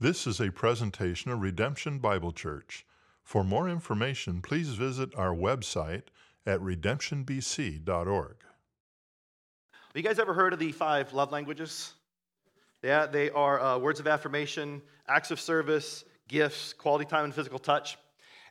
This 0.00 0.28
is 0.28 0.40
a 0.40 0.52
presentation 0.52 1.32
of 1.32 1.40
Redemption 1.40 1.98
Bible 1.98 2.30
Church. 2.30 2.86
For 3.24 3.42
more 3.42 3.68
information, 3.68 4.40
please 4.40 4.68
visit 4.68 5.12
our 5.16 5.34
website 5.34 6.04
at 6.46 6.60
redemptionbc.org. 6.60 8.36
Have 9.72 9.96
you 9.96 10.02
guys 10.02 10.20
ever 10.20 10.34
heard 10.34 10.52
of 10.52 10.60
the 10.60 10.70
five 10.70 11.12
love 11.12 11.32
languages? 11.32 11.94
Yeah, 12.80 13.06
they 13.06 13.30
are 13.30 13.60
uh, 13.60 13.78
words 13.78 13.98
of 13.98 14.06
affirmation, 14.06 14.82
acts 15.08 15.32
of 15.32 15.40
service, 15.40 16.04
gifts, 16.28 16.72
quality 16.74 17.04
time, 17.04 17.24
and 17.24 17.34
physical 17.34 17.58
touch. 17.58 17.98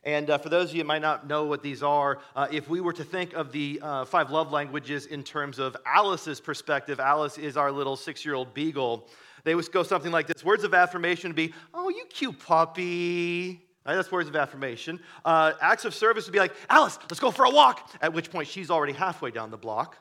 And 0.04 0.28
uh, 0.28 0.36
for 0.36 0.50
those 0.50 0.68
of 0.68 0.76
you 0.76 0.82
who 0.82 0.88
might 0.88 1.00
not 1.00 1.26
know 1.26 1.46
what 1.46 1.62
these 1.62 1.82
are, 1.82 2.18
uh, 2.36 2.46
if 2.52 2.68
we 2.68 2.82
were 2.82 2.92
to 2.92 3.04
think 3.04 3.32
of 3.32 3.52
the 3.52 3.80
uh, 3.82 4.04
five 4.04 4.30
love 4.30 4.52
languages 4.52 5.06
in 5.06 5.22
terms 5.22 5.58
of 5.58 5.78
Alice's 5.86 6.42
perspective, 6.42 7.00
Alice 7.00 7.38
is 7.38 7.56
our 7.56 7.72
little 7.72 7.96
six 7.96 8.22
year 8.22 8.34
old 8.34 8.52
beagle. 8.52 9.08
They 9.48 9.54
would 9.54 9.72
go 9.72 9.82
something 9.82 10.12
like 10.12 10.26
this 10.26 10.44
Words 10.44 10.62
of 10.62 10.74
affirmation 10.74 11.30
would 11.30 11.36
be, 11.36 11.54
Oh, 11.72 11.88
you 11.88 12.04
cute 12.10 12.38
puppy. 12.38 13.64
Right, 13.86 13.94
that's 13.94 14.12
words 14.12 14.28
of 14.28 14.36
affirmation. 14.36 15.00
Uh, 15.24 15.54
acts 15.62 15.86
of 15.86 15.94
service 15.94 16.26
would 16.26 16.34
be 16.34 16.38
like, 16.38 16.54
Alice, 16.68 16.98
let's 17.04 17.18
go 17.18 17.30
for 17.30 17.46
a 17.46 17.50
walk, 17.50 17.90
at 18.02 18.12
which 18.12 18.30
point 18.30 18.46
she's 18.46 18.70
already 18.70 18.92
halfway 18.92 19.30
down 19.30 19.50
the 19.50 19.56
block. 19.56 19.96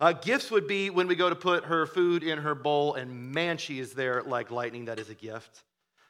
Uh, 0.00 0.10
gifts 0.10 0.50
would 0.50 0.66
be 0.66 0.90
when 0.90 1.06
we 1.06 1.14
go 1.14 1.30
to 1.30 1.36
put 1.36 1.66
her 1.66 1.86
food 1.86 2.24
in 2.24 2.38
her 2.38 2.56
bowl, 2.56 2.94
and 2.94 3.32
man, 3.32 3.56
she 3.58 3.78
is 3.78 3.92
there 3.92 4.24
like 4.24 4.50
lightning. 4.50 4.86
That 4.86 4.98
is 4.98 5.08
a 5.08 5.14
gift. 5.14 5.62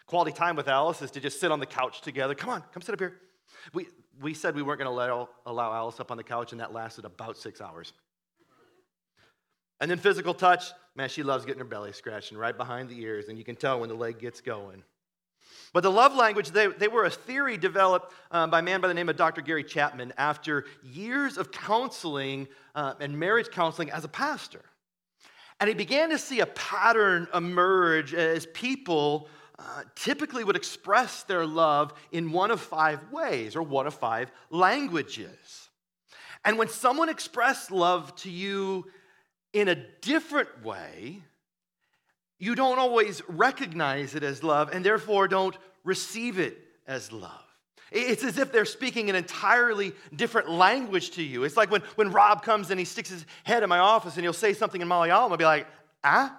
Quality 0.06 0.32
time 0.32 0.56
with 0.56 0.66
Alice 0.66 1.02
is 1.02 1.10
to 1.10 1.20
just 1.20 1.38
sit 1.38 1.52
on 1.52 1.60
the 1.60 1.66
couch 1.66 2.00
together. 2.00 2.34
Come 2.34 2.48
on, 2.48 2.64
come 2.72 2.80
sit 2.80 2.94
up 2.94 2.98
here. 2.98 3.16
We, 3.74 3.88
we 4.22 4.32
said 4.32 4.54
we 4.54 4.62
weren't 4.62 4.80
going 4.80 4.90
to 4.90 5.28
allow 5.44 5.74
Alice 5.74 6.00
up 6.00 6.10
on 6.10 6.16
the 6.16 6.24
couch, 6.24 6.52
and 6.52 6.60
that 6.62 6.72
lasted 6.72 7.04
about 7.04 7.36
six 7.36 7.60
hours. 7.60 7.92
And 9.80 9.90
then 9.90 9.98
physical 9.98 10.34
touch, 10.34 10.72
man, 10.94 11.08
she 11.08 11.22
loves 11.22 11.44
getting 11.44 11.60
her 11.60 11.64
belly 11.64 11.92
scratched 11.92 12.32
and 12.32 12.40
right 12.40 12.56
behind 12.56 12.88
the 12.88 13.00
ears, 13.00 13.28
and 13.28 13.38
you 13.38 13.44
can 13.44 13.56
tell 13.56 13.80
when 13.80 13.88
the 13.88 13.94
leg 13.94 14.18
gets 14.18 14.40
going. 14.40 14.82
But 15.72 15.82
the 15.82 15.90
love 15.90 16.14
language, 16.14 16.50
they, 16.50 16.66
they 16.66 16.88
were 16.88 17.04
a 17.04 17.10
theory 17.10 17.56
developed 17.56 18.12
um, 18.30 18.50
by 18.50 18.58
a 18.58 18.62
man 18.62 18.80
by 18.80 18.88
the 18.88 18.94
name 18.94 19.08
of 19.08 19.16
Dr. 19.16 19.40
Gary 19.40 19.64
Chapman 19.64 20.12
after 20.18 20.64
years 20.82 21.38
of 21.38 21.52
counseling 21.52 22.48
uh, 22.74 22.94
and 23.00 23.18
marriage 23.18 23.50
counseling 23.50 23.90
as 23.90 24.04
a 24.04 24.08
pastor. 24.08 24.62
And 25.60 25.68
he 25.68 25.74
began 25.74 26.10
to 26.10 26.18
see 26.18 26.40
a 26.40 26.46
pattern 26.46 27.28
emerge 27.34 28.14
as 28.14 28.46
people 28.46 29.28
uh, 29.58 29.82
typically 29.94 30.42
would 30.42 30.56
express 30.56 31.22
their 31.24 31.46
love 31.46 31.92
in 32.12 32.32
one 32.32 32.50
of 32.50 32.60
five 32.60 33.12
ways 33.12 33.54
or 33.54 33.62
one 33.62 33.86
of 33.86 33.94
five 33.94 34.32
languages. 34.50 35.68
And 36.44 36.58
when 36.58 36.68
someone 36.68 37.10
expressed 37.10 37.70
love 37.70 38.14
to 38.16 38.30
you 38.30 38.86
in 39.52 39.68
a 39.68 39.74
different 39.74 40.64
way, 40.64 41.22
you 42.38 42.54
don't 42.54 42.78
always 42.78 43.22
recognize 43.28 44.14
it 44.14 44.22
as 44.22 44.42
love 44.42 44.70
and 44.72 44.84
therefore 44.84 45.28
don't 45.28 45.56
receive 45.84 46.38
it 46.38 46.58
as 46.86 47.12
love. 47.12 47.44
It's 47.92 48.22
as 48.22 48.38
if 48.38 48.52
they're 48.52 48.64
speaking 48.64 49.10
an 49.10 49.16
entirely 49.16 49.92
different 50.14 50.48
language 50.48 51.10
to 51.12 51.22
you. 51.22 51.42
It's 51.42 51.56
like 51.56 51.70
when, 51.70 51.82
when 51.96 52.12
Rob 52.12 52.42
comes 52.42 52.70
and 52.70 52.78
he 52.78 52.84
sticks 52.84 53.10
his 53.10 53.26
head 53.42 53.62
in 53.62 53.68
my 53.68 53.78
office 53.78 54.14
and 54.14 54.24
he'll 54.24 54.32
say 54.32 54.52
something 54.52 54.80
in 54.80 54.88
Malayalam, 54.88 55.30
I'll 55.30 55.36
be 55.36 55.44
like, 55.44 55.66
ah? 56.04 56.38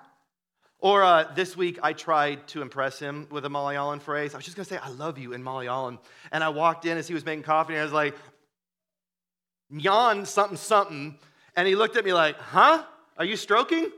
Or 0.79 1.03
uh, 1.03 1.31
this 1.35 1.55
week, 1.55 1.77
I 1.83 1.93
tried 1.93 2.47
to 2.49 2.61
impress 2.61 2.97
him 2.97 3.27
with 3.29 3.45
a 3.45 3.49
Malayalam 3.49 4.01
phrase. 4.01 4.33
I 4.33 4.37
was 4.37 4.45
just 4.45 4.57
going 4.57 4.65
to 4.65 4.73
say, 4.73 4.79
I 4.81 4.89
love 4.89 5.19
you 5.19 5.33
in 5.33 5.43
Malayalam. 5.43 5.99
And 6.31 6.43
I 6.43 6.49
walked 6.49 6.85
in 6.85 6.97
as 6.97 7.07
he 7.07 7.13
was 7.13 7.23
making 7.23 7.43
coffee, 7.43 7.73
and 7.73 7.81
I 7.81 7.83
was 7.83 7.93
like, 7.93 8.15
Nyan 9.71 10.25
something 10.25 10.57
something. 10.57 11.19
And 11.55 11.67
he 11.67 11.75
looked 11.75 11.97
at 11.97 12.05
me 12.05 12.13
like, 12.13 12.35
huh? 12.37 12.83
Are 13.17 13.25
you 13.25 13.35
stroking? 13.35 13.83
And 13.83 13.91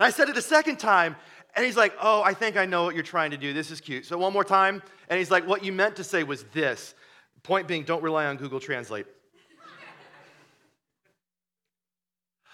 I 0.00 0.10
said 0.10 0.28
it 0.28 0.36
a 0.36 0.42
second 0.42 0.78
time, 0.78 1.16
and 1.54 1.64
he's 1.64 1.76
like, 1.76 1.94
Oh, 2.00 2.22
I 2.22 2.34
think 2.34 2.56
I 2.56 2.66
know 2.66 2.84
what 2.84 2.94
you're 2.94 3.04
trying 3.04 3.30
to 3.30 3.36
do. 3.36 3.52
This 3.52 3.70
is 3.70 3.80
cute. 3.80 4.06
So 4.06 4.18
one 4.18 4.32
more 4.32 4.44
time. 4.44 4.82
And 5.08 5.18
he's 5.18 5.30
like, 5.30 5.46
What 5.46 5.64
you 5.64 5.72
meant 5.72 5.96
to 5.96 6.04
say 6.04 6.22
was 6.22 6.44
this. 6.52 6.94
Point 7.42 7.68
being, 7.68 7.84
don't 7.84 8.02
rely 8.02 8.26
on 8.26 8.36
Google 8.36 8.58
Translate. 8.58 9.06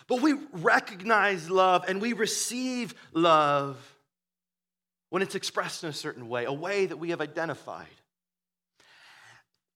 but 0.09 0.21
we 0.21 0.35
recognize 0.53 1.49
love 1.49 1.85
and 1.87 2.01
we 2.01 2.13
receive 2.13 2.95
love 3.13 3.79
when 5.11 5.23
it's 5.23 5.37
expressed 5.37 5.85
in 5.85 5.91
a 5.91 5.93
certain 5.93 6.29
way, 6.29 6.45
a 6.45 6.53
way 6.53 6.87
that 6.87 6.97
we 6.97 7.11
have 7.11 7.21
identified. 7.21 7.87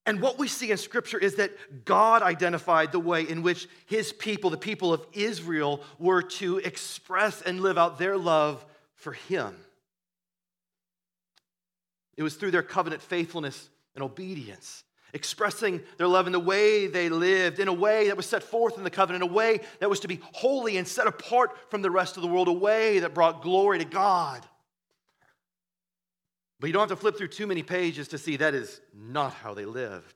And 0.06 0.20
what 0.20 0.38
we 0.38 0.48
see 0.48 0.70
in 0.70 0.76
Scripture 0.76 1.18
is 1.18 1.36
that 1.36 1.84
God 1.86 2.22
identified 2.22 2.92
the 2.92 3.00
way 3.00 3.22
in 3.22 3.42
which 3.42 3.66
His 3.86 4.12
people, 4.12 4.50
the 4.50 4.56
people 4.58 4.92
of 4.92 5.06
Israel, 5.14 5.82
were 5.98 6.22
to 6.22 6.58
express 6.58 7.40
and 7.40 7.60
live 7.60 7.78
out 7.78 7.98
their 7.98 8.18
love 8.18 8.64
for 8.94 9.12
Him. 9.12 9.56
It 12.16 12.22
was 12.22 12.34
through 12.34 12.50
their 12.50 12.62
covenant 12.62 13.00
faithfulness 13.00 13.70
and 13.94 14.04
obedience, 14.04 14.84
expressing 15.14 15.80
their 15.96 16.06
love 16.06 16.26
in 16.26 16.32
the 16.32 16.40
way 16.40 16.86
they 16.86 17.08
lived, 17.08 17.58
in 17.58 17.68
a 17.68 17.72
way 17.72 18.08
that 18.08 18.16
was 18.16 18.26
set 18.26 18.42
forth 18.42 18.76
in 18.76 18.84
the 18.84 18.90
covenant, 18.90 19.24
a 19.24 19.26
way 19.26 19.60
that 19.80 19.88
was 19.88 20.00
to 20.00 20.08
be 20.08 20.20
holy 20.32 20.76
and 20.76 20.86
set 20.86 21.06
apart 21.06 21.70
from 21.70 21.80
the 21.80 21.90
rest 21.90 22.16
of 22.16 22.22
the 22.22 22.28
world, 22.28 22.48
a 22.48 22.52
way 22.52 22.98
that 22.98 23.14
brought 23.14 23.42
glory 23.42 23.78
to 23.78 23.84
God. 23.84 24.46
But 26.64 26.68
you 26.68 26.72
don't 26.72 26.88
have 26.88 26.96
to 26.96 27.02
flip 27.02 27.18
through 27.18 27.28
too 27.28 27.46
many 27.46 27.62
pages 27.62 28.08
to 28.08 28.16
see 28.16 28.38
that 28.38 28.54
is 28.54 28.80
not 28.94 29.34
how 29.34 29.52
they 29.52 29.66
lived. 29.66 30.14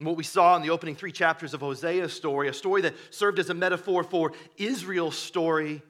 What 0.00 0.16
we 0.16 0.24
saw 0.24 0.56
in 0.56 0.62
the 0.62 0.70
opening 0.70 0.96
three 0.96 1.12
chapters 1.12 1.54
of 1.54 1.60
Hosea's 1.60 2.12
story, 2.12 2.48
a 2.48 2.52
story 2.52 2.82
that 2.82 2.96
served 3.10 3.38
as 3.38 3.48
a 3.48 3.54
metaphor 3.54 4.02
for 4.02 4.32
Israel's 4.56 5.16
story, 5.16 5.80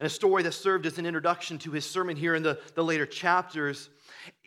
and 0.00 0.06
a 0.08 0.10
story 0.10 0.42
that 0.42 0.50
served 0.50 0.84
as 0.84 0.98
an 0.98 1.06
introduction 1.06 1.58
to 1.58 1.70
his 1.70 1.88
sermon 1.88 2.16
here 2.16 2.34
in 2.34 2.42
the, 2.42 2.58
the 2.74 2.82
later 2.82 3.06
chapters, 3.06 3.88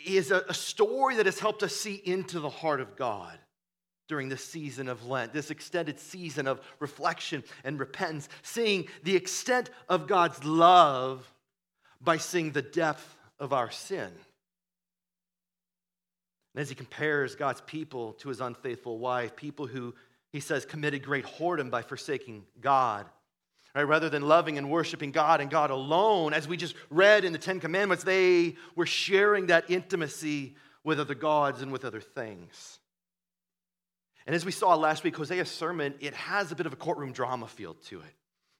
is 0.05 0.31
a, 0.31 0.43
a 0.49 0.53
story 0.53 1.15
that 1.15 1.25
has 1.25 1.39
helped 1.39 1.63
us 1.63 1.73
see 1.73 1.95
into 2.03 2.41
the 2.41 2.49
heart 2.49 2.81
of 2.81 2.97
God 2.97 3.39
during 4.09 4.27
this 4.27 4.43
season 4.43 4.89
of 4.89 5.05
Lent, 5.05 5.31
this 5.31 5.49
extended 5.49 5.97
season 5.97 6.45
of 6.45 6.59
reflection 6.81 7.41
and 7.63 7.79
repentance, 7.79 8.27
seeing 8.41 8.85
the 9.03 9.15
extent 9.15 9.69
of 9.87 10.07
God's 10.07 10.43
love 10.43 11.25
by 12.01 12.17
seeing 12.17 12.51
the 12.51 12.61
depth 12.61 13.15
of 13.39 13.53
our 13.53 13.71
sin. 13.71 14.11
And 16.53 16.61
as 16.61 16.69
he 16.69 16.75
compares 16.75 17.35
God's 17.35 17.61
people 17.61 18.13
to 18.13 18.29
his 18.29 18.41
unfaithful 18.41 18.99
wife, 18.99 19.35
people 19.35 19.65
who, 19.65 19.95
he 20.31 20.39
says, 20.39 20.65
committed 20.65 21.03
great 21.03 21.25
whoredom 21.25 21.71
by 21.71 21.81
forsaking 21.81 22.45
God, 22.61 23.07
right? 23.73 23.83
rather 23.83 24.09
than 24.09 24.21
loving 24.21 24.57
and 24.57 24.69
worshiping 24.69 25.11
God 25.11 25.41
and 25.41 25.49
God 25.49 25.71
alone, 25.71 26.33
as 26.33 26.47
we 26.47 26.57
just 26.57 26.75
read 26.89 27.25
in 27.25 27.33
the 27.33 27.39
Ten 27.39 27.59
Commandments, 27.59 28.03
they 28.03 28.55
were 28.75 28.85
sharing 28.85 29.47
that 29.47 29.69
intimacy 29.69 30.55
with 30.83 30.99
other 30.99 31.15
gods 31.15 31.61
and 31.61 31.71
with 31.71 31.85
other 31.85 32.01
things. 32.01 32.79
And 34.25 34.35
as 34.35 34.45
we 34.45 34.51
saw 34.51 34.75
last 34.75 35.03
week, 35.03 35.15
Hosea's 35.15 35.49
sermon, 35.49 35.95
it 35.99 36.13
has 36.13 36.51
a 36.51 36.55
bit 36.55 36.65
of 36.65 36.73
a 36.73 36.77
courtroom 36.77 37.11
drama 37.11 37.47
feel 37.47 37.73
to 37.85 37.99
it. 37.99 38.13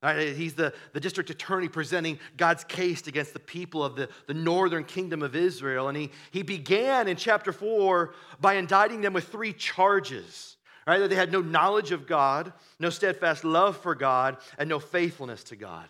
Right? 0.04 0.30
Uh, 0.30 0.34
he's 0.34 0.54
the, 0.54 0.74
the 0.92 1.00
district 1.00 1.30
attorney 1.30 1.70
presenting 1.70 2.20
God's 2.36 2.66
case 2.66 3.08
against 3.08 3.34
the 3.34 3.40
people 3.40 3.84
of 3.84 3.96
the, 3.96 4.10
the 4.28 4.34
northern 4.34 4.84
kingdom 4.84 5.24
of 5.24 5.36
Israel. 5.36 5.88
And 5.88 5.98
he, 5.98 6.12
he 6.32 6.44
began 6.44 7.08
in 7.08 7.16
chapter 7.16 7.54
4 7.54 8.14
by 8.42 8.56
indicting 8.56 9.02
them 9.02 9.14
with 9.14 9.30
three 9.30 9.54
charges 9.54 10.58
right? 10.86 11.00
that 11.00 11.10
they 11.10 11.16
had 11.16 11.32
no 11.32 11.42
knowledge 11.42 11.92
of 11.92 12.06
God, 12.06 12.52
no 12.80 12.90
steadfast 12.90 13.44
love 13.44 13.78
for 13.78 13.96
God, 13.96 14.38
and 14.58 14.70
no 14.70 14.80
faithfulness 14.80 15.44
to 15.46 15.56
God. 15.56 15.88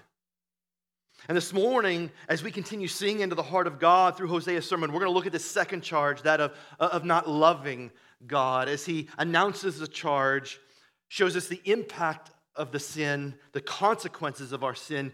And 1.27 1.37
this 1.37 1.53
morning, 1.53 2.11
as 2.27 2.43
we 2.43 2.51
continue 2.51 2.87
seeing 2.87 3.21
into 3.21 3.35
the 3.35 3.43
heart 3.43 3.65
of 3.65 3.79
God 3.79 4.17
through 4.17 4.27
Hosea's 4.27 4.67
sermon, 4.67 4.91
we're 4.91 4.99
going 4.99 5.09
to 5.09 5.15
look 5.15 5.25
at 5.25 5.31
the 5.31 5.39
second 5.39 5.81
charge, 5.81 6.21
that 6.23 6.41
of, 6.41 6.53
uh, 6.79 6.89
of 6.91 7.05
not 7.05 7.29
loving 7.29 7.91
God. 8.27 8.67
As 8.67 8.85
he 8.85 9.07
announces 9.17 9.79
the 9.79 9.87
charge, 9.87 10.59
shows 11.07 11.37
us 11.37 11.47
the 11.47 11.61
impact 11.63 12.31
of 12.55 12.71
the 12.71 12.79
sin, 12.79 13.35
the 13.51 13.61
consequences 13.61 14.51
of 14.51 14.63
our 14.63 14.75
sin, 14.75 15.11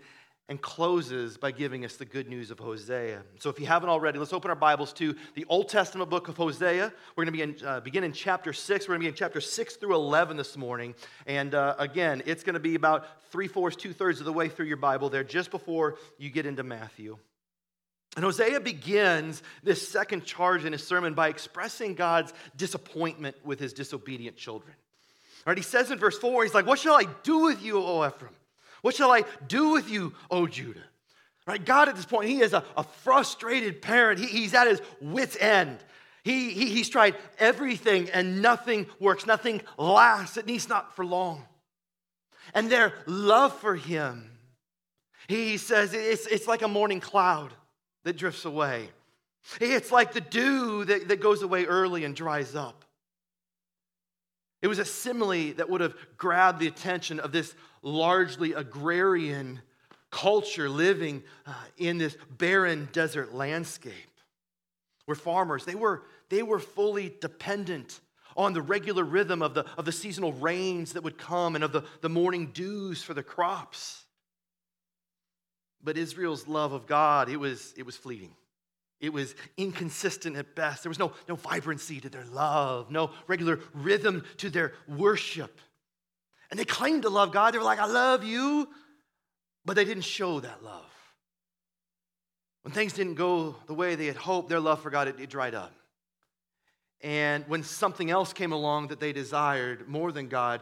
and 0.49 0.59
closes 0.59 1.37
by 1.37 1.51
giving 1.51 1.85
us 1.85 1.95
the 1.95 2.05
good 2.05 2.27
news 2.27 2.49
of 2.49 2.57
Hosea. 2.57 3.21
So, 3.37 3.51
if 3.51 3.59
you 3.59 3.67
haven't 3.67 3.89
already, 3.89 4.17
let's 4.17 4.33
open 4.33 4.49
our 4.49 4.55
Bibles 4.55 4.91
to 4.93 5.15
the 5.35 5.45
Old 5.47 5.69
Testament 5.69 6.09
book 6.09 6.27
of 6.27 6.37
Hosea. 6.37 6.91
We're 7.15 7.25
going 7.25 7.37
to 7.37 7.45
be 7.45 7.61
in, 7.61 7.67
uh, 7.67 7.79
begin 7.81 8.03
in 8.03 8.13
chapter 8.13 8.51
6. 8.51 8.87
We're 8.87 8.93
going 8.93 9.01
to 9.01 9.05
be 9.05 9.09
in 9.09 9.13
chapter 9.13 9.41
6 9.41 9.75
through 9.75 9.93
11 9.93 10.37
this 10.37 10.57
morning. 10.57 10.95
And 11.27 11.53
uh, 11.53 11.75
again, 11.77 12.23
it's 12.25 12.43
going 12.43 12.55
to 12.55 12.59
be 12.59 12.73
about 12.73 13.05
three 13.31 13.47
fourths, 13.47 13.75
two 13.75 13.93
thirds 13.93 14.19
of 14.19 14.25
the 14.25 14.33
way 14.33 14.49
through 14.49 14.65
your 14.65 14.77
Bible 14.77 15.09
there, 15.09 15.23
just 15.23 15.51
before 15.51 15.97
you 16.17 16.31
get 16.31 16.47
into 16.47 16.63
Matthew. 16.63 17.19
And 18.15 18.25
Hosea 18.25 18.59
begins 18.59 19.43
this 19.61 19.87
second 19.87 20.25
charge 20.25 20.65
in 20.65 20.73
his 20.73 20.85
sermon 20.85 21.13
by 21.13 21.27
expressing 21.27 21.93
God's 21.93 22.33
disappointment 22.57 23.35
with 23.45 23.59
his 23.59 23.71
disobedient 23.71 24.35
children. 24.35 24.73
Right? 25.45 25.57
He 25.57 25.63
says 25.63 25.91
in 25.91 25.99
verse 25.99 26.17
4, 26.17 26.43
he's 26.43 26.53
like, 26.53 26.65
What 26.65 26.79
shall 26.79 26.95
I 26.95 27.05
do 27.23 27.39
with 27.39 27.63
you, 27.63 27.81
O 27.81 28.05
Ephraim? 28.05 28.33
What 28.81 28.95
shall 28.95 29.11
I 29.11 29.23
do 29.47 29.69
with 29.69 29.89
you, 29.89 30.13
O 30.31 30.47
Judah? 30.47 30.83
Right? 31.45 31.63
God 31.63 31.89
at 31.89 31.95
this 31.95 32.05
point, 32.05 32.29
he 32.29 32.41
is 32.41 32.53
a, 32.53 32.63
a 32.77 32.83
frustrated 32.83 33.81
parent. 33.81 34.19
He, 34.19 34.27
he's 34.27 34.53
at 34.53 34.67
his 34.67 34.81
wits' 35.01 35.37
end. 35.39 35.79
He, 36.23 36.51
he, 36.51 36.69
he's 36.69 36.89
tried 36.89 37.15
everything 37.39 38.09
and 38.11 38.41
nothing 38.41 38.85
works, 38.99 39.25
nothing 39.25 39.61
lasts, 39.77 40.37
at 40.37 40.47
least 40.47 40.69
not 40.69 40.95
for 40.95 41.05
long. 41.05 41.45
And 42.53 42.69
their 42.69 42.93
love 43.05 43.53
for 43.57 43.75
him, 43.75 44.29
he 45.27 45.57
says, 45.57 45.93
it's, 45.93 46.27
it's 46.27 46.47
like 46.47 46.61
a 46.61 46.67
morning 46.67 46.99
cloud. 46.99 47.53
that 48.03 48.17
drifts 48.17 48.45
away. 48.45 48.89
It's 49.59 49.91
like 49.91 50.13
the 50.13 50.21
dew 50.21 50.85
that, 50.85 51.07
that 51.07 51.21
goes 51.21 51.41
away 51.41 51.65
early 51.65 52.03
and 52.03 52.15
dries 52.15 52.55
up. 52.55 52.85
It 54.61 54.67
was 54.67 54.79
a 54.79 54.85
simile 54.85 55.53
that 55.53 55.69
would 55.69 55.81
have 55.81 55.95
grabbed 56.17 56.59
the 56.59 56.67
attention 56.67 57.19
of 57.19 57.31
this 57.31 57.55
largely 57.81 58.53
agrarian 58.53 59.61
culture 60.11 60.69
living 60.69 61.23
uh, 61.45 61.53
in 61.77 61.97
this 61.97 62.17
barren 62.29 62.89
desert 62.91 63.33
landscape. 63.33 63.93
Where 65.05 65.15
farmers. 65.15 65.65
They 65.65 65.75
were 65.75 66.03
they 66.29 66.43
were 66.43 66.59
fully 66.59 67.15
dependent 67.21 67.99
on 68.37 68.53
the 68.53 68.61
regular 68.61 69.03
rhythm 69.03 69.41
of 69.41 69.53
the, 69.53 69.65
of 69.77 69.85
the 69.85 69.91
seasonal 69.91 70.33
rains 70.33 70.93
that 70.93 71.03
would 71.03 71.17
come 71.17 71.55
and 71.55 71.63
of 71.63 71.71
the, 71.71 71.83
the 72.01 72.09
morning 72.09 72.51
dews 72.53 73.01
for 73.01 73.13
the 73.13 73.23
crops. 73.23 74.05
But 75.83 75.97
israel's 75.97 76.47
love 76.47 76.73
of 76.73 76.85
god 76.85 77.29
it 77.29 77.37
was 77.37 77.73
it 77.77 77.85
was 77.85 77.95
fleeting 77.95 78.35
it 78.99 79.13
was 79.13 79.33
inconsistent 79.57 80.35
at 80.35 80.55
best. 80.55 80.83
There 80.83 80.89
was 80.89 80.99
no, 80.99 81.13
no 81.27 81.35
vibrancy 81.35 82.01
to 82.01 82.09
their 82.09 82.25
love, 82.25 82.91
no 82.91 83.11
regular 83.27 83.59
rhythm 83.73 84.25
to 84.37 84.49
their 84.49 84.73
worship. 84.87 85.57
And 86.51 86.59
they 86.59 86.65
claimed 86.65 87.03
to 87.03 87.09
love 87.09 87.31
God. 87.31 87.53
They 87.53 87.57
were 87.57 87.63
like, 87.63 87.79
I 87.79 87.85
love 87.85 88.23
you, 88.23 88.67
but 89.65 89.75
they 89.75 89.85
didn't 89.85 90.03
show 90.03 90.39
that 90.39 90.63
love. 90.63 90.85
When 92.63 92.73
things 92.73 92.93
didn't 92.93 93.15
go 93.15 93.55
the 93.67 93.73
way 93.73 93.95
they 93.95 94.07
had 94.07 94.17
hoped, 94.17 94.49
their 94.49 94.59
love 94.59 94.81
for 94.81 94.89
God, 94.89 95.07
it, 95.07 95.19
it 95.19 95.29
dried 95.29 95.55
up. 95.55 95.73
And 97.01 97.47
when 97.47 97.63
something 97.63 98.11
else 98.11 98.33
came 98.33 98.51
along 98.51 98.87
that 98.87 98.99
they 98.99 99.13
desired 99.13 99.87
more 99.87 100.11
than 100.11 100.27
God, 100.27 100.61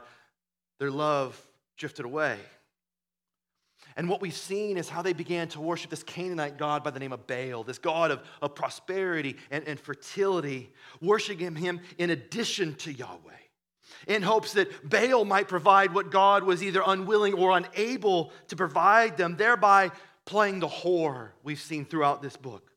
their 0.79 0.91
love 0.91 1.41
drifted 1.77 2.05
away. 2.05 2.37
And 3.97 4.07
what 4.07 4.21
we've 4.21 4.37
seen 4.37 4.77
is 4.77 4.87
how 4.87 5.01
they 5.01 5.11
began 5.11 5.47
to 5.49 5.59
worship 5.59 5.89
this 5.89 6.03
Canaanite 6.03 6.59
god 6.59 6.83
by 6.83 6.91
the 6.91 6.99
name 6.99 7.11
of 7.11 7.25
Baal, 7.25 7.63
this 7.63 7.79
god 7.79 8.11
of, 8.11 8.21
of 8.43 8.53
prosperity 8.53 9.37
and, 9.49 9.67
and 9.67 9.79
fertility, 9.79 10.71
worshiping 11.01 11.55
him 11.55 11.81
in 11.97 12.11
addition 12.11 12.75
to 12.75 12.93
Yahweh, 12.93 13.17
in 14.07 14.21
hopes 14.21 14.53
that 14.53 14.87
Baal 14.87 15.25
might 15.25 15.47
provide 15.47 15.95
what 15.95 16.11
God 16.11 16.43
was 16.43 16.61
either 16.61 16.83
unwilling 16.85 17.33
or 17.33 17.57
unable 17.57 18.31
to 18.49 18.55
provide 18.55 19.17
them, 19.17 19.35
thereby 19.35 19.89
playing 20.25 20.59
the 20.59 20.67
whore 20.67 21.29
we've 21.43 21.59
seen 21.59 21.83
throughout 21.83 22.21
this 22.21 22.37
book. 22.37 22.69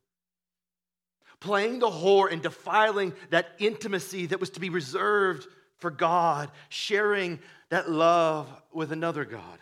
Playing 1.38 1.80
the 1.80 1.90
whore 1.90 2.32
and 2.32 2.40
defiling 2.40 3.12
that 3.28 3.48
intimacy 3.58 4.26
that 4.26 4.40
was 4.40 4.50
to 4.50 4.60
be 4.60 4.70
reserved 4.70 5.46
for 5.76 5.90
God, 5.90 6.50
sharing 6.70 7.40
that 7.68 7.90
love 7.90 8.48
with 8.72 8.90
another 8.90 9.26
God. 9.26 9.58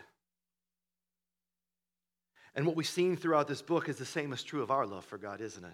And 2.59 2.67
what 2.67 2.75
we've 2.75 2.85
seen 2.85 3.15
throughout 3.15 3.47
this 3.47 3.61
book 3.61 3.87
is 3.87 3.95
the 3.95 4.05
same 4.05 4.33
is 4.33 4.43
true 4.43 4.61
of 4.61 4.69
our 4.69 4.85
love 4.85 5.05
for 5.05 5.17
God, 5.17 5.39
isn't 5.39 5.63
it? 5.63 5.71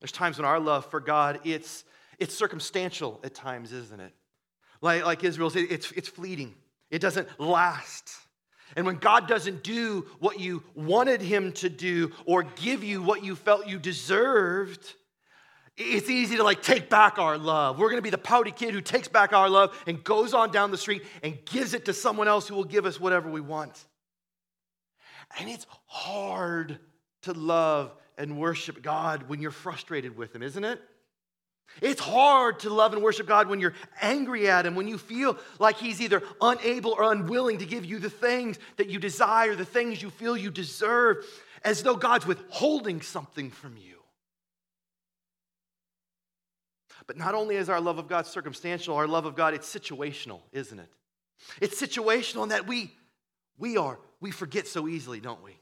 There's 0.00 0.10
times 0.10 0.38
when 0.38 0.44
our 0.44 0.58
love 0.58 0.86
for 0.86 0.98
God, 0.98 1.38
it's, 1.44 1.84
it's 2.18 2.34
circumstantial 2.34 3.20
at 3.22 3.32
times, 3.32 3.72
isn't 3.72 4.00
it? 4.00 4.12
Like, 4.80 5.04
like 5.04 5.22
Israel's, 5.22 5.54
it's, 5.54 5.92
it's 5.92 6.08
fleeting. 6.08 6.52
It 6.90 6.98
doesn't 6.98 7.28
last. 7.38 8.10
And 8.74 8.86
when 8.86 8.96
God 8.96 9.28
doesn't 9.28 9.62
do 9.62 10.08
what 10.18 10.40
you 10.40 10.64
wanted 10.74 11.22
him 11.22 11.52
to 11.52 11.68
do 11.68 12.10
or 12.24 12.42
give 12.42 12.82
you 12.82 13.00
what 13.00 13.22
you 13.22 13.36
felt 13.36 13.68
you 13.68 13.78
deserved, 13.78 14.94
it's 15.76 16.10
easy 16.10 16.38
to 16.38 16.42
like 16.42 16.60
take 16.60 16.90
back 16.90 17.20
our 17.20 17.38
love. 17.38 17.78
We're 17.78 17.90
going 17.90 17.98
to 17.98 18.02
be 18.02 18.10
the 18.10 18.18
pouty 18.18 18.50
kid 18.50 18.74
who 18.74 18.80
takes 18.80 19.06
back 19.06 19.32
our 19.32 19.48
love 19.48 19.80
and 19.86 20.02
goes 20.02 20.34
on 20.34 20.50
down 20.50 20.72
the 20.72 20.76
street 20.76 21.04
and 21.22 21.38
gives 21.44 21.72
it 21.72 21.84
to 21.84 21.92
someone 21.92 22.26
else 22.26 22.48
who 22.48 22.56
will 22.56 22.64
give 22.64 22.84
us 22.84 22.98
whatever 22.98 23.30
we 23.30 23.40
want. 23.40 23.86
And 25.38 25.48
it's 25.48 25.66
hard 25.86 26.78
to 27.22 27.32
love 27.32 27.92
and 28.18 28.38
worship 28.38 28.82
God 28.82 29.28
when 29.28 29.40
you're 29.40 29.50
frustrated 29.50 30.16
with 30.16 30.34
Him, 30.34 30.42
isn't 30.42 30.64
it? 30.64 30.80
It's 31.82 32.00
hard 32.00 32.60
to 32.60 32.70
love 32.70 32.92
and 32.92 33.02
worship 33.02 33.26
God 33.26 33.48
when 33.48 33.60
you're 33.60 33.74
angry 34.00 34.48
at 34.48 34.64
Him, 34.64 34.74
when 34.74 34.88
you 34.88 34.98
feel 34.98 35.36
like 35.58 35.76
He's 35.76 36.00
either 36.00 36.22
unable 36.40 36.92
or 36.92 37.12
unwilling 37.12 37.58
to 37.58 37.66
give 37.66 37.84
you 37.84 37.98
the 37.98 38.10
things 38.10 38.58
that 38.76 38.88
you 38.88 38.98
desire, 38.98 39.54
the 39.54 39.64
things 39.64 40.00
you 40.00 40.10
feel 40.10 40.36
you 40.36 40.50
deserve, 40.50 41.26
as 41.64 41.82
though 41.82 41.96
God's 41.96 42.26
withholding 42.26 43.02
something 43.02 43.50
from 43.50 43.76
you. 43.76 43.96
But 47.06 47.16
not 47.16 47.34
only 47.34 47.56
is 47.56 47.68
our 47.68 47.80
love 47.80 47.98
of 47.98 48.08
God 48.08 48.26
circumstantial, 48.26 48.96
our 48.96 49.06
love 49.06 49.26
of 49.26 49.36
God, 49.36 49.54
it's 49.54 49.72
situational, 49.72 50.40
isn't 50.52 50.78
it? 50.78 50.88
It's 51.60 51.80
situational 51.80 52.44
in 52.44 52.48
that 52.48 52.66
we, 52.66 52.92
we 53.58 53.76
are 53.76 53.98
we 54.20 54.30
forget 54.30 54.66
so 54.66 54.88
easily, 54.88 55.20
don't 55.20 55.42
we? 55.42 55.56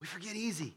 We 0.00 0.06
forget 0.06 0.34
easy. 0.34 0.74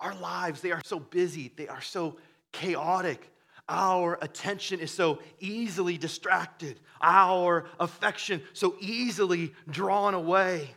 Our 0.00 0.14
lives, 0.14 0.60
they 0.60 0.72
are 0.72 0.82
so 0.84 0.98
busy, 0.98 1.52
they 1.56 1.68
are 1.68 1.80
so 1.80 2.16
chaotic. 2.52 3.30
Our 3.66 4.18
attention 4.20 4.80
is 4.80 4.90
so 4.90 5.20
easily 5.40 5.96
distracted, 5.96 6.78
our 7.00 7.64
affection 7.80 8.42
so 8.52 8.76
easily 8.78 9.54
drawn 9.70 10.12
away. 10.12 10.70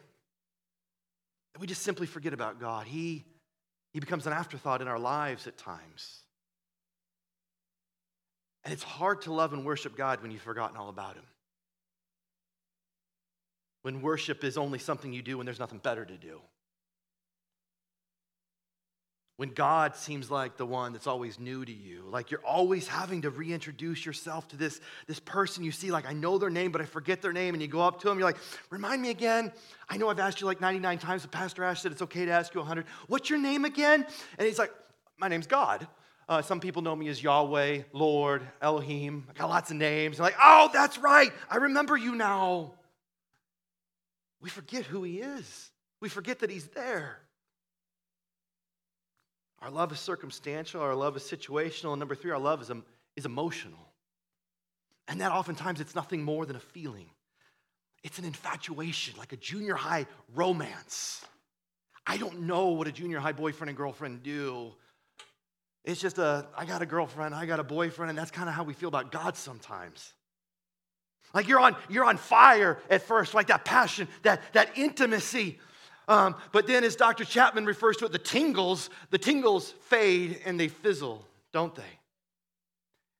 We 1.59 1.67
just 1.67 1.81
simply 1.81 2.07
forget 2.07 2.33
about 2.33 2.61
God. 2.61 2.87
He, 2.87 3.25
he 3.91 3.99
becomes 3.99 4.25
an 4.25 4.31
afterthought 4.31 4.81
in 4.81 4.87
our 4.87 4.99
lives 4.99 5.47
at 5.47 5.57
times. 5.57 6.21
And 8.63 8.73
it's 8.73 8.83
hard 8.83 9.23
to 9.23 9.33
love 9.33 9.51
and 9.51 9.65
worship 9.65 9.97
God 9.97 10.21
when 10.21 10.31
you've 10.31 10.41
forgotten 10.41 10.77
all 10.77 10.87
about 10.87 11.15
Him 11.15 11.25
when 13.81 14.01
worship 14.01 14.43
is 14.43 14.57
only 14.57 14.79
something 14.79 15.13
you 15.13 15.21
do 15.21 15.37
when 15.37 15.45
there's 15.45 15.59
nothing 15.59 15.79
better 15.79 16.05
to 16.05 16.17
do. 16.17 16.41
When 19.37 19.49
God 19.49 19.95
seems 19.95 20.31
like 20.31 20.57
the 20.57 20.65
one 20.65 20.93
that's 20.93 21.05
always 21.05 21.39
new 21.39 21.63
to 21.63 21.71
you, 21.71 22.05
like 22.09 22.31
you're 22.31 22.43
always 22.43 22.87
having 22.87 23.21
to 23.21 23.29
reintroduce 23.29 24.03
yourself 24.03 24.47
to 24.47 24.57
this, 24.57 24.81
this 25.05 25.19
person 25.19 25.63
you 25.63 25.71
see, 25.71 25.91
like 25.91 26.09
I 26.09 26.13
know 26.13 26.39
their 26.39 26.49
name, 26.49 26.71
but 26.71 26.81
I 26.81 26.85
forget 26.85 27.21
their 27.21 27.31
name, 27.31 27.53
and 27.53 27.61
you 27.61 27.67
go 27.67 27.81
up 27.81 28.01
to 28.01 28.09
them, 28.09 28.17
you're 28.17 28.27
like, 28.27 28.39
remind 28.71 28.99
me 28.99 29.11
again. 29.11 29.51
I 29.87 29.97
know 29.97 30.09
I've 30.09 30.17
asked 30.17 30.41
you 30.41 30.47
like 30.47 30.59
99 30.59 30.97
times, 30.97 31.21
but 31.21 31.31
Pastor 31.31 31.63
Ash 31.63 31.81
said 31.81 31.91
it's 31.91 32.01
okay 32.01 32.25
to 32.25 32.31
ask 32.31 32.55
you 32.55 32.61
100. 32.61 32.85
What's 33.07 33.29
your 33.29 33.37
name 33.37 33.63
again? 33.63 34.07
And 34.39 34.47
he's 34.47 34.57
like, 34.57 34.71
my 35.19 35.27
name's 35.27 35.47
God. 35.47 35.87
Uh, 36.27 36.41
some 36.41 36.59
people 36.59 36.81
know 36.81 36.95
me 36.95 37.07
as 37.07 37.21
Yahweh, 37.21 37.83
Lord, 37.93 38.41
Elohim. 38.59 39.27
I 39.29 39.33
got 39.33 39.49
lots 39.49 39.69
of 39.69 39.77
names. 39.77 40.19
like, 40.19 40.35
oh, 40.41 40.69
that's 40.73 40.97
right. 40.97 41.31
I 41.47 41.57
remember 41.57 41.95
you 41.95 42.15
now 42.15 42.73
we 44.41 44.49
forget 44.49 44.85
who 44.85 45.03
He 45.03 45.19
is. 45.19 45.71
We 46.01 46.09
forget 46.09 46.39
that 46.39 46.49
He's 46.49 46.67
there. 46.67 47.19
Our 49.61 49.71
love 49.71 49.91
is 49.91 49.99
circumstantial, 49.99 50.81
our 50.81 50.95
love 50.95 51.17
is 51.17 51.23
situational, 51.23 51.93
and 51.93 51.99
number 51.99 52.15
three, 52.15 52.31
our 52.31 52.39
love 52.39 52.61
is, 52.61 52.71
is 53.15 53.25
emotional. 53.25 53.91
And 55.07 55.21
that 55.21 55.31
oftentimes 55.31 55.79
it's 55.81 55.95
nothing 55.95 56.23
more 56.23 56.45
than 56.45 56.55
a 56.55 56.59
feeling. 56.59 57.09
It's 58.03 58.19
an 58.19 58.25
infatuation, 58.25 59.15
like 59.17 59.33
a 59.33 59.37
junior 59.37 59.75
high 59.75 60.05
romance. 60.35 61.25
I 62.05 62.17
don't 62.17 62.41
know 62.41 62.67
what 62.67 62.87
a 62.87 62.91
junior 62.91 63.19
high 63.19 63.31
boyfriend 63.31 63.69
and 63.69 63.77
girlfriend 63.77 64.23
do. 64.23 64.73
It's 65.83 65.99
just 65.99 66.17
a, 66.17 66.47
I 66.55 66.65
got 66.65 66.81
a 66.81 66.85
girlfriend, 66.85 67.33
I 67.33 67.45
got 67.45 67.59
a 67.59 67.63
boyfriend, 67.63 68.09
and 68.09 68.17
that's 68.17 68.31
kind 68.31 68.47
of 68.47 68.55
how 68.55 68.63
we 68.63 68.73
feel 68.73 68.89
about 68.89 69.11
God 69.11 69.35
sometimes. 69.35 70.13
Like 71.33 71.47
you're 71.47 71.59
on, 71.59 71.75
you're 71.89 72.05
on 72.05 72.17
fire 72.17 72.79
at 72.89 73.01
first, 73.01 73.33
like 73.33 73.47
that 73.47 73.65
passion, 73.65 74.07
that, 74.23 74.41
that 74.53 74.77
intimacy. 74.77 75.59
Um, 76.07 76.35
but 76.53 76.67
then, 76.67 76.83
as 76.83 76.95
Dr. 76.95 77.25
Chapman 77.25 77.65
refers 77.65 77.97
to 77.97 78.05
it, 78.05 78.11
the 78.11 78.17
tingles, 78.17 78.89
the 79.09 79.17
tingles 79.17 79.71
fade 79.89 80.39
and 80.45 80.59
they 80.59 80.69
fizzle, 80.69 81.25
don't 81.51 81.75
they? 81.75 81.83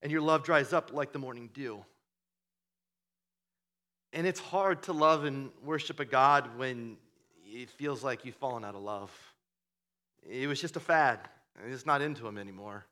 And 0.01 0.11
your 0.11 0.21
love 0.21 0.43
dries 0.43 0.71
up 0.71 0.93
like 0.93 1.11
the 1.11 1.19
morning 1.19 1.49
dew. 1.53 1.83
And 4.13 4.25
it's 4.25 4.39
hard 4.39 4.83
to 4.83 4.93
love 4.93 5.25
and 5.25 5.49
worship 5.63 5.99
a 5.99 6.05
God 6.05 6.57
when 6.57 6.97
it 7.45 7.69
feels 7.69 8.03
like 8.03 8.23
you've 8.23 8.35
fallen 8.35 8.63
out 8.63 8.75
of 8.75 8.81
love. 8.81 9.11
It 10.29 10.47
was 10.47 10.61
just 10.61 10.75
a 10.77 10.79
fad. 10.79 11.19
It's 11.65 11.85
not 11.85 12.01
into 12.01 12.25
him 12.25 12.37
anymore. 12.37 12.85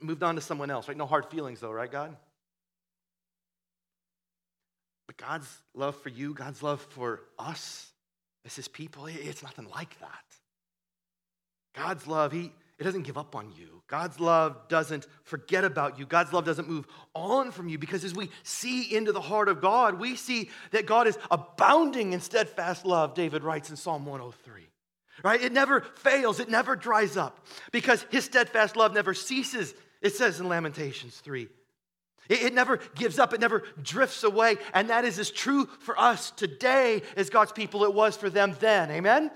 Moved 0.00 0.22
on 0.22 0.34
to 0.34 0.40
someone 0.40 0.70
else, 0.70 0.88
right? 0.88 0.96
No 0.96 1.06
hard 1.06 1.26
feelings, 1.26 1.60
though, 1.60 1.70
right, 1.70 1.90
God? 1.90 2.16
But 5.10 5.26
God's 5.26 5.62
love 5.74 5.96
for 5.96 6.08
you, 6.08 6.34
God's 6.34 6.62
love 6.62 6.80
for 6.90 7.22
us 7.36 7.90
as 8.46 8.54
his 8.54 8.68
people, 8.68 9.06
it's 9.06 9.42
nothing 9.42 9.66
like 9.68 9.98
that. 9.98 10.24
God's 11.74 12.06
love, 12.06 12.30
he, 12.30 12.52
it 12.78 12.84
doesn't 12.84 13.02
give 13.02 13.18
up 13.18 13.34
on 13.34 13.50
you. 13.58 13.82
God's 13.88 14.20
love 14.20 14.68
doesn't 14.68 15.08
forget 15.24 15.64
about 15.64 15.98
you. 15.98 16.06
God's 16.06 16.32
love 16.32 16.44
doesn't 16.44 16.68
move 16.68 16.86
on 17.12 17.50
from 17.50 17.68
you 17.68 17.76
because 17.76 18.04
as 18.04 18.14
we 18.14 18.30
see 18.44 18.94
into 18.94 19.10
the 19.10 19.20
heart 19.20 19.48
of 19.48 19.60
God, 19.60 19.98
we 19.98 20.14
see 20.14 20.48
that 20.70 20.86
God 20.86 21.08
is 21.08 21.18
abounding 21.28 22.12
in 22.12 22.20
steadfast 22.20 22.86
love, 22.86 23.14
David 23.14 23.42
writes 23.42 23.68
in 23.68 23.74
Psalm 23.74 24.06
103. 24.06 24.68
Right? 25.24 25.42
It 25.42 25.50
never 25.50 25.80
fails, 25.80 26.38
it 26.38 26.48
never 26.48 26.76
dries 26.76 27.16
up 27.16 27.44
because 27.72 28.06
his 28.10 28.26
steadfast 28.26 28.76
love 28.76 28.94
never 28.94 29.12
ceases, 29.12 29.74
it 30.02 30.14
says 30.14 30.38
in 30.38 30.48
Lamentations 30.48 31.16
3. 31.16 31.48
It, 32.30 32.44
it 32.44 32.54
never 32.54 32.78
gives 32.94 33.18
up, 33.18 33.34
it 33.34 33.40
never 33.40 33.64
drifts 33.82 34.24
away. 34.24 34.56
And 34.72 34.88
that 34.88 35.04
is 35.04 35.18
as 35.18 35.30
true 35.30 35.66
for 35.80 36.00
us 36.00 36.30
today 36.30 37.02
as 37.16 37.28
God's 37.28 37.52
people 37.52 37.84
it 37.84 37.92
was 37.92 38.16
for 38.16 38.30
them 38.30 38.56
then. 38.60 38.90
Amen? 38.90 39.30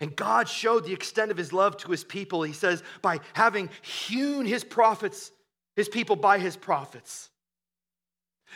And 0.00 0.14
God 0.16 0.48
showed 0.48 0.84
the 0.84 0.92
extent 0.92 1.30
of 1.30 1.36
his 1.36 1.52
love 1.52 1.76
to 1.78 1.90
his 1.90 2.02
people, 2.02 2.42
he 2.42 2.52
says, 2.52 2.82
by 3.02 3.20
having 3.34 3.70
hewn 3.82 4.44
his 4.44 4.64
prophets, 4.64 5.30
his 5.76 5.88
people 5.88 6.16
by 6.16 6.38
his 6.38 6.56
prophets. 6.56 7.30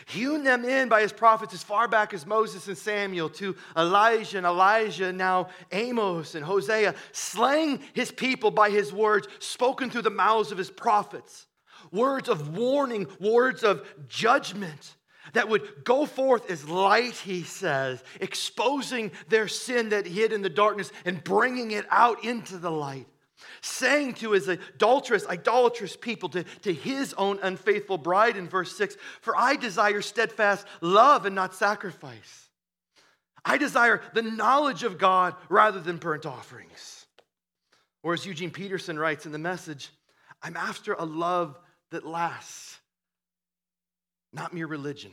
Hewn 0.05 0.43
them 0.43 0.63
in 0.63 0.89
by 0.89 1.01
his 1.01 1.11
prophets 1.11 1.53
as 1.53 1.63
far 1.63 1.87
back 1.87 2.13
as 2.13 2.25
Moses 2.25 2.67
and 2.67 2.77
Samuel 2.77 3.29
to 3.31 3.55
Elijah 3.75 4.37
and 4.37 4.45
Elisha, 4.45 5.11
now 5.11 5.49
Amos 5.71 6.35
and 6.35 6.45
Hosea, 6.45 6.95
slaying 7.11 7.81
his 7.93 8.11
people 8.11 8.51
by 8.51 8.69
his 8.69 8.93
words 8.93 9.27
spoken 9.39 9.89
through 9.89 10.03
the 10.03 10.09
mouths 10.09 10.51
of 10.51 10.57
his 10.57 10.69
prophets. 10.69 11.47
Words 11.91 12.29
of 12.29 12.55
warning, 12.57 13.07
words 13.19 13.63
of 13.63 13.87
judgment 14.07 14.95
that 15.33 15.49
would 15.49 15.83
go 15.83 16.05
forth 16.05 16.49
as 16.49 16.67
light, 16.67 17.15
he 17.15 17.43
says, 17.43 18.03
exposing 18.21 19.11
their 19.27 19.47
sin 19.47 19.89
that 19.89 20.05
hid 20.05 20.31
in 20.31 20.41
the 20.41 20.49
darkness 20.49 20.91
and 21.05 21.23
bringing 21.23 21.71
it 21.71 21.85
out 21.89 22.23
into 22.23 22.57
the 22.57 22.71
light. 22.71 23.07
Saying 23.61 24.15
to 24.15 24.31
his 24.31 24.47
adulterous, 24.47 25.25
idolatrous 25.25 25.95
people, 25.95 26.29
to, 26.29 26.43
to 26.43 26.73
his 26.73 27.13
own 27.13 27.39
unfaithful 27.41 27.97
bride 27.97 28.37
in 28.37 28.47
verse 28.47 28.75
6 28.75 28.97
For 29.21 29.35
I 29.37 29.55
desire 29.55 30.01
steadfast 30.01 30.65
love 30.81 31.25
and 31.25 31.35
not 31.35 31.55
sacrifice. 31.55 32.49
I 33.43 33.57
desire 33.57 34.01
the 34.13 34.21
knowledge 34.21 34.83
of 34.83 34.97
God 34.97 35.35
rather 35.49 35.79
than 35.79 35.97
burnt 35.97 36.25
offerings. 36.25 37.05
Or 38.03 38.13
as 38.13 38.25
Eugene 38.25 38.51
Peterson 38.51 38.99
writes 38.99 39.25
in 39.25 39.31
the 39.31 39.37
message, 39.37 39.89
I'm 40.41 40.57
after 40.57 40.93
a 40.93 41.05
love 41.05 41.57
that 41.91 42.05
lasts, 42.05 42.79
not 44.33 44.53
mere 44.53 44.67
religion. 44.67 45.11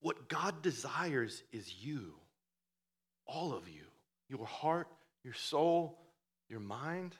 What 0.00 0.28
God 0.28 0.62
desires 0.62 1.42
is 1.52 1.72
you, 1.82 2.14
all 3.26 3.52
of 3.52 3.68
you, 3.68 3.84
your 4.28 4.46
heart, 4.46 4.88
your 5.28 5.34
soul, 5.34 5.98
your 6.48 6.58
mind. 6.58 7.14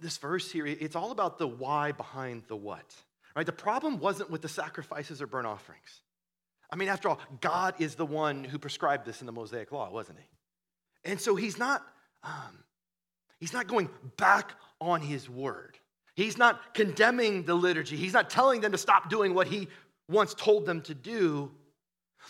This 0.00 0.16
verse 0.18 0.50
here, 0.50 0.66
it's 0.66 0.96
all 0.96 1.12
about 1.12 1.38
the 1.38 1.46
why 1.46 1.92
behind 1.92 2.42
the 2.48 2.56
what. 2.56 2.96
Right? 3.36 3.46
The 3.46 3.52
problem 3.52 4.00
wasn't 4.00 4.28
with 4.28 4.42
the 4.42 4.48
sacrifices 4.48 5.22
or 5.22 5.28
burnt 5.28 5.46
offerings. 5.46 6.00
I 6.68 6.74
mean, 6.74 6.88
after 6.88 7.08
all, 7.08 7.20
God 7.40 7.76
is 7.78 7.94
the 7.94 8.04
one 8.04 8.42
who 8.42 8.58
prescribed 8.58 9.06
this 9.06 9.20
in 9.20 9.26
the 9.26 9.32
Mosaic 9.32 9.70
Law, 9.70 9.88
wasn't 9.92 10.18
he? 10.18 11.10
And 11.12 11.20
so 11.20 11.36
he's 11.36 11.58
not, 11.58 11.86
um, 12.24 12.64
he's 13.38 13.52
not 13.52 13.68
going 13.68 13.90
back 14.16 14.50
on 14.80 15.00
his 15.00 15.30
word. 15.30 15.78
He's 16.16 16.36
not 16.36 16.74
condemning 16.74 17.44
the 17.44 17.54
liturgy. 17.54 17.96
He's 17.96 18.14
not 18.14 18.30
telling 18.30 18.62
them 18.62 18.72
to 18.72 18.78
stop 18.78 19.10
doing 19.10 19.32
what 19.32 19.46
he 19.46 19.68
once 20.08 20.34
told 20.34 20.66
them 20.66 20.80
to 20.82 20.94
do. 20.94 21.52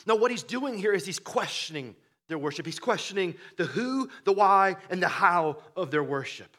No, 0.06 0.16
what 0.16 0.30
he's 0.30 0.42
doing 0.42 0.76
here 0.76 0.92
is 0.92 1.06
he's 1.06 1.18
questioning 1.18 1.96
their 2.28 2.38
worship. 2.38 2.66
He's 2.66 2.78
questioning 2.78 3.34
the 3.56 3.64
who, 3.64 4.08
the 4.24 4.32
why, 4.32 4.76
and 4.90 5.02
the 5.02 5.08
how 5.08 5.58
of 5.76 5.90
their 5.90 6.04
worship. 6.04 6.56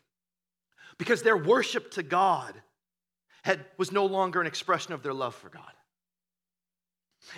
Because 0.97 1.21
their 1.21 1.37
worship 1.37 1.91
to 1.91 2.03
God 2.03 2.53
had, 3.43 3.65
was 3.77 3.91
no 3.91 4.05
longer 4.05 4.41
an 4.41 4.47
expression 4.47 4.93
of 4.93 5.03
their 5.03 5.13
love 5.13 5.35
for 5.35 5.49
God. 5.49 5.63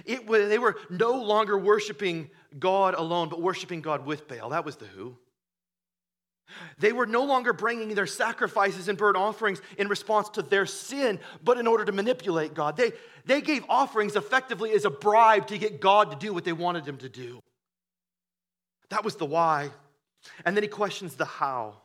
It, 0.06 0.28
they 0.28 0.60
were 0.60 0.78
no 0.90 1.22
longer 1.22 1.58
worshiping 1.58 2.30
God 2.58 2.94
alone, 2.94 3.30
but 3.30 3.42
worshiping 3.42 3.82
God 3.82 4.06
with 4.06 4.28
Baal. 4.28 4.50
That 4.50 4.66
was 4.66 4.78
the 4.78 4.86
who. 4.86 5.18
They 6.80 6.92
were 6.92 7.06
no 7.06 7.24
longer 7.24 7.54
bringing 7.54 7.96
their 7.96 8.08
sacrifices 8.08 8.88
and 8.88 8.98
burnt 8.98 9.16
offerings 9.16 9.62
in 9.78 9.88
response 9.88 10.30
to 10.30 10.42
their 10.42 10.66
sin, 10.66 11.20
but 11.44 11.58
in 11.58 11.66
order 11.66 11.86
to 11.86 11.92
manipulate 11.92 12.54
God. 12.54 12.76
They, 12.76 12.92
they 13.26 13.42
gave 13.42 13.64
offerings 13.70 14.16
effectively 14.16 14.72
as 14.72 14.86
a 14.86 14.90
bribe 14.90 15.48
to 15.48 15.58
get 15.58 15.80
God 15.80 16.12
to 16.12 16.18
do 16.18 16.34
what 16.34 16.44
they 16.44 16.54
wanted 16.54 16.86
him 16.86 16.98
to 16.98 17.10
do. 17.10 17.42
That 18.92 19.04
was 19.04 19.16
the 19.16 19.26
why. 19.26 19.72
And 20.46 20.56
then 20.56 20.64
he 20.64 20.70
questions 20.70 21.16
the 21.16 21.26
how, 21.26 21.78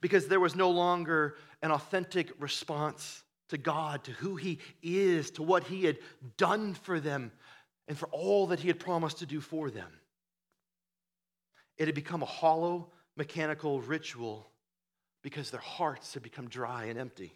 because 0.00 0.26
there 0.26 0.40
was 0.40 0.56
no 0.56 0.70
longer 0.70 1.36
an 1.62 1.70
authentic 1.70 2.32
response 2.40 3.22
to 3.50 3.58
God, 3.58 4.04
to 4.04 4.12
who 4.12 4.36
he 4.36 4.58
is, 4.82 5.30
to 5.32 5.42
what 5.42 5.64
he 5.64 5.84
had 5.84 5.98
done 6.38 6.74
for 6.74 6.98
them, 6.98 7.30
and 7.88 7.98
for 7.98 8.08
all 8.10 8.46
that 8.48 8.60
he 8.60 8.68
had 8.68 8.80
promised 8.80 9.18
to 9.18 9.26
do 9.26 9.40
for 9.40 9.70
them. 9.70 9.90
It 11.76 11.86
had 11.86 11.94
become 11.94 12.22
a 12.22 12.26
hollow, 12.26 12.90
mechanical 13.16 13.80
ritual 13.80 14.50
because 15.22 15.50
their 15.50 15.60
hearts 15.60 16.14
had 16.14 16.22
become 16.22 16.48
dry 16.48 16.84
and 16.84 16.98
empty. 16.98 17.34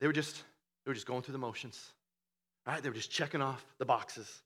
They 0.00 0.06
were 0.06 0.12
just, 0.12 0.36
they 0.84 0.90
were 0.90 0.94
just 0.94 1.06
going 1.06 1.22
through 1.22 1.32
the 1.32 1.38
motions. 1.38 1.92
Right? 2.66 2.82
They 2.82 2.88
were 2.88 2.94
just 2.94 3.10
checking 3.10 3.42
off 3.42 3.64
the 3.78 3.84
boxes. 3.84 4.42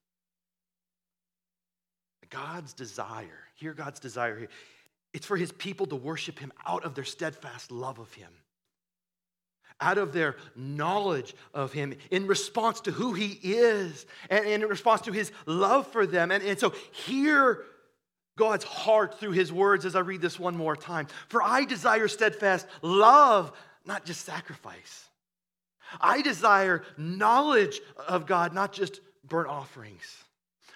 God's 2.28 2.72
desire, 2.72 3.46
hear 3.56 3.72
God's 3.72 4.00
desire 4.00 4.38
here. 4.38 4.48
It's 5.12 5.26
for 5.26 5.36
his 5.36 5.50
people 5.52 5.86
to 5.86 5.96
worship 5.96 6.38
him 6.38 6.52
out 6.66 6.84
of 6.84 6.94
their 6.94 7.04
steadfast 7.04 7.72
love 7.72 7.98
of 7.98 8.12
him, 8.14 8.30
out 9.80 9.98
of 9.98 10.12
their 10.12 10.36
knowledge 10.54 11.34
of 11.52 11.72
him, 11.72 11.94
in 12.10 12.26
response 12.26 12.80
to 12.82 12.92
who 12.92 13.12
he 13.12 13.38
is, 13.42 14.06
and 14.28 14.46
in 14.46 14.62
response 14.62 15.00
to 15.02 15.12
his 15.12 15.32
love 15.46 15.86
for 15.88 16.06
them. 16.06 16.30
And, 16.30 16.44
and 16.44 16.58
so, 16.58 16.72
hear 16.92 17.64
God's 18.36 18.64
heart 18.64 19.18
through 19.18 19.32
his 19.32 19.52
words 19.52 19.84
as 19.84 19.96
I 19.96 20.00
read 20.00 20.20
this 20.20 20.38
one 20.38 20.56
more 20.56 20.76
time. 20.76 21.08
For 21.28 21.42
I 21.42 21.64
desire 21.64 22.08
steadfast 22.08 22.66
love, 22.82 23.52
not 23.84 24.04
just 24.04 24.24
sacrifice. 24.24 25.08
I 26.00 26.22
desire 26.22 26.84
knowledge 26.96 27.80
of 28.06 28.26
God, 28.26 28.54
not 28.54 28.72
just 28.72 29.00
burnt 29.26 29.48
offerings. 29.48 30.24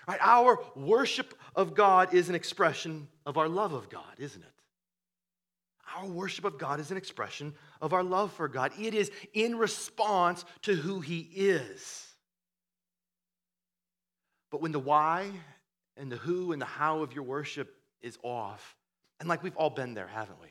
Right? 0.07 0.19
Our 0.21 0.59
worship 0.75 1.35
of 1.55 1.75
God 1.75 2.15
is 2.15 2.29
an 2.29 2.35
expression 2.35 3.09
of 3.25 3.39
our 3.39 3.49
love 3.49 3.73
of 3.73 3.89
God, 3.89 4.15
isn't 4.19 4.43
it? 4.43 4.49
Our 5.97 6.07
worship 6.07 6.45
of 6.45 6.59
God 6.59 6.81
is 6.81 6.91
an 6.91 6.97
expression 6.97 7.55
of 7.81 7.93
our 7.93 8.03
love 8.03 8.33
for 8.33 8.49
God. 8.49 8.73
It 8.79 8.95
is 8.95 9.11
in 9.33 9.57
response 9.57 10.45
to 10.63 10.75
who 10.75 11.01
He 11.01 11.21
is. 11.21 12.07
But 14.51 14.61
when 14.61 14.73
the 14.73 14.79
why 14.79 15.31
and 15.97 16.11
the 16.11 16.17
who 16.17 16.53
and 16.53 16.61
the 16.61 16.67
how 16.67 17.03
of 17.03 17.13
your 17.13 17.25
worship 17.25 17.75
is 18.03 18.19
off. 18.23 18.77
And 19.21 19.29
like 19.29 19.43
we've 19.43 19.57
all 19.57 19.71
been 19.71 19.95
there, 19.95 20.07
haven't 20.07 20.41
we? 20.41 20.49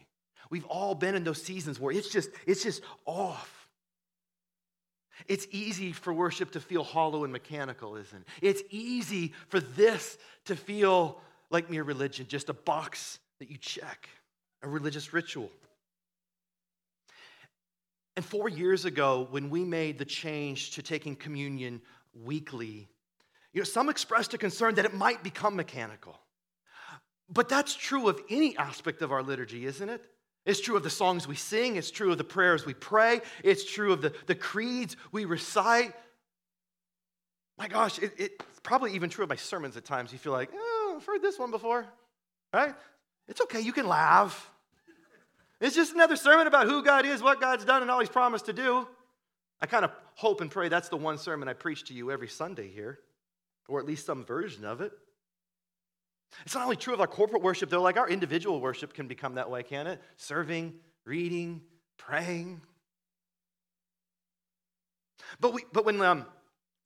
We've 0.49 0.65
all 0.65 0.95
been 0.95 1.15
in 1.15 1.23
those 1.23 1.41
seasons 1.41 1.79
where 1.79 1.93
it's 1.93 2.09
just 2.09 2.29
it's 2.45 2.63
just 2.63 2.81
off. 3.05 3.62
It's 5.27 5.47
easy 5.51 5.91
for 5.91 6.13
worship 6.13 6.51
to 6.51 6.59
feel 6.59 6.83
hollow 6.83 7.23
and 7.23 7.31
mechanical, 7.31 7.95
isn't 7.95 8.21
it? 8.21 8.27
It's 8.41 8.63
easy 8.69 9.33
for 9.47 9.59
this 9.59 10.17
to 10.45 10.55
feel 10.55 11.21
like 11.49 11.69
mere 11.69 11.83
religion, 11.83 12.25
just 12.27 12.49
a 12.49 12.53
box 12.53 13.19
that 13.39 13.49
you 13.49 13.57
check, 13.57 14.09
a 14.61 14.67
religious 14.67 15.13
ritual. 15.13 15.51
And 18.15 18.23
four 18.23 18.47
years 18.49 18.85
ago, 18.85 19.27
when 19.31 19.49
we 19.49 19.63
made 19.63 19.97
the 19.97 20.05
change 20.05 20.71
to 20.71 20.81
taking 20.81 21.15
communion 21.15 21.81
weekly, 22.23 22.87
you 23.53 23.61
know, 23.61 23.65
some 23.65 23.89
expressed 23.89 24.33
a 24.33 24.37
concern 24.37 24.75
that 24.75 24.85
it 24.85 24.93
might 24.93 25.23
become 25.23 25.55
mechanical. 25.55 26.19
But 27.29 27.49
that's 27.49 27.75
true 27.75 28.09
of 28.09 28.19
any 28.29 28.57
aspect 28.57 29.01
of 29.01 29.11
our 29.11 29.23
liturgy, 29.23 29.65
isn't 29.65 29.89
it? 29.89 30.03
It's 30.45 30.59
true 30.59 30.75
of 30.75 30.83
the 30.83 30.89
songs 30.89 31.27
we 31.27 31.35
sing, 31.35 31.77
it's 31.77 31.91
true 31.91 32.11
of 32.11 32.17
the 32.17 32.23
prayers 32.23 32.65
we 32.65 32.73
pray, 32.73 33.21
it's 33.43 33.63
true 33.63 33.93
of 33.93 34.01
the, 34.01 34.13
the 34.25 34.35
creeds 34.35 34.97
we 35.11 35.25
recite. 35.25 35.93
My 37.57 37.67
gosh, 37.67 37.99
it, 37.99 38.13
it's 38.17 38.59
probably 38.61 38.93
even 38.93 39.09
true 39.09 39.23
of 39.23 39.29
my 39.29 39.35
sermons 39.35 39.77
at 39.77 39.85
times. 39.85 40.11
You 40.11 40.19
feel 40.19 40.33
like, 40.33 40.49
oh, 40.53 40.95
I've 40.97 41.05
heard 41.05 41.21
this 41.21 41.39
one 41.39 41.51
before, 41.51 41.85
right? 42.53 42.75
It's 43.27 43.39
okay, 43.41 43.61
you 43.61 43.71
can 43.71 43.87
laugh. 43.87 44.49
It's 45.61 45.75
just 45.75 45.93
another 45.93 46.17
sermon 46.17 46.47
about 46.47 46.67
who 46.67 46.83
God 46.83 47.05
is, 47.05 47.21
what 47.21 47.39
God's 47.39 47.63
done, 47.63 47.81
and 47.81 47.89
all 47.89 48.01
He's 48.01 48.09
promised 48.09 48.47
to 48.47 48.53
do. 48.53 48.85
I 49.61 49.65
kind 49.65 49.85
of 49.85 49.91
hope 50.15 50.41
and 50.41 50.51
pray 50.51 50.67
that's 50.67 50.89
the 50.89 50.97
one 50.97 51.17
sermon 51.17 51.47
I 51.47 51.53
preach 51.53 51.85
to 51.85 51.93
you 51.93 52.11
every 52.11 52.27
Sunday 52.27 52.69
here 52.69 52.99
or 53.67 53.79
at 53.79 53.85
least 53.85 54.05
some 54.05 54.25
version 54.25 54.65
of 54.65 54.81
it. 54.81 54.91
It's 56.45 56.55
not 56.55 56.63
only 56.63 56.75
true 56.75 56.93
of 56.93 56.99
our 56.99 57.07
corporate 57.07 57.41
worship, 57.41 57.69
though, 57.69 57.81
like 57.81 57.97
our 57.97 58.09
individual 58.09 58.59
worship 58.59 58.93
can 58.93 59.07
become 59.07 59.35
that 59.35 59.49
way, 59.49 59.63
can 59.63 59.87
it? 59.87 60.01
Serving, 60.17 60.73
reading, 61.05 61.61
praying. 61.97 62.61
But, 65.39 65.53
we, 65.53 65.63
but 65.71 65.85
when, 65.85 66.01
um, 66.01 66.25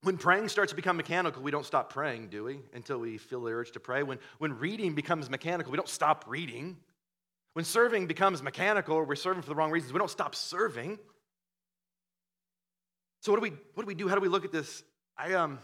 when 0.03 0.17
praying 0.17 0.49
starts 0.49 0.71
to 0.71 0.75
become 0.75 0.97
mechanical, 0.97 1.41
we 1.41 1.51
don't 1.51 1.65
stop 1.65 1.91
praying, 1.91 2.29
do 2.29 2.43
we? 2.43 2.59
Until 2.73 2.99
we 2.99 3.17
feel 3.17 3.41
the 3.41 3.51
urge 3.51 3.71
to 3.71 3.79
pray. 3.79 4.03
When, 4.03 4.19
when 4.37 4.57
reading 4.59 4.93
becomes 4.95 5.29
mechanical, 5.29 5.71
we 5.71 5.77
don't 5.77 5.89
stop 5.89 6.25
reading. 6.27 6.77
When 7.53 7.65
serving 7.65 8.07
becomes 8.07 8.43
mechanical 8.43 8.95
or 8.95 9.03
we're 9.03 9.15
serving 9.15 9.41
for 9.41 9.49
the 9.49 9.55
wrong 9.55 9.71
reasons, 9.71 9.91
we 9.91 9.99
don't 9.99 10.11
stop 10.11 10.35
serving. 10.35 10.99
So 13.21 13.31
what 13.31 13.37
do 13.37 13.41
we, 13.41 13.57
what 13.73 13.83
do, 13.83 13.87
we 13.87 13.95
do? 13.95 14.07
How 14.07 14.15
do 14.15 14.21
we 14.21 14.27
look 14.27 14.45
at 14.45 14.51
this? 14.51 14.83
I, 15.17 15.33
um, 15.33 15.59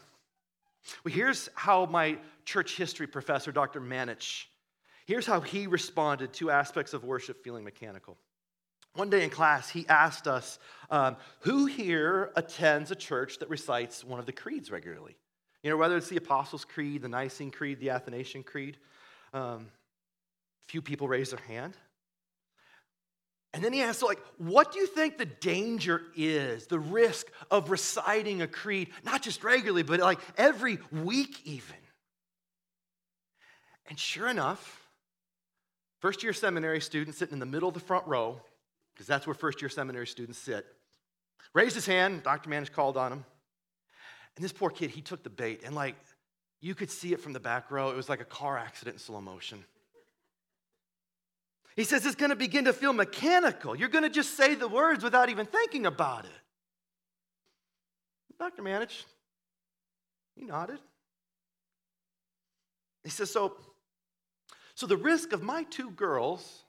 well, 1.04 1.14
here's 1.14 1.50
how 1.56 1.86
my 1.86 2.18
church 2.46 2.76
history 2.76 3.08
professor, 3.08 3.52
Dr. 3.52 3.80
Manich, 3.82 4.46
here's 5.06 5.26
how 5.26 5.42
he 5.42 5.68
responded 5.68 6.34
to 6.34 6.50
aspects 6.50 6.94
of 6.94 7.04
worship 7.04 7.44
feeling 7.44 7.64
mechanical. 7.64 8.18
One 8.96 9.10
day 9.10 9.24
in 9.24 9.30
class, 9.32 9.70
he 9.70 9.88
asked 9.88 10.28
us, 10.28 10.60
um, 10.90 11.18
Who 11.42 11.66
here 11.66 12.32
attends 12.36 12.92
a 12.92 12.96
church 12.96 13.40
that 13.40 13.50
recites 13.50 14.04
one 14.04 14.20
of 14.20 14.26
the 14.26 14.32
creeds 14.32 14.70
regularly? 14.70 15.16
You 15.64 15.72
know, 15.72 15.78
whether 15.78 15.98
it's 15.98 16.10
the 16.10 16.18
Apostles' 16.18 16.66
Creed, 16.66 17.02
the 17.02 17.08
Nicene 17.08 17.50
Creed, 17.50 17.80
the 17.80 17.90
Athanasian 17.90 18.44
Creed, 18.44 18.78
um, 19.34 19.68
few 20.68 20.82
people 20.82 21.08
raised 21.08 21.32
their 21.32 21.46
hand. 21.46 21.76
And 23.54 23.64
then 23.64 23.72
he 23.72 23.82
asks, 23.82 24.02
like, 24.02 24.20
what 24.38 24.72
do 24.72 24.80
you 24.80 24.88
think 24.88 25.18
the 25.18 25.28
danger 25.28 26.02
is, 26.16 26.66
the 26.66 26.80
risk 26.80 27.28
of 27.52 27.70
reciting 27.70 28.42
a 28.42 28.48
creed, 28.48 28.90
not 29.04 29.22
just 29.22 29.44
regularly, 29.44 29.84
but 29.84 30.00
like 30.00 30.20
every 30.38 30.80
week 30.92 31.38
even? 31.46 31.76
And 33.88 34.00
sure 34.00 34.28
enough, 34.28 34.88
first 36.00 36.24
year 36.24 36.34
seminary 36.34 36.82
student 36.82 37.16
sitting 37.16 37.34
in 37.34 37.40
the 37.40 37.46
middle 37.46 37.68
of 37.68 37.76
the 37.76 37.80
front 37.80 38.08
row, 38.08 38.42
because 38.94 39.06
that's 39.06 39.28
where 39.28 39.36
first 39.36 39.62
year 39.62 39.70
seminary 39.70 40.08
students 40.08 40.40
sit, 40.40 40.66
raised 41.54 41.76
his 41.76 41.86
hand. 41.86 42.24
Dr. 42.24 42.50
Manish 42.50 42.72
called 42.72 42.98
on 42.98 43.12
him. 43.12 43.26
And 44.36 44.44
this 44.44 44.52
poor 44.52 44.72
kid, 44.72 44.90
he 44.90 45.02
took 45.02 45.22
the 45.22 45.30
bait. 45.30 45.62
And 45.64 45.76
like, 45.76 45.96
you 46.60 46.74
could 46.74 46.90
see 46.90 47.14
it 47.14 47.22
from 47.22 47.34
the 47.34 47.40
back 47.40 47.70
row. 47.70 47.92
It 47.92 47.96
was 47.96 48.10
like 48.10 48.22
a 48.22 48.26
car 48.26 48.58
accident 48.58 48.96
in 48.96 49.00
slow 49.00 49.22
motion. 49.22 49.64
He 51.76 51.84
says 51.84 52.06
it's 52.06 52.16
going 52.16 52.30
to 52.30 52.36
begin 52.36 52.66
to 52.66 52.74
feel 52.74 52.94
mechanical. 52.94 53.76
You're 53.76 53.90
going 53.90 54.04
to 54.04 54.10
just 54.10 54.38
say 54.38 54.56
the 54.56 54.68
words 54.68 55.04
without 55.04 55.30
even 55.30 55.46
thinking 55.46 55.86
about 55.86 56.26
it. 56.26 56.32
Dr. 58.40 58.62
Manich, 58.62 59.04
he 60.36 60.44
nodded. 60.44 60.80
He 63.04 63.10
says, 63.10 63.32
So, 63.32 63.56
so 64.76 64.88
the 64.88 64.98
risk 64.98 65.34
of 65.34 65.42
my 65.42 65.64
two 65.64 65.92
girls, 65.92 66.64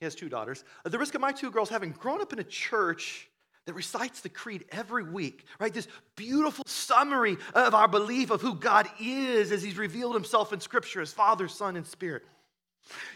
he 0.00 0.06
has 0.06 0.14
two 0.14 0.28
daughters, 0.28 0.64
the 0.84 0.98
risk 0.98 1.14
of 1.14 1.20
my 1.20 1.32
two 1.32 1.50
girls 1.50 1.68
having 1.68 1.90
grown 1.90 2.20
up 2.20 2.32
in 2.32 2.38
a 2.38 2.44
church 2.44 3.28
that 3.66 3.74
recites 3.74 4.20
the 4.20 4.28
creed 4.28 4.64
every 4.70 5.02
week, 5.02 5.44
right? 5.58 5.72
This 5.72 5.88
beautiful 6.16 6.64
summary 6.66 7.38
of 7.54 7.74
our 7.74 7.88
belief 7.88 8.30
of 8.30 8.42
who 8.42 8.54
God 8.54 8.88
is 9.00 9.52
as 9.52 9.62
he's 9.62 9.78
revealed 9.78 10.14
himself 10.14 10.52
in 10.52 10.60
Scripture 10.60 11.00
as 11.00 11.12
Father, 11.12 11.48
Son, 11.48 11.76
and 11.76 11.86
Spirit. 11.86 12.24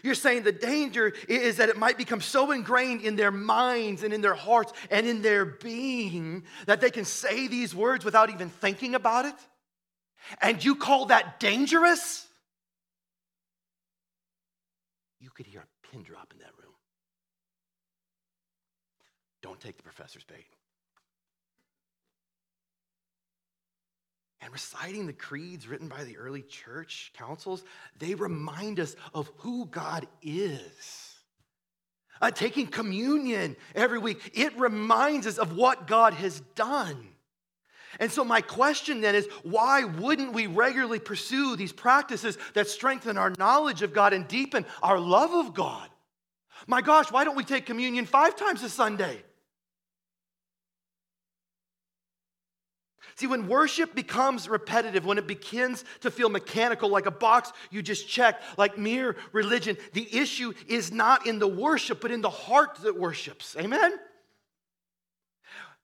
You're 0.03 0.15
saying 0.15 0.43
the 0.43 0.51
danger 0.51 1.13
is 1.27 1.57
that 1.57 1.69
it 1.69 1.77
might 1.77 1.97
become 1.97 2.21
so 2.21 2.51
ingrained 2.51 3.01
in 3.01 3.15
their 3.15 3.31
minds 3.31 4.03
and 4.03 4.13
in 4.13 4.21
their 4.21 4.33
hearts 4.33 4.73
and 4.89 5.07
in 5.07 5.21
their 5.21 5.45
being 5.45 6.43
that 6.65 6.81
they 6.81 6.89
can 6.89 7.05
say 7.05 7.47
these 7.47 7.75
words 7.75 8.03
without 8.03 8.29
even 8.29 8.49
thinking 8.49 8.95
about 8.95 9.25
it? 9.25 9.35
And 10.41 10.63
you 10.63 10.75
call 10.75 11.07
that 11.07 11.39
dangerous? 11.39 12.25
You 15.19 15.29
could 15.29 15.45
hear 15.45 15.61
a 15.61 15.87
pin 15.87 16.03
drop 16.03 16.31
in 16.33 16.39
that 16.39 16.51
room. 16.61 16.73
Don't 19.41 19.59
take 19.59 19.77
the 19.77 19.83
professor's 19.83 20.23
bait. 20.23 20.47
And 24.41 24.53
reciting 24.53 25.05
the 25.05 25.13
creeds 25.13 25.67
written 25.67 25.89
by 25.89 26.03
the 26.05 26.17
early 26.17 26.41
church 26.41 27.11
councils, 27.17 27.63
they 27.97 28.15
remind 28.15 28.79
us 28.79 28.95
of 29.13 29.29
who 29.37 29.65
God 29.65 30.07
is. 30.21 31.15
Uh, 32.21 32.31
taking 32.31 32.67
communion 32.67 33.55
every 33.75 33.99
week, 33.99 34.31
it 34.33 34.57
reminds 34.57 35.25
us 35.27 35.37
of 35.37 35.55
what 35.55 35.87
God 35.87 36.13
has 36.13 36.39
done. 36.55 37.07
And 37.99 38.11
so, 38.11 38.23
my 38.23 38.41
question 38.41 39.01
then 39.01 39.15
is 39.15 39.27
why 39.43 39.83
wouldn't 39.83 40.33
we 40.33 40.47
regularly 40.47 40.99
pursue 40.99 41.55
these 41.55 41.73
practices 41.73 42.37
that 42.53 42.67
strengthen 42.67 43.17
our 43.17 43.31
knowledge 43.37 43.81
of 43.81 43.93
God 43.93 44.13
and 44.13 44.27
deepen 44.27 44.65
our 44.83 44.99
love 44.99 45.33
of 45.33 45.53
God? 45.53 45.89
My 46.67 46.81
gosh, 46.81 47.11
why 47.11 47.23
don't 47.23 47.35
we 47.35 47.43
take 47.43 47.65
communion 47.65 48.05
five 48.05 48.35
times 48.35 48.63
a 48.63 48.69
Sunday? 48.69 49.23
See, 53.19 53.27
when 53.27 53.49
worship 53.49 53.93
becomes 53.95 54.47
repetitive, 54.47 55.05
when 55.05 55.17
it 55.17 55.27
begins 55.27 55.83
to 55.99 56.09
feel 56.09 56.29
mechanical, 56.29 56.87
like 56.87 57.05
a 57.05 57.11
box 57.11 57.51
you 57.69 57.81
just 57.81 58.07
check, 58.07 58.41
like 58.57 58.77
mere 58.77 59.17
religion, 59.33 59.75
the 59.91 60.07
issue 60.17 60.53
is 60.69 60.93
not 60.93 61.27
in 61.27 61.37
the 61.37 61.45
worship, 61.47 61.99
but 61.99 62.11
in 62.11 62.21
the 62.21 62.29
heart 62.29 62.77
that 62.83 62.97
worships. 62.97 63.57
Amen? 63.59 63.91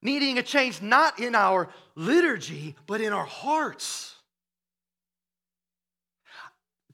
Needing 0.02 0.38
a 0.38 0.44
change 0.44 0.82
not 0.82 1.20
in 1.20 1.36
our 1.36 1.68
liturgy, 1.96 2.78
but 2.88 3.02
in 3.02 3.12
our 3.12 3.26
hearts. 3.26 4.15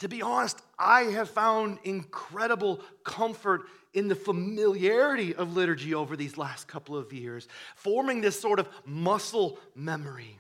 To 0.02 0.10
be 0.10 0.24
honest, 0.24 0.60
I 0.80 1.04
have 1.04 1.30
found 1.30 1.78
incredible 1.84 2.82
comfort 3.04 3.68
in 3.94 4.08
the 4.08 4.16
familiarity 4.16 5.36
of 5.36 5.56
liturgy 5.56 5.94
over 5.94 6.18
these 6.18 6.40
last 6.40 6.68
couple 6.68 6.98
of 6.98 7.14
years, 7.14 7.48
forming 7.76 8.20
this 8.20 8.40
sort 8.40 8.60
of 8.60 8.68
muscle 8.84 9.60
memory. 9.76 10.40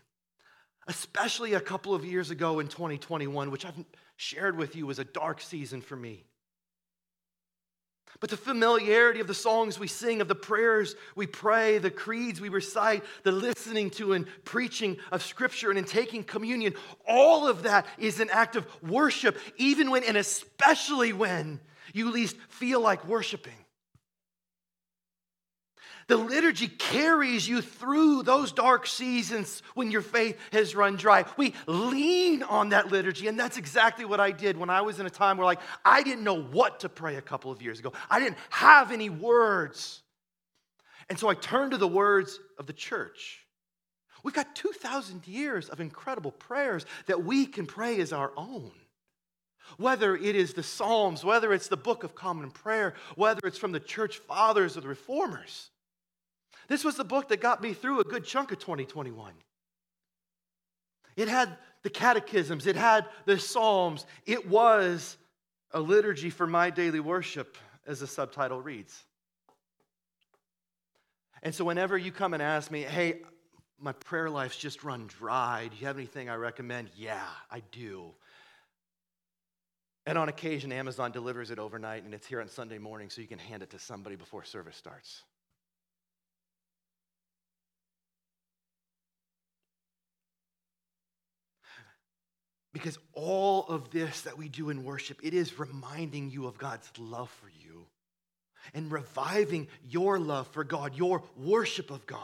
Especially 0.87 1.53
a 1.53 1.61
couple 1.61 1.93
of 1.93 2.03
years 2.03 2.31
ago 2.31 2.59
in 2.59 2.69
2021, 2.69 3.51
which 3.51 3.63
I've 3.63 3.75
shared 4.15 4.57
with 4.57 4.75
you 4.75 4.87
was 4.87 4.97
a 4.97 5.03
dark 5.03 5.39
season 5.39 5.81
for 5.81 5.95
me. 5.95 6.23
But 8.19 8.29
the 8.29 8.37
familiarity 8.37 9.19
of 9.19 9.27
the 9.27 9.33
songs 9.33 9.79
we 9.79 9.87
sing, 9.87 10.21
of 10.21 10.27
the 10.27 10.35
prayers 10.35 10.95
we 11.15 11.25
pray, 11.25 11.79
the 11.79 11.89
creeds 11.89 12.39
we 12.39 12.49
recite, 12.49 13.03
the 13.23 13.31
listening 13.31 13.89
to 13.91 14.13
and 14.13 14.27
preaching 14.45 14.97
of 15.11 15.23
Scripture 15.23 15.71
and 15.71 15.79
in 15.79 15.85
taking 15.85 16.23
communion, 16.23 16.75
all 17.07 17.47
of 17.47 17.63
that 17.63 17.87
is 17.97 18.19
an 18.19 18.29
act 18.29 18.55
of 18.55 18.67
worship, 18.83 19.37
even 19.57 19.89
when 19.89 20.03
and 20.03 20.17
especially 20.17 21.13
when 21.13 21.59
you 21.93 22.11
least 22.11 22.37
feel 22.49 22.79
like 22.79 23.07
worshiping. 23.07 23.53
The 26.11 26.17
liturgy 26.17 26.67
carries 26.67 27.47
you 27.47 27.61
through 27.61 28.23
those 28.23 28.51
dark 28.51 28.85
seasons 28.85 29.63
when 29.75 29.91
your 29.91 30.01
faith 30.01 30.37
has 30.51 30.75
run 30.75 30.97
dry. 30.97 31.23
We 31.37 31.53
lean 31.67 32.43
on 32.43 32.67
that 32.69 32.91
liturgy, 32.91 33.29
and 33.29 33.39
that's 33.39 33.55
exactly 33.55 34.03
what 34.03 34.19
I 34.19 34.31
did 34.31 34.57
when 34.57 34.69
I 34.69 34.81
was 34.81 34.99
in 34.99 35.05
a 35.05 35.09
time 35.09 35.37
where, 35.37 35.45
like, 35.45 35.61
I 35.85 36.03
didn't 36.03 36.25
know 36.25 36.41
what 36.41 36.81
to 36.81 36.89
pray 36.89 37.15
a 37.15 37.21
couple 37.21 37.49
of 37.49 37.61
years 37.61 37.79
ago. 37.79 37.93
I 38.09 38.19
didn't 38.19 38.35
have 38.49 38.91
any 38.91 39.09
words. 39.09 40.01
And 41.07 41.17
so 41.17 41.29
I 41.29 41.33
turned 41.33 41.71
to 41.71 41.77
the 41.77 41.87
words 41.87 42.41
of 42.59 42.65
the 42.65 42.73
church. 42.73 43.45
We've 44.21 44.33
got 44.33 44.53
2,000 44.53 45.25
years 45.29 45.69
of 45.69 45.79
incredible 45.79 46.31
prayers 46.31 46.85
that 47.05 47.23
we 47.23 47.45
can 47.45 47.65
pray 47.65 48.01
as 48.01 48.11
our 48.11 48.33
own. 48.35 48.73
Whether 49.77 50.17
it 50.17 50.35
is 50.35 50.55
the 50.55 50.63
Psalms, 50.63 51.23
whether 51.23 51.53
it's 51.53 51.69
the 51.69 51.77
Book 51.77 52.03
of 52.03 52.15
Common 52.15 52.51
Prayer, 52.51 52.95
whether 53.15 53.39
it's 53.45 53.57
from 53.57 53.71
the 53.71 53.79
church 53.79 54.17
fathers 54.17 54.75
or 54.75 54.81
the 54.81 54.89
reformers. 54.89 55.69
This 56.67 56.83
was 56.83 56.95
the 56.95 57.03
book 57.03 57.29
that 57.29 57.41
got 57.41 57.61
me 57.61 57.73
through 57.73 57.99
a 57.99 58.03
good 58.03 58.23
chunk 58.23 58.51
of 58.51 58.59
2021. 58.59 59.33
It 61.15 61.27
had 61.27 61.57
the 61.83 61.89
catechisms, 61.89 62.67
it 62.67 62.75
had 62.75 63.05
the 63.25 63.39
Psalms, 63.39 64.05
it 64.25 64.47
was 64.47 65.17
a 65.71 65.79
liturgy 65.79 66.29
for 66.29 66.47
my 66.47 66.69
daily 66.69 66.99
worship, 66.99 67.57
as 67.87 67.99
the 67.99 68.07
subtitle 68.07 68.61
reads. 68.61 69.03
And 71.43 71.53
so, 71.53 71.65
whenever 71.65 71.97
you 71.97 72.11
come 72.11 72.33
and 72.33 72.43
ask 72.43 72.69
me, 72.69 72.83
hey, 72.83 73.21
my 73.79 73.93
prayer 73.93 74.29
life's 74.29 74.57
just 74.57 74.83
run 74.83 75.07
dry, 75.07 75.67
do 75.69 75.77
you 75.79 75.87
have 75.87 75.97
anything 75.97 76.29
I 76.29 76.35
recommend? 76.35 76.89
Yeah, 76.95 77.25
I 77.49 77.63
do. 77.71 78.11
And 80.05 80.17
on 80.17 80.29
occasion, 80.29 80.71
Amazon 80.71 81.11
delivers 81.11 81.51
it 81.51 81.59
overnight 81.59 82.03
and 82.03 82.13
it's 82.13 82.27
here 82.27 82.41
on 82.41 82.47
Sunday 82.47 82.77
morning 82.77 83.09
so 83.09 83.21
you 83.21 83.27
can 83.27 83.39
hand 83.39 83.63
it 83.63 83.69
to 83.71 83.79
somebody 83.79 84.15
before 84.15 84.43
service 84.43 84.75
starts. 84.75 85.23
Because 92.73 92.97
all 93.13 93.65
of 93.67 93.89
this 93.91 94.21
that 94.21 94.37
we 94.37 94.47
do 94.47 94.69
in 94.69 94.83
worship, 94.83 95.19
it 95.23 95.33
is 95.33 95.59
reminding 95.59 96.29
you 96.29 96.47
of 96.47 96.57
God's 96.57 96.89
love 96.97 97.29
for 97.29 97.49
you 97.49 97.85
and 98.73 98.91
reviving 98.91 99.67
your 99.83 100.19
love 100.19 100.47
for 100.47 100.63
God, 100.63 100.95
your 100.95 101.23
worship 101.35 101.91
of 101.91 102.05
God. 102.05 102.19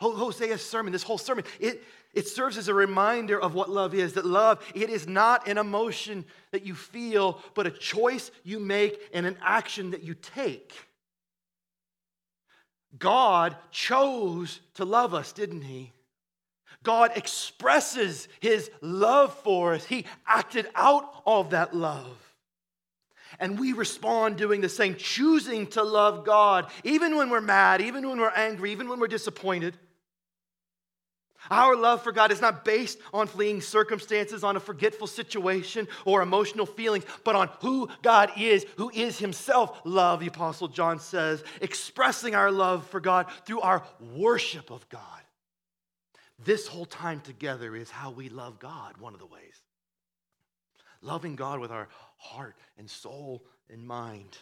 Hosea's 0.00 0.64
sermon, 0.64 0.92
this 0.92 1.04
whole 1.04 1.18
sermon, 1.18 1.44
it, 1.60 1.84
it 2.12 2.26
serves 2.26 2.58
as 2.58 2.66
a 2.66 2.74
reminder 2.74 3.40
of 3.40 3.54
what 3.54 3.70
love 3.70 3.94
is. 3.94 4.14
That 4.14 4.26
love, 4.26 4.64
it 4.74 4.90
is 4.90 5.06
not 5.06 5.46
an 5.46 5.58
emotion 5.58 6.24
that 6.50 6.66
you 6.66 6.74
feel, 6.74 7.40
but 7.54 7.68
a 7.68 7.70
choice 7.70 8.32
you 8.42 8.58
make 8.58 9.00
and 9.14 9.24
an 9.24 9.36
action 9.42 9.92
that 9.92 10.02
you 10.02 10.14
take. 10.14 10.74
God 12.98 13.56
chose 13.70 14.60
to 14.74 14.84
love 14.84 15.14
us, 15.14 15.32
didn't 15.32 15.62
He? 15.62 15.92
God 16.82 17.12
expresses 17.16 18.28
His 18.40 18.70
love 18.80 19.34
for 19.38 19.74
us. 19.74 19.84
He 19.84 20.04
acted 20.26 20.66
out 20.74 21.22
of 21.26 21.50
that 21.50 21.74
love. 21.74 22.18
And 23.38 23.58
we 23.58 23.72
respond 23.72 24.36
doing 24.36 24.60
the 24.60 24.68
same, 24.68 24.94
choosing 24.96 25.66
to 25.68 25.82
love 25.82 26.24
God, 26.24 26.70
even 26.84 27.16
when 27.16 27.30
we're 27.30 27.40
mad, 27.40 27.80
even 27.80 28.08
when 28.08 28.20
we're 28.20 28.30
angry, 28.30 28.72
even 28.72 28.88
when 28.88 29.00
we're 29.00 29.08
disappointed. 29.08 29.76
Our 31.50 31.74
love 31.74 32.02
for 32.02 32.12
God 32.12 32.30
is 32.30 32.40
not 32.40 32.64
based 32.64 32.98
on 33.12 33.26
fleeing 33.26 33.60
circumstances, 33.60 34.44
on 34.44 34.56
a 34.56 34.60
forgetful 34.60 35.08
situation, 35.08 35.88
or 36.04 36.22
emotional 36.22 36.66
feelings, 36.66 37.04
but 37.24 37.34
on 37.34 37.48
who 37.60 37.88
God 38.02 38.30
is, 38.36 38.64
who 38.76 38.90
is 38.90 39.18
Himself 39.18 39.80
love, 39.84 40.20
the 40.20 40.28
Apostle 40.28 40.68
John 40.68 41.00
says, 41.00 41.42
expressing 41.60 42.34
our 42.34 42.52
love 42.52 42.86
for 42.86 43.00
God 43.00 43.26
through 43.44 43.60
our 43.60 43.82
worship 44.14 44.70
of 44.70 44.88
God. 44.88 45.21
This 46.44 46.66
whole 46.66 46.86
time 46.86 47.20
together 47.20 47.76
is 47.76 47.90
how 47.90 48.10
we 48.10 48.28
love 48.28 48.58
God, 48.58 48.96
one 48.98 49.14
of 49.14 49.20
the 49.20 49.26
ways. 49.26 49.62
Loving 51.00 51.36
God 51.36 51.60
with 51.60 51.70
our 51.70 51.88
heart 52.16 52.56
and 52.78 52.88
soul 52.88 53.44
and 53.68 53.86
mind. 53.86 54.38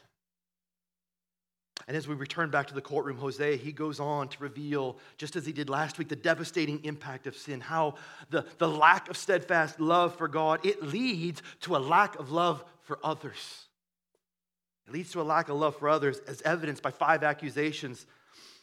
And 1.89 1.97
as 1.97 2.07
we 2.07 2.15
return 2.15 2.51
back 2.51 2.67
to 2.69 2.75
the 2.75 2.83
courtroom, 2.83 3.17
Hosea, 3.17 3.57
he 3.57 3.73
goes 3.73 4.01
on 4.01 4.29
to 4.29 4.43
reveal, 4.43 4.99
just 5.17 5.35
as 5.35 5.47
he 5.47 5.53
did 5.53 5.69
last 5.69 5.99
week, 5.99 6.09
the 6.09 6.17
devastating 6.17 6.85
impact 6.85 7.27
of 7.27 7.37
sin, 7.37 7.61
how 7.61 7.95
the, 8.29 8.45
the 8.59 8.69
lack 8.69 9.09
of 9.09 9.17
steadfast 9.17 9.81
love 9.81 10.15
for 10.17 10.29
God, 10.29 10.65
it 10.65 10.83
leads 10.83 11.43
to 11.63 11.77
a 11.77 11.79
lack 11.79 12.19
of 12.19 12.31
love 12.31 12.63
for 12.83 12.99
others. 13.03 13.67
It 14.87 14.93
leads 14.93 15.13
to 15.13 15.21
a 15.21 15.23
lack 15.23 15.49
of 15.49 15.57
love 15.57 15.77
for 15.77 15.89
others, 15.89 16.19
as 16.29 16.43
evidenced 16.43 16.83
by 16.83 16.91
five 16.91 17.23
accusations 17.23 18.07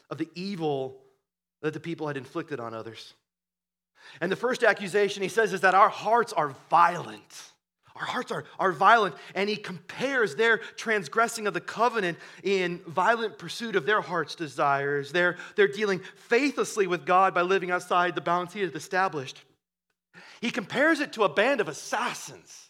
of 0.09 0.17
the 0.17 0.29
evil 0.35 1.01
that 1.61 1.73
the 1.73 1.79
people 1.79 2.07
had 2.07 2.17
inflicted 2.17 2.59
on 2.59 2.73
others. 2.73 3.13
And 4.21 4.31
the 4.31 4.35
first 4.35 4.63
accusation 4.63 5.23
he 5.23 5.29
says 5.29 5.53
is 5.53 5.61
that 5.61 5.75
our 5.75 5.89
hearts 5.89 6.33
are 6.33 6.55
violent. 6.69 7.51
Our 7.95 8.05
hearts 8.05 8.31
are, 8.31 8.45
are 8.59 8.71
violent. 8.71 9.15
And 9.35 9.49
he 9.49 9.55
compares 9.55 10.35
their 10.35 10.57
transgressing 10.57 11.47
of 11.47 11.53
the 11.53 11.61
covenant 11.61 12.17
in 12.43 12.79
violent 12.87 13.37
pursuit 13.37 13.75
of 13.75 13.85
their 13.85 14.01
heart's 14.01 14.35
desires. 14.35 15.11
They're, 15.11 15.37
they're 15.55 15.67
dealing 15.67 16.01
faithlessly 16.15 16.87
with 16.87 17.05
God 17.05 17.33
by 17.33 17.41
living 17.41 17.71
outside 17.71 18.15
the 18.15 18.21
bounds 18.21 18.53
he 18.53 18.61
has 18.61 18.73
established. 18.73 19.43
He 20.41 20.51
compares 20.51 20.99
it 20.99 21.13
to 21.13 21.23
a 21.23 21.29
band 21.29 21.61
of 21.61 21.67
assassins, 21.67 22.69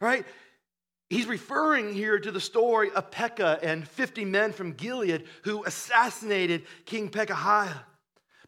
right? 0.00 0.24
He's 1.10 1.26
referring 1.26 1.92
here 1.92 2.18
to 2.18 2.30
the 2.30 2.40
story 2.40 2.90
of 2.92 3.10
Pekah 3.10 3.58
and 3.62 3.86
50 3.86 4.24
men 4.24 4.52
from 4.52 4.72
Gilead 4.72 5.24
who 5.42 5.64
assassinated 5.64 6.64
King 6.86 7.08
Pekahiah. 7.08 7.80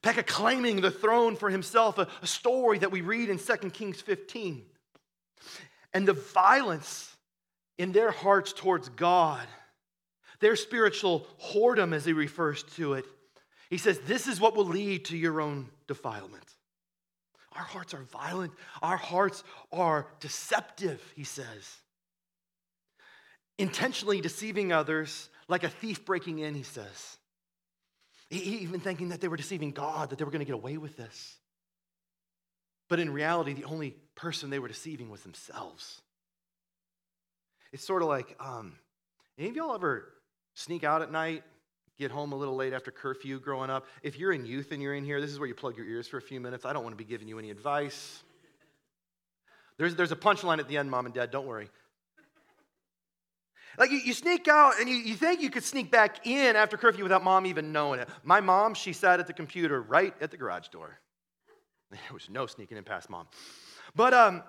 Pekah 0.06 0.22
claiming 0.22 0.80
the 0.80 0.90
throne 0.92 1.34
for 1.34 1.50
himself, 1.50 1.98
a, 1.98 2.06
a 2.22 2.28
story 2.28 2.78
that 2.78 2.92
we 2.92 3.00
read 3.00 3.28
in 3.28 3.38
2 3.38 3.56
Kings 3.70 4.00
15 4.00 4.64
and 5.92 6.06
the 6.06 6.12
violence 6.12 7.12
in 7.76 7.90
their 7.90 8.12
hearts 8.12 8.52
towards 8.52 8.88
God, 8.90 9.44
their 10.38 10.54
spiritual 10.54 11.26
whoredom, 11.42 11.92
as 11.92 12.04
he 12.04 12.12
refers 12.12 12.62
to 12.76 12.92
it. 12.92 13.04
He 13.68 13.78
says, 13.78 13.98
This 13.98 14.28
is 14.28 14.40
what 14.40 14.54
will 14.54 14.66
lead 14.66 15.06
to 15.06 15.16
your 15.16 15.40
own 15.40 15.70
defilement. 15.88 16.54
Our 17.56 17.64
hearts 17.64 17.92
are 17.92 18.04
violent, 18.04 18.52
our 18.82 18.96
hearts 18.96 19.42
are 19.72 20.06
deceptive, 20.20 21.02
he 21.16 21.24
says. 21.24 21.80
Intentionally 23.58 24.20
deceiving 24.20 24.70
others 24.70 25.30
like 25.48 25.64
a 25.64 25.68
thief 25.68 26.04
breaking 26.04 26.38
in, 26.38 26.54
he 26.54 26.62
says. 26.62 27.16
Even 28.30 28.80
thinking 28.80 29.10
that 29.10 29.20
they 29.20 29.28
were 29.28 29.36
deceiving 29.36 29.70
God, 29.70 30.10
that 30.10 30.18
they 30.18 30.24
were 30.24 30.30
going 30.30 30.40
to 30.40 30.46
get 30.46 30.54
away 30.54 30.76
with 30.78 30.96
this. 30.96 31.36
But 32.88 33.00
in 33.00 33.12
reality, 33.12 33.52
the 33.52 33.64
only 33.64 33.96
person 34.14 34.50
they 34.50 34.58
were 34.58 34.68
deceiving 34.68 35.10
was 35.10 35.22
themselves. 35.22 36.00
It's 37.72 37.84
sort 37.84 38.02
of 38.02 38.08
like, 38.08 38.36
um, 38.40 38.74
any 39.38 39.48
of 39.48 39.56
y'all 39.56 39.74
ever 39.74 40.12
sneak 40.54 40.84
out 40.84 41.02
at 41.02 41.12
night, 41.12 41.42
get 41.98 42.10
home 42.10 42.32
a 42.32 42.36
little 42.36 42.56
late 42.56 42.72
after 42.72 42.90
curfew 42.90 43.38
growing 43.38 43.70
up? 43.70 43.86
If 44.02 44.18
you're 44.18 44.32
in 44.32 44.46
youth 44.46 44.72
and 44.72 44.82
you're 44.82 44.94
in 44.94 45.04
here, 45.04 45.20
this 45.20 45.30
is 45.30 45.38
where 45.38 45.48
you 45.48 45.54
plug 45.54 45.76
your 45.76 45.86
ears 45.86 46.08
for 46.08 46.16
a 46.16 46.22
few 46.22 46.40
minutes. 46.40 46.64
I 46.64 46.72
don't 46.72 46.82
want 46.82 46.92
to 46.92 47.02
be 47.02 47.08
giving 47.08 47.28
you 47.28 47.38
any 47.38 47.50
advice. 47.50 48.22
There's, 49.78 49.94
there's 49.94 50.12
a 50.12 50.16
punchline 50.16 50.58
at 50.58 50.68
the 50.68 50.78
end, 50.78 50.90
mom 50.90 51.06
and 51.06 51.14
dad, 51.14 51.30
don't 51.30 51.46
worry. 51.46 51.68
Like 53.78 53.90
you, 53.90 53.98
you 53.98 54.12
sneak 54.12 54.48
out 54.48 54.74
and 54.80 54.88
you, 54.88 54.96
you 54.96 55.14
think 55.14 55.40
you 55.40 55.50
could 55.50 55.64
sneak 55.64 55.90
back 55.90 56.26
in 56.26 56.56
after 56.56 56.76
curfew 56.76 57.02
without 57.02 57.22
mom 57.22 57.46
even 57.46 57.72
knowing 57.72 58.00
it. 58.00 58.08
My 58.24 58.40
mom, 58.40 58.74
she 58.74 58.92
sat 58.92 59.20
at 59.20 59.26
the 59.26 59.32
computer 59.32 59.80
right 59.82 60.14
at 60.20 60.30
the 60.30 60.36
garage 60.36 60.68
door. 60.68 60.98
There 61.90 62.00
was 62.12 62.28
no 62.28 62.46
sneaking 62.46 62.78
in 62.78 62.84
past 62.84 63.08
mom. 63.08 63.28
But 63.94 64.12
um, 64.12 64.42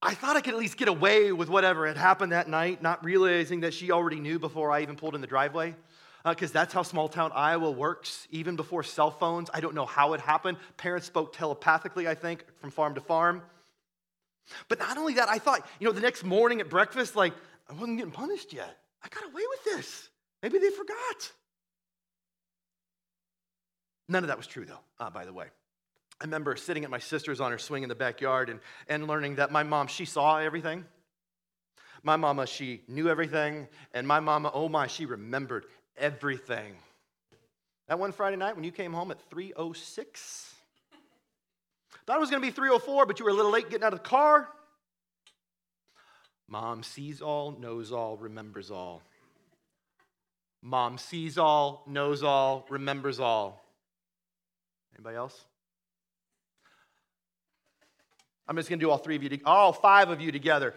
I 0.00 0.14
thought 0.14 0.36
I 0.36 0.40
could 0.40 0.54
at 0.54 0.60
least 0.60 0.76
get 0.76 0.88
away 0.88 1.32
with 1.32 1.48
whatever 1.48 1.86
had 1.86 1.96
happened 1.96 2.32
that 2.32 2.48
night, 2.48 2.82
not 2.82 3.04
realizing 3.04 3.60
that 3.60 3.74
she 3.74 3.90
already 3.90 4.20
knew 4.20 4.38
before 4.38 4.70
I 4.70 4.82
even 4.82 4.96
pulled 4.96 5.14
in 5.14 5.20
the 5.20 5.26
driveway. 5.26 5.74
Because 6.24 6.50
uh, 6.50 6.54
that's 6.54 6.72
how 6.72 6.82
small 6.82 7.08
town 7.08 7.32
Iowa 7.34 7.70
works, 7.70 8.28
even 8.30 8.54
before 8.56 8.82
cell 8.82 9.10
phones. 9.10 9.50
I 9.52 9.60
don't 9.60 9.74
know 9.74 9.86
how 9.86 10.14
it 10.14 10.20
happened. 10.20 10.58
Parents 10.76 11.06
spoke 11.06 11.34
telepathically, 11.34 12.06
I 12.06 12.14
think, 12.14 12.44
from 12.60 12.70
farm 12.70 12.94
to 12.94 13.00
farm. 13.00 13.42
But 14.68 14.78
not 14.78 14.96
only 14.98 15.14
that, 15.14 15.28
I 15.28 15.38
thought, 15.38 15.66
you 15.80 15.86
know, 15.86 15.92
the 15.92 16.00
next 16.00 16.24
morning 16.24 16.60
at 16.60 16.68
breakfast, 16.68 17.16
like, 17.16 17.34
I 17.68 17.72
wasn't 17.72 17.98
getting 17.98 18.12
punished 18.12 18.52
yet. 18.52 18.78
I 19.02 19.08
got 19.08 19.24
away 19.24 19.42
with 19.50 19.64
this. 19.64 20.08
Maybe 20.42 20.58
they 20.58 20.70
forgot. 20.70 21.32
None 24.08 24.22
of 24.22 24.28
that 24.28 24.36
was 24.36 24.46
true, 24.46 24.64
though, 24.64 24.80
uh, 25.00 25.10
by 25.10 25.24
the 25.24 25.32
way. 25.32 25.46
I 26.20 26.24
remember 26.24 26.56
sitting 26.56 26.84
at 26.84 26.90
my 26.90 26.98
sister's 26.98 27.40
on 27.40 27.50
her 27.50 27.58
swing 27.58 27.82
in 27.82 27.88
the 27.88 27.94
backyard 27.94 28.50
and, 28.50 28.60
and 28.88 29.06
learning 29.06 29.36
that 29.36 29.50
my 29.50 29.62
mom, 29.62 29.86
she 29.86 30.04
saw 30.04 30.38
everything. 30.38 30.84
My 32.02 32.16
mama, 32.16 32.46
she 32.46 32.82
knew 32.86 33.08
everything. 33.08 33.68
And 33.92 34.06
my 34.06 34.20
mama, 34.20 34.50
oh 34.52 34.68
my, 34.68 34.86
she 34.86 35.06
remembered 35.06 35.64
everything. 35.96 36.74
That 37.88 37.98
one 37.98 38.12
Friday 38.12 38.36
night 38.36 38.54
when 38.54 38.64
you 38.64 38.72
came 38.72 38.92
home 38.92 39.10
at 39.10 39.20
306, 39.30 40.54
thought 42.06 42.16
it 42.16 42.20
was 42.20 42.30
going 42.30 42.42
to 42.42 42.46
be 42.46 42.52
304, 42.52 43.06
but 43.06 43.18
you 43.18 43.24
were 43.24 43.30
a 43.30 43.34
little 43.34 43.50
late 43.50 43.70
getting 43.70 43.84
out 43.84 43.92
of 43.92 44.02
the 44.02 44.08
car. 44.08 44.48
Mom 46.48 46.82
sees 46.82 47.20
all, 47.20 47.52
knows 47.52 47.92
all, 47.92 48.16
remembers 48.16 48.70
all. 48.70 49.02
Mom 50.62 50.98
sees 50.98 51.36
all, 51.36 51.84
knows 51.86 52.22
all, 52.22 52.66
remembers 52.68 53.20
all. 53.20 53.64
Anybody 54.94 55.16
else? 55.16 55.44
I'm 58.46 58.56
just 58.56 58.68
going 58.68 58.78
to 58.78 58.84
do 58.84 58.90
all 58.90 58.98
three 58.98 59.16
of 59.16 59.22
you, 59.22 59.38
all 59.44 59.72
five 59.72 60.10
of 60.10 60.20
you 60.20 60.30
together. 60.30 60.74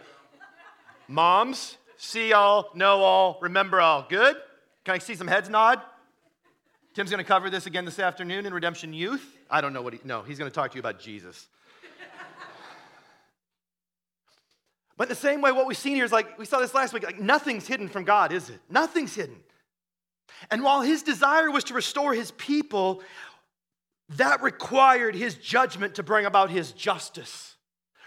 Moms, 1.06 1.76
see 1.96 2.32
all, 2.32 2.70
know 2.74 3.02
all, 3.02 3.38
remember 3.40 3.80
all. 3.80 4.06
Good? 4.08 4.36
Can 4.84 4.94
I 4.94 4.98
see 4.98 5.14
some 5.14 5.26
heads 5.26 5.48
nod? 5.48 5.80
Tim's 6.94 7.10
going 7.10 7.22
to 7.22 7.28
cover 7.28 7.50
this 7.50 7.66
again 7.66 7.84
this 7.84 7.98
afternoon 7.98 8.46
in 8.46 8.54
Redemption 8.54 8.92
Youth. 8.92 9.24
I 9.50 9.60
don't 9.60 9.72
know 9.72 9.82
what 9.82 9.94
he, 9.94 10.00
no, 10.04 10.22
he's 10.22 10.38
going 10.38 10.50
to 10.50 10.54
talk 10.54 10.70
to 10.72 10.76
you 10.76 10.80
about 10.80 10.98
Jesus. 10.98 11.46
But 14.98 15.04
in 15.04 15.08
the 15.08 15.14
same 15.14 15.40
way, 15.40 15.50
what 15.50 15.66
we've 15.66 15.78
seen 15.78 15.94
here 15.94 16.04
is 16.04 16.12
like, 16.12 16.38
we 16.38 16.44
saw 16.44 16.58
this 16.58 16.74
last 16.74 16.92
week, 16.92 17.04
like 17.04 17.18
nothing's 17.18 17.66
hidden 17.66 17.88
from 17.88 18.04
God, 18.04 18.30
is 18.30 18.50
it? 18.50 18.60
Nothing's 18.68 19.14
hidden. 19.14 19.36
And 20.50 20.62
while 20.62 20.82
his 20.82 21.02
desire 21.02 21.50
was 21.50 21.64
to 21.64 21.74
restore 21.74 22.12
his 22.12 22.32
people, 22.32 23.02
that 24.10 24.42
required 24.42 25.14
his 25.14 25.36
judgment 25.36 25.94
to 25.94 26.02
bring 26.02 26.26
about 26.26 26.50
his 26.50 26.72
justice 26.72 27.54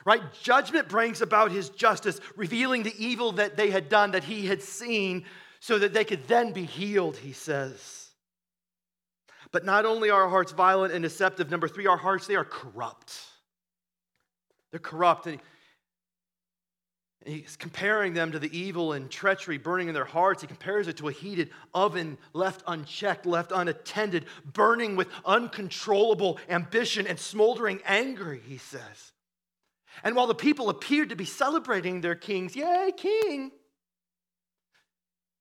right? 0.06 0.22
Judgment 0.42 0.88
brings 0.88 1.22
about 1.22 1.52
his 1.52 1.70
justice, 1.70 2.20
revealing 2.36 2.84
the 2.84 2.94
evil 2.98 3.34
that 3.34 3.56
they 3.58 3.70
had 3.70 3.90
done, 3.90 4.12
that 4.12 4.24
he 4.24 4.46
had 4.46 4.62
seen, 4.62 5.26
so 5.60 5.78
that 5.80 5.94
they 5.94 6.04
could 6.04 6.28
then 6.28 6.52
be 6.52 6.66
healed, 6.66 7.18
he 7.18 7.34
says. 7.34 8.10
But 9.52 9.66
not 9.66 9.86
only 9.86 10.10
are 10.10 10.24
our 10.24 10.30
hearts 10.30 10.54
violent 10.54 10.94
and 10.94 11.04
deceptive, 11.04 11.52
number 11.52 11.68
three, 11.68 11.88
our 11.88 11.98
hearts, 11.98 12.26
they 12.26 12.36
are 12.36 12.46
corrupt. 12.46 13.20
They're 14.72 14.80
corrupt. 14.80 15.28
And 15.28 15.40
he's 17.26 17.56
comparing 17.56 18.14
them 18.14 18.32
to 18.32 18.40
the 18.40 18.56
evil 18.58 18.94
and 18.94 19.10
treachery 19.10 19.58
burning 19.58 19.88
in 19.88 19.94
their 19.94 20.06
hearts. 20.06 20.42
He 20.42 20.48
compares 20.48 20.88
it 20.88 20.98
to 20.98 21.08
a 21.08 21.12
heated 21.12 21.50
oven 21.74 22.18
left 22.34 22.64
unchecked, 22.68 23.26
left 23.26 23.52
unattended, 23.54 24.26
burning 24.46 24.96
with 24.96 25.08
uncontrollable 25.26 26.40
ambition 26.50 27.08
and 27.08 27.20
smoldering 27.20 27.80
anger, 27.86 28.34
he 28.34 28.58
says. 28.58 29.12
And 30.04 30.16
while 30.16 30.28
the 30.28 30.36
people 30.36 30.70
appeared 30.70 31.10
to 31.10 31.16
be 31.16 31.26
celebrating 31.26 32.02
their 32.02 32.16
kings, 32.16 32.56
yay, 32.56 32.92
king, 32.96 33.52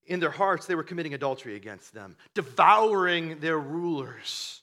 in 0.06 0.20
their 0.20 0.30
hearts 0.30 0.66
they 0.66 0.74
were 0.74 0.82
committing 0.82 1.14
adultery 1.14 1.56
against 1.56 1.94
them, 1.94 2.16
devouring 2.34 3.38
their 3.40 3.58
rulers. 3.58 4.62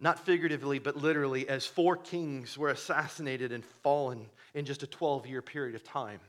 Not 0.00 0.24
figuratively, 0.24 0.78
but 0.78 0.96
literally, 0.96 1.48
as 1.48 1.66
four 1.66 1.96
kings 1.96 2.56
were 2.56 2.68
assassinated 2.68 3.50
and 3.50 3.64
fallen 3.82 4.26
in 4.54 4.64
just 4.64 4.84
a 4.84 4.86
12 4.86 5.26
year 5.26 5.42
period 5.42 5.74
of 5.74 5.82
time. 5.82 6.20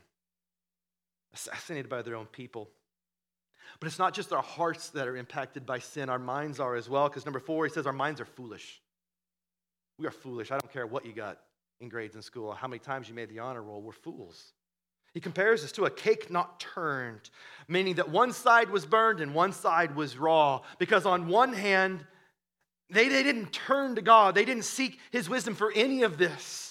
Assassinated 1.33 1.89
by 1.89 2.01
their 2.01 2.15
own 2.15 2.25
people. 2.25 2.69
But 3.79 3.87
it's 3.87 3.99
not 3.99 4.13
just 4.13 4.33
our 4.33 4.41
hearts 4.41 4.89
that 4.89 5.07
are 5.07 5.15
impacted 5.15 5.65
by 5.65 5.79
sin, 5.79 6.09
our 6.09 6.19
minds 6.19 6.59
are 6.59 6.75
as 6.75 6.89
well, 6.89 7.07
because 7.07 7.25
number 7.25 7.39
four, 7.39 7.65
he 7.65 7.71
says 7.71 7.85
our 7.85 7.93
minds 7.93 8.19
are 8.19 8.25
foolish. 8.25 8.81
We 9.97 10.07
are 10.07 10.11
foolish. 10.11 10.51
I 10.51 10.57
don't 10.57 10.71
care 10.73 10.87
what 10.87 11.05
you 11.05 11.13
got 11.13 11.39
in 11.81 11.89
grades 11.89 12.15
in 12.15 12.21
school, 12.21 12.51
how 12.51 12.67
many 12.67 12.79
times 12.79 13.07
you 13.07 13.15
made 13.15 13.29
the 13.29 13.39
honor 13.39 13.61
roll, 13.61 13.81
we're 13.81 13.91
fools. 13.91 14.53
He 15.13 15.19
compares 15.19 15.61
this 15.61 15.71
to 15.73 15.85
a 15.85 15.89
cake 15.89 16.29
not 16.29 16.59
turned, 16.59 17.29
meaning 17.67 17.95
that 17.95 18.09
one 18.09 18.31
side 18.31 18.69
was 18.69 18.85
burned 18.85 19.21
and 19.21 19.33
one 19.33 19.53
side 19.53 19.95
was 19.95 20.17
raw. 20.17 20.61
Because 20.77 21.05
on 21.05 21.27
one 21.27 21.53
hand, 21.53 22.05
they, 22.89 23.07
they 23.07 23.23
didn't 23.23 23.51
turn 23.51 23.95
to 23.95 24.01
God, 24.01 24.35
they 24.35 24.45
didn't 24.45 24.65
seek 24.65 24.99
His 25.11 25.29
wisdom 25.29 25.55
for 25.55 25.71
any 25.73 26.03
of 26.03 26.17
this. 26.17 26.68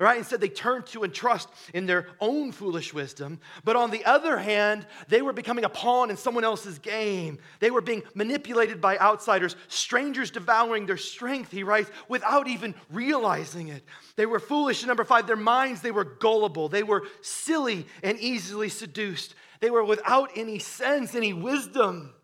Right? 0.00 0.18
Instead, 0.18 0.40
they 0.40 0.48
turned 0.48 0.86
to 0.86 1.02
and 1.02 1.12
trust 1.12 1.48
in 1.74 1.86
their 1.86 2.08
own 2.20 2.52
foolish 2.52 2.94
wisdom. 2.94 3.38
But 3.64 3.76
on 3.76 3.90
the 3.90 4.04
other 4.04 4.38
hand, 4.38 4.86
they 5.08 5.22
were 5.22 5.32
becoming 5.32 5.64
a 5.64 5.68
pawn 5.68 6.10
in 6.10 6.16
someone 6.16 6.42
else's 6.42 6.78
game. 6.78 7.38
They 7.60 7.70
were 7.70 7.82
being 7.82 8.02
manipulated 8.14 8.80
by 8.80 8.98
outsiders, 8.98 9.56
strangers 9.68 10.30
devouring 10.30 10.86
their 10.86 10.96
strength, 10.96 11.50
he 11.50 11.62
writes, 11.62 11.90
without 12.08 12.48
even 12.48 12.74
realizing 12.90 13.68
it. 13.68 13.84
They 14.16 14.26
were 14.26 14.40
foolish. 14.40 14.84
Number 14.84 15.04
five, 15.04 15.26
their 15.26 15.36
minds, 15.36 15.82
they 15.82 15.90
were 15.90 16.04
gullible. 16.04 16.68
They 16.68 16.82
were 16.82 17.04
silly 17.20 17.86
and 18.02 18.18
easily 18.18 18.70
seduced. 18.70 19.34
They 19.60 19.70
were 19.70 19.84
without 19.84 20.30
any 20.34 20.58
sense, 20.58 21.14
any 21.14 21.34
wisdom. 21.34 22.14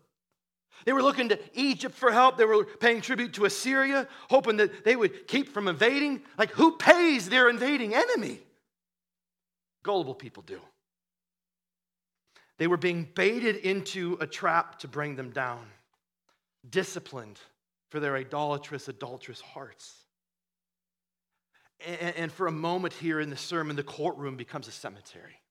They 0.87 0.93
were 0.93 1.03
looking 1.03 1.27
to 1.29 1.39
Egypt 1.53 1.93
for 1.93 2.13
help. 2.13 2.37
They 2.37 2.45
were 2.45 2.63
paying 2.63 3.01
tribute 3.01 3.33
to 3.33 3.43
Assyria, 3.43 4.07
hoping 4.29 4.55
that 4.55 4.85
they 4.85 4.95
would 4.95 5.27
keep 5.27 5.49
from 5.49 5.67
invading. 5.67 6.21
Like, 6.37 6.51
who 6.51 6.77
pays 6.77 7.27
their 7.27 7.49
invading 7.49 7.93
enemy? 7.93 8.39
Gullible 9.83 10.15
people 10.15 10.43
do. 10.43 10.61
They 12.57 12.67
were 12.67 12.77
being 12.77 13.05
baited 13.15 13.57
into 13.57 14.17
a 14.21 14.25
trap 14.25 14.79
to 14.79 14.87
bring 14.87 15.17
them 15.17 15.31
down, 15.31 15.65
disciplined 16.69 17.37
for 17.89 17.99
their 17.99 18.15
idolatrous, 18.15 18.87
adulterous 18.87 19.41
hearts. 19.41 19.93
And, 21.85 22.31
for 22.31 22.47
a 22.47 22.51
moment 22.51 22.93
here 22.93 23.19
in 23.19 23.29
the 23.29 23.35
sermon, 23.35 23.75
the 23.75 23.83
courtroom 23.83 24.37
becomes 24.37 24.69
a 24.69 24.71
cemetery. 24.71 25.41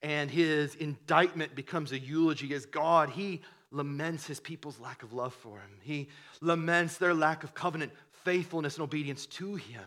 And 0.00 0.30
his 0.30 0.74
indictment 0.74 1.54
becomes 1.54 1.92
a 1.92 1.98
eulogy 1.98 2.54
as 2.54 2.64
God, 2.64 3.10
he 3.10 3.42
laments 3.74 4.26
his 4.26 4.40
people's 4.40 4.78
lack 4.78 5.02
of 5.02 5.12
love 5.12 5.34
for 5.34 5.58
him. 5.58 5.70
He 5.82 6.08
laments 6.40 6.96
their 6.96 7.12
lack 7.12 7.42
of 7.44 7.54
covenant 7.54 7.92
faithfulness 8.24 8.76
and 8.76 8.84
obedience 8.84 9.26
to 9.26 9.56
him. 9.56 9.84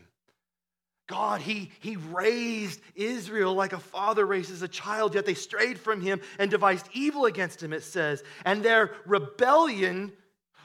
God, 1.08 1.40
he, 1.40 1.72
he 1.80 1.96
raised 1.96 2.82
Israel 2.94 3.54
like 3.54 3.72
a 3.72 3.80
father 3.80 4.26
raises 4.26 4.62
a 4.62 4.68
child, 4.68 5.16
yet 5.16 5.26
they 5.26 5.34
strayed 5.34 5.80
from 5.80 6.02
him 6.02 6.20
and 6.38 6.52
devised 6.52 6.90
evil 6.92 7.26
against 7.26 7.64
him, 7.64 7.72
it 7.72 7.84
says. 7.84 8.24
And 8.44 8.62
their 8.62 8.92
rebellion 9.06 10.12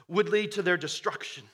would 0.09 0.29
lead 0.29 0.53
to 0.53 0.63
their 0.63 0.77
destruction. 0.77 1.45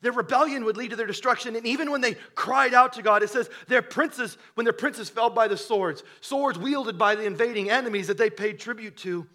Their 0.00 0.12
rebellion 0.12 0.64
would 0.64 0.78
lead 0.78 0.90
to 0.90 0.96
their 0.96 1.06
destruction. 1.06 1.54
And 1.54 1.66
even 1.66 1.90
when 1.90 2.00
they 2.00 2.14
cried 2.34 2.72
out 2.72 2.94
to 2.94 3.02
God, 3.02 3.22
it 3.22 3.28
says 3.28 3.50
their 3.68 3.82
princes, 3.82 4.38
when 4.54 4.64
their 4.64 4.72
princes 4.72 5.10
fell 5.10 5.28
by 5.28 5.46
the 5.46 5.58
swords, 5.58 6.02
swords 6.22 6.58
wielded 6.58 6.96
by 6.96 7.14
the 7.14 7.24
invading 7.24 7.70
enemies 7.70 8.06
that 8.06 8.16
they 8.16 8.30
paid 8.30 8.58
tribute 8.58 8.96
to, 8.98 9.26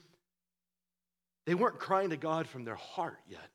they 1.47 1.55
weren't 1.55 1.79
crying 1.79 2.09
to 2.09 2.17
God 2.17 2.45
from 2.45 2.65
their 2.65 2.75
heart 2.75 3.17
yet. 3.25 3.49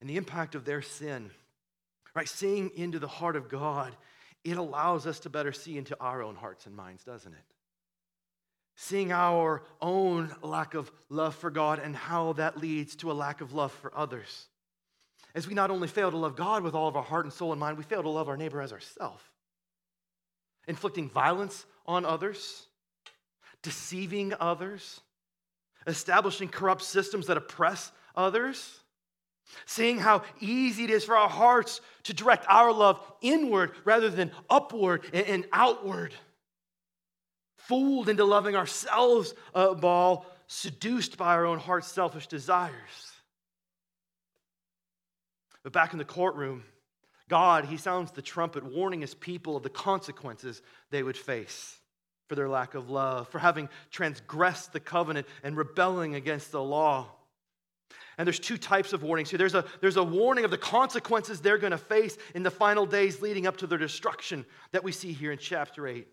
And 0.00 0.08
the 0.08 0.16
impact 0.16 0.54
of 0.54 0.64
their 0.64 0.80
sin, 0.80 1.32
right? 2.14 2.28
Seeing 2.28 2.70
into 2.76 3.00
the 3.00 3.08
heart 3.08 3.34
of 3.34 3.48
God, 3.48 3.96
it 4.44 4.56
allows 4.56 5.08
us 5.08 5.18
to 5.20 5.28
better 5.28 5.52
see 5.52 5.76
into 5.76 5.96
our 6.00 6.22
own 6.22 6.36
hearts 6.36 6.66
and 6.66 6.76
minds, 6.76 7.02
doesn't 7.02 7.32
it? 7.32 7.44
Seeing 8.76 9.10
our 9.10 9.64
own 9.80 10.32
lack 10.40 10.74
of 10.74 10.88
love 11.08 11.34
for 11.34 11.50
God 11.50 11.80
and 11.80 11.96
how 11.96 12.34
that 12.34 12.58
leads 12.58 12.94
to 12.96 13.10
a 13.10 13.12
lack 13.12 13.40
of 13.40 13.54
love 13.54 13.72
for 13.72 13.92
others. 13.92 14.46
As 15.34 15.48
we 15.48 15.54
not 15.54 15.72
only 15.72 15.88
fail 15.88 16.12
to 16.12 16.16
love 16.16 16.36
God 16.36 16.62
with 16.62 16.76
all 16.76 16.86
of 16.86 16.94
our 16.94 17.02
heart 17.02 17.24
and 17.24 17.34
soul 17.34 17.50
and 17.50 17.58
mind, 17.58 17.76
we 17.76 17.82
fail 17.82 18.04
to 18.04 18.08
love 18.08 18.28
our 18.28 18.36
neighbor 18.36 18.62
as 18.62 18.72
ourselves. 18.72 19.24
Inflicting 20.68 21.10
violence 21.10 21.66
on 21.86 22.04
others, 22.04 22.67
deceiving 23.62 24.34
others, 24.38 25.00
establishing 25.86 26.48
corrupt 26.48 26.82
systems 26.82 27.26
that 27.26 27.36
oppress 27.36 27.92
others, 28.14 28.80
seeing 29.66 29.98
how 29.98 30.22
easy 30.40 30.84
it 30.84 30.90
is 30.90 31.04
for 31.04 31.16
our 31.16 31.28
hearts 31.28 31.80
to 32.04 32.12
direct 32.12 32.44
our 32.48 32.72
love 32.72 33.00
inward 33.20 33.72
rather 33.84 34.10
than 34.10 34.30
upward 34.50 35.04
and 35.12 35.46
outward, 35.52 36.14
fooled 37.56 38.08
into 38.08 38.24
loving 38.24 38.56
ourselves 38.56 39.34
above, 39.54 40.26
seduced 40.46 41.16
by 41.16 41.34
our 41.34 41.46
own 41.46 41.58
heart's 41.58 41.88
selfish 41.88 42.26
desires. 42.26 42.72
But 45.62 45.72
back 45.72 45.92
in 45.92 45.98
the 45.98 46.04
courtroom, 46.04 46.64
God, 47.28 47.66
He 47.66 47.76
sounds 47.76 48.10
the 48.10 48.22
trumpet, 48.22 48.64
warning 48.64 49.02
His 49.02 49.14
people 49.14 49.56
of 49.56 49.62
the 49.62 49.68
consequences 49.68 50.62
they 50.90 51.02
would 51.02 51.16
face 51.16 51.78
for 52.28 52.34
their 52.34 52.48
lack 52.48 52.74
of 52.74 52.90
love, 52.90 53.28
for 53.28 53.38
having 53.38 53.68
transgressed 53.90 54.72
the 54.72 54.80
covenant 54.80 55.26
and 55.42 55.56
rebelling 55.56 56.14
against 56.14 56.52
the 56.52 56.62
law. 56.62 57.08
And 58.18 58.26
there's 58.26 58.40
two 58.40 58.58
types 58.58 58.92
of 58.92 59.02
warnings 59.02 59.30
here. 59.30 59.38
There's 59.38 59.54
a, 59.54 59.64
there's 59.80 59.96
a 59.96 60.04
warning 60.04 60.44
of 60.44 60.50
the 60.50 60.58
consequences 60.58 61.40
they're 61.40 61.58
going 61.58 61.70
to 61.70 61.78
face 61.78 62.18
in 62.34 62.42
the 62.42 62.50
final 62.50 62.84
days 62.84 63.22
leading 63.22 63.46
up 63.46 63.56
to 63.58 63.66
their 63.66 63.78
destruction 63.78 64.44
that 64.72 64.84
we 64.84 64.92
see 64.92 65.12
here 65.12 65.32
in 65.32 65.38
chapter 65.38 65.86
8. 65.86 66.06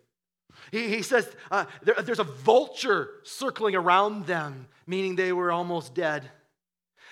He, 0.72 0.88
he 0.88 1.02
says 1.02 1.28
uh, 1.52 1.66
there, 1.84 1.96
there's 1.96 2.20
a 2.20 2.24
vulture 2.24 3.10
circling 3.24 3.76
around 3.76 4.26
them, 4.26 4.68
meaning 4.88 5.16
they 5.16 5.34
were 5.34 5.52
almost 5.52 5.94
dead. 5.94 6.30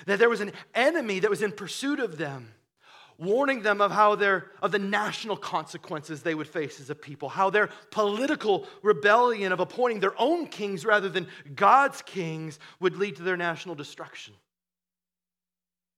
That 0.05 0.19
there 0.19 0.29
was 0.29 0.41
an 0.41 0.53
enemy 0.73 1.19
that 1.19 1.29
was 1.29 1.41
in 1.41 1.51
pursuit 1.51 1.99
of 1.99 2.17
them 2.17 2.51
warning 3.17 3.61
them 3.61 3.81
of 3.81 3.91
how 3.91 4.15
their 4.15 4.51
of 4.61 4.71
the 4.71 4.79
national 4.79 5.37
consequences 5.37 6.21
they 6.21 6.35
would 6.35 6.47
face 6.47 6.79
as 6.79 6.89
a 6.89 6.95
people 6.95 7.29
how 7.29 7.49
their 7.49 7.69
political 7.91 8.67
rebellion 8.81 9.51
of 9.51 9.59
appointing 9.59 9.99
their 9.99 10.19
own 10.19 10.47
kings 10.47 10.85
rather 10.85 11.09
than 11.09 11.27
god's 11.55 12.01
kings 12.01 12.59
would 12.79 12.97
lead 12.97 13.15
to 13.17 13.23
their 13.23 13.37
national 13.37 13.75
destruction. 13.75 14.33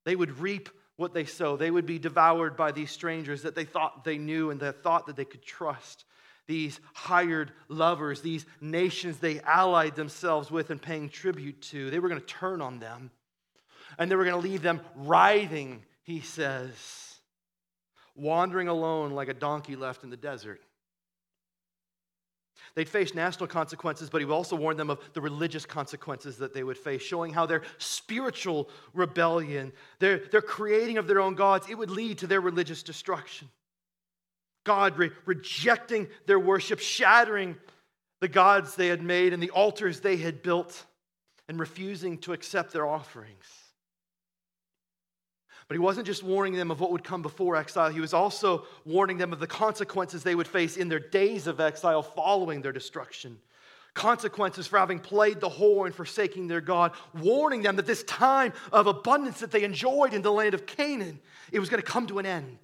They 0.06 0.16
would 0.16 0.40
reap 0.40 0.70
what 0.98 1.14
they 1.14 1.26
sow. 1.26 1.58
They 1.58 1.72
would 1.72 1.86
be 1.86 2.00
devoured 2.00 2.56
by 2.56 2.72
these 2.72 2.92
strangers 2.92 3.42
that 3.42 3.56
they 3.56 3.66
thought 3.66 4.04
they 4.04 4.18
knew 4.18 4.50
and 4.52 4.60
that 4.62 4.84
thought 4.84 5.08
that 5.08 5.16
they 5.16 5.26
could 5.26 5.44
trust. 5.44 6.06
These 6.48 6.80
hired 6.94 7.52
lovers 7.68 8.22
these 8.22 8.46
nations 8.62 9.18
they 9.18 9.42
allied 9.42 9.96
themselves 9.96 10.52
with 10.52 10.70
and 10.70 10.82
paying 10.82 11.10
tribute 11.10 11.60
to 11.64 11.90
they 11.90 12.00
were 12.00 12.10
going 12.10 12.22
to 12.22 12.28
turn 12.28 12.62
on 12.62 12.80
them 12.80 13.10
and 13.98 14.12
they 14.12 14.16
were 14.16 14.26
going 14.26 14.40
to 14.40 14.48
leave 14.48 14.62
them 14.62 14.80
writhing 14.96 15.84
he 16.04 16.22
says 16.22 16.74
wandering 18.16 18.68
alone 18.68 19.12
like 19.12 19.28
a 19.28 19.34
donkey 19.34 19.76
left 19.76 20.04
in 20.04 20.10
the 20.10 20.18
desert. 20.18 20.62
They'd 22.74 22.90
face 22.90 23.14
national 23.14 23.48
consequences, 23.48 24.10
but 24.10 24.22
he 24.22 24.28
also 24.28 24.56
warned 24.56 24.80
them 24.80 24.90
of 24.90 25.00
the 25.14 25.22
religious 25.22 25.66
consequences 25.66 26.38
that 26.38 26.54
they 26.54 26.64
would 26.64 26.78
face, 26.78 27.02
showing 27.02 27.32
how 27.34 27.46
their 27.46 27.62
spiritual 27.78 28.70
rebellion, 28.94 29.72
their, 30.00 30.18
their 30.18 30.42
creating 30.42 30.98
of 30.98 31.08
their 31.08 31.22
own 31.22 31.36
gods, 31.36 31.68
it 31.70 31.78
would 31.78 31.90
lead 31.90 32.18
to 32.20 32.28
their 32.28 32.42
religious 32.42 32.84
destruction. 32.84 33.50
God 34.66 34.98
re- 34.98 35.12
rejecting 35.26 36.08
their 36.26 36.40
worship, 36.40 36.80
shattering 36.80 37.56
the 38.20 38.28
gods 38.28 38.76
they 38.76 38.88
had 38.88 39.04
made 39.04 39.34
and 39.34 39.42
the 39.42 39.52
altars 39.52 40.00
they 40.00 40.18
had 40.18 40.42
built, 40.42 40.86
and 41.48 41.60
refusing 41.60 42.18
to 42.20 42.34
accept 42.34 42.74
their 42.74 42.88
offerings. 42.88 43.65
But 45.68 45.76
he 45.76 45.80
wasn't 45.80 46.06
just 46.06 46.24
warning 46.24 46.54
them 46.54 46.70
of 46.70 46.80
what 46.80 46.92
would 46.92 47.04
come 47.04 47.22
before 47.22 47.56
exile, 47.56 47.90
he 47.90 48.00
was 48.00 48.14
also 48.14 48.66
warning 48.86 49.18
them 49.18 49.34
of 49.34 49.40
the 49.40 49.48
consequences 49.48 50.24
they 50.24 50.36
would 50.36 50.48
face 50.48 50.78
in 50.78 50.90
their 50.90 51.00
days 51.00 51.48
of 51.48 51.60
exile 51.60 52.04
following 52.04 52.62
their 52.62 52.72
destruction. 52.72 53.40
Consequences 53.96 54.68
for 54.68 54.78
having 54.78 55.00
played 55.00 55.40
the 55.40 55.50
whore 55.50 55.86
and 55.86 55.96
forsaking 55.96 56.48
their 56.48 56.62
God, 56.62 56.92
warning 57.14 57.62
them 57.62 57.78
that 57.78 57.88
this 57.88 58.04
time 58.04 58.54
of 58.72 58.88
abundance 58.88 59.40
that 59.40 59.52
they 59.52 59.64
enjoyed 59.64 60.14
in 60.14 60.22
the 60.22 60.32
land 60.32 60.54
of 60.54 60.66
Canaan, 60.66 61.20
it 61.52 61.60
was 61.60 61.70
going 61.70 61.82
to 61.82 61.88
come 61.88 62.06
to 62.08 62.20
an 62.20 62.26
end. 62.26 62.60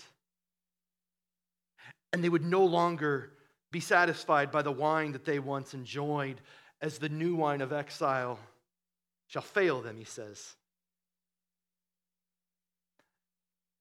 And 2.14 2.24
they 2.24 2.30
would 2.30 2.44
no 2.44 2.66
longer 2.66 3.32
be 3.72 3.80
satisfied 3.80 4.52
by 4.52 4.62
the 4.62 4.72
wine 4.72 5.14
that 5.14 5.26
they 5.26 5.40
once 5.40 5.74
enjoyed, 5.74 6.42
as 6.82 6.98
the 6.98 7.10
new 7.10 7.36
wine 7.36 7.62
of 7.62 7.72
exile 7.72 8.38
shall 9.28 9.42
fail 9.42 9.82
them, 9.82 9.98
he 9.98 10.04
says. 10.04 10.56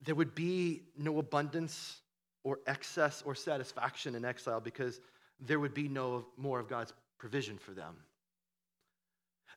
There 0.03 0.15
would 0.15 0.35
be 0.35 0.83
no 0.97 1.19
abundance 1.19 2.01
or 2.43 2.59
excess 2.67 3.23
or 3.25 3.35
satisfaction 3.35 4.15
in 4.15 4.25
exile 4.25 4.61
because 4.61 5.01
there 5.41 5.61
would 5.61 5.75
be 5.75 5.89
no 5.89 6.27
more 6.37 6.59
of 6.59 6.69
God's 6.69 6.93
provision 7.19 7.59
for 7.59 7.73
them. 7.73 7.97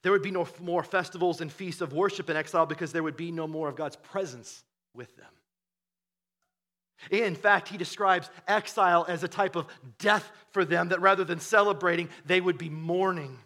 There 0.02 0.12
would 0.12 0.22
be 0.22 0.32
no 0.32 0.48
more 0.60 0.84
festivals 0.84 1.40
and 1.40 1.52
feasts 1.52 1.82
of 1.82 1.94
worship 1.94 2.30
in 2.30 2.36
exile 2.36 2.66
because 2.66 2.92
there 2.92 3.04
would 3.04 3.16
be 3.16 3.32
no 3.32 3.48
more 3.48 3.70
of 3.70 3.76
God's 3.76 3.96
presence 3.96 4.64
with 4.94 5.16
them. 5.16 5.32
In 7.10 7.36
fact, 7.36 7.70
he 7.70 7.78
describes 7.78 8.30
exile 8.48 9.06
as 9.08 9.24
a 9.24 9.28
type 9.28 9.56
of 9.56 9.68
death 10.00 10.30
for 10.52 10.64
them, 10.64 10.90
that 10.90 11.02
rather 11.02 11.24
than 11.24 11.40
celebrating, 11.40 12.10
they 12.26 12.40
would 12.40 12.58
be 12.58 12.70
mourning. 12.70 13.40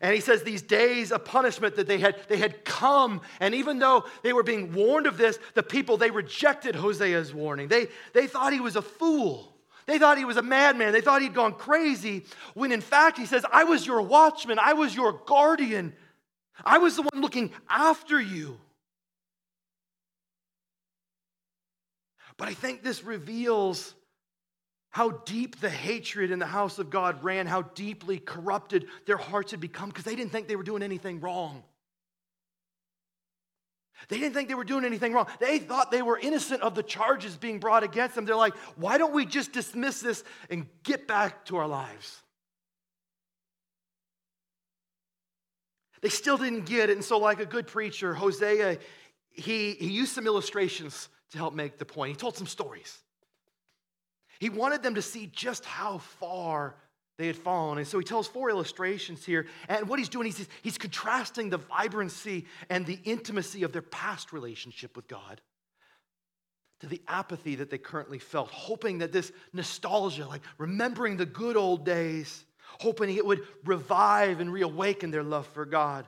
And 0.00 0.14
he 0.14 0.20
says 0.20 0.42
these 0.42 0.62
days 0.62 1.10
of 1.10 1.24
punishment 1.24 1.76
that 1.76 1.86
they 1.86 1.98
had, 1.98 2.16
they 2.28 2.36
had 2.36 2.64
come. 2.64 3.20
And 3.40 3.54
even 3.54 3.78
though 3.78 4.04
they 4.22 4.32
were 4.32 4.42
being 4.42 4.72
warned 4.72 5.06
of 5.06 5.16
this, 5.16 5.38
the 5.54 5.62
people, 5.62 5.96
they 5.96 6.10
rejected 6.10 6.74
Hosea's 6.74 7.34
warning. 7.34 7.68
They, 7.68 7.88
they 8.12 8.26
thought 8.26 8.52
he 8.52 8.60
was 8.60 8.76
a 8.76 8.82
fool. 8.82 9.54
They 9.86 9.98
thought 9.98 10.18
he 10.18 10.24
was 10.24 10.36
a 10.36 10.42
madman. 10.42 10.92
They 10.92 11.00
thought 11.00 11.22
he'd 11.22 11.34
gone 11.34 11.54
crazy. 11.54 12.26
When 12.54 12.72
in 12.72 12.80
fact, 12.80 13.18
he 13.18 13.26
says, 13.26 13.44
I 13.50 13.64
was 13.64 13.86
your 13.86 14.02
watchman. 14.02 14.58
I 14.60 14.74
was 14.74 14.94
your 14.94 15.12
guardian. 15.26 15.94
I 16.64 16.78
was 16.78 16.96
the 16.96 17.02
one 17.02 17.22
looking 17.22 17.52
after 17.68 18.20
you. 18.20 18.58
But 22.36 22.48
I 22.48 22.54
think 22.54 22.82
this 22.82 23.02
reveals 23.02 23.94
how 24.90 25.10
deep 25.10 25.60
the 25.60 25.70
hatred 25.70 26.30
in 26.30 26.38
the 26.38 26.46
house 26.46 26.78
of 26.78 26.90
God 26.90 27.22
ran, 27.22 27.46
how 27.46 27.62
deeply 27.62 28.18
corrupted 28.18 28.86
their 29.06 29.16
hearts 29.16 29.50
had 29.50 29.60
become 29.60 29.90
because 29.90 30.04
they 30.04 30.16
didn't 30.16 30.32
think 30.32 30.48
they 30.48 30.56
were 30.56 30.62
doing 30.62 30.82
anything 30.82 31.20
wrong. 31.20 31.62
They 34.08 34.18
didn't 34.18 34.34
think 34.34 34.48
they 34.48 34.54
were 34.54 34.64
doing 34.64 34.84
anything 34.84 35.12
wrong. 35.12 35.26
They 35.40 35.58
thought 35.58 35.90
they 35.90 36.02
were 36.02 36.18
innocent 36.18 36.62
of 36.62 36.74
the 36.74 36.84
charges 36.84 37.36
being 37.36 37.58
brought 37.58 37.82
against 37.82 38.14
them. 38.14 38.24
They're 38.24 38.36
like, 38.36 38.56
why 38.76 38.96
don't 38.96 39.12
we 39.12 39.26
just 39.26 39.52
dismiss 39.52 40.00
this 40.00 40.22
and 40.48 40.66
get 40.84 41.08
back 41.08 41.44
to 41.46 41.56
our 41.56 41.66
lives? 41.66 42.22
They 46.00 46.10
still 46.10 46.38
didn't 46.38 46.66
get 46.66 46.90
it. 46.90 46.94
And 46.94 47.04
so, 47.04 47.18
like 47.18 47.40
a 47.40 47.46
good 47.46 47.66
preacher, 47.66 48.14
Hosea, 48.14 48.78
he, 49.32 49.72
he 49.72 49.90
used 49.90 50.14
some 50.14 50.26
illustrations 50.26 51.08
to 51.32 51.38
help 51.38 51.54
make 51.54 51.78
the 51.78 51.84
point. 51.84 52.12
He 52.12 52.16
told 52.16 52.36
some 52.36 52.46
stories. 52.46 52.98
He 54.38 54.48
wanted 54.48 54.82
them 54.82 54.94
to 54.94 55.02
see 55.02 55.26
just 55.26 55.64
how 55.64 55.98
far 55.98 56.76
they 57.18 57.26
had 57.26 57.36
fallen. 57.36 57.78
And 57.78 57.86
so 57.86 57.98
he 57.98 58.04
tells 58.04 58.28
four 58.28 58.48
illustrations 58.48 59.24
here. 59.24 59.46
And 59.68 59.88
what 59.88 59.98
he's 59.98 60.08
doing, 60.08 60.26
he's, 60.26 60.48
he's 60.62 60.78
contrasting 60.78 61.50
the 61.50 61.58
vibrancy 61.58 62.46
and 62.70 62.86
the 62.86 62.98
intimacy 63.04 63.64
of 63.64 63.72
their 63.72 63.82
past 63.82 64.32
relationship 64.32 64.96
with 64.96 65.08
God 65.08 65.40
to 66.80 66.86
the 66.86 67.02
apathy 67.08 67.56
that 67.56 67.70
they 67.70 67.78
currently 67.78 68.20
felt, 68.20 68.50
hoping 68.50 68.98
that 68.98 69.10
this 69.10 69.32
nostalgia, 69.52 70.28
like 70.28 70.42
remembering 70.58 71.16
the 71.16 71.26
good 71.26 71.56
old 71.56 71.84
days, 71.84 72.44
hoping 72.78 73.14
it 73.14 73.26
would 73.26 73.42
revive 73.64 74.38
and 74.38 74.52
reawaken 74.52 75.10
their 75.10 75.24
love 75.24 75.46
for 75.48 75.64
God. 75.64 76.06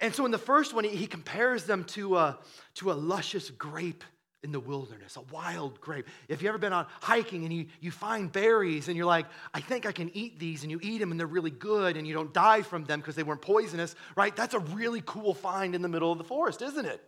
And 0.00 0.12
so 0.12 0.24
in 0.24 0.32
the 0.32 0.38
first 0.38 0.74
one, 0.74 0.82
he 0.82 1.06
compares 1.06 1.62
them 1.62 1.84
to 1.84 2.16
a, 2.16 2.38
to 2.74 2.90
a 2.90 2.94
luscious 2.94 3.50
grape 3.50 4.02
in 4.42 4.50
the 4.50 4.60
wilderness, 4.60 5.16
a 5.16 5.20
wild 5.32 5.80
grape. 5.80 6.06
If 6.28 6.42
you've 6.42 6.48
ever 6.48 6.58
been 6.58 6.72
on 6.72 6.86
hiking 7.00 7.44
and 7.44 7.52
you, 7.52 7.66
you 7.80 7.90
find 7.90 8.30
berries 8.30 8.88
and 8.88 8.96
you're 8.96 9.06
like, 9.06 9.26
I 9.54 9.60
think 9.60 9.86
I 9.86 9.92
can 9.92 10.10
eat 10.14 10.38
these, 10.38 10.62
and 10.62 10.70
you 10.70 10.80
eat 10.82 10.98
them 10.98 11.12
and 11.12 11.20
they're 11.20 11.26
really 11.26 11.50
good 11.50 11.96
and 11.96 12.06
you 12.06 12.14
don't 12.14 12.34
die 12.34 12.62
from 12.62 12.84
them 12.84 13.00
because 13.00 13.14
they 13.14 13.22
weren't 13.22 13.42
poisonous, 13.42 13.94
right? 14.16 14.34
That's 14.34 14.54
a 14.54 14.58
really 14.58 15.02
cool 15.06 15.32
find 15.32 15.74
in 15.74 15.82
the 15.82 15.88
middle 15.88 16.10
of 16.10 16.18
the 16.18 16.24
forest, 16.24 16.60
isn't 16.60 16.86
it? 16.86 17.00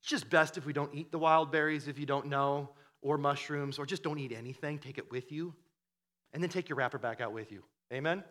It's 0.00 0.08
just 0.08 0.30
best 0.30 0.56
if 0.56 0.64
we 0.64 0.72
don't 0.72 0.94
eat 0.94 1.10
the 1.10 1.18
wild 1.18 1.50
berries 1.50 1.88
if 1.88 1.98
you 1.98 2.06
don't 2.06 2.26
know, 2.26 2.70
or 3.02 3.18
mushrooms, 3.18 3.78
or 3.78 3.86
just 3.86 4.02
don't 4.02 4.18
eat 4.18 4.32
anything. 4.32 4.78
Take 4.78 4.98
it 4.98 5.10
with 5.10 5.32
you, 5.32 5.54
and 6.32 6.42
then 6.42 6.50
take 6.50 6.68
your 6.68 6.76
wrapper 6.76 6.98
back 6.98 7.20
out 7.20 7.32
with 7.32 7.50
you. 7.50 7.62
Amen? 7.92 8.22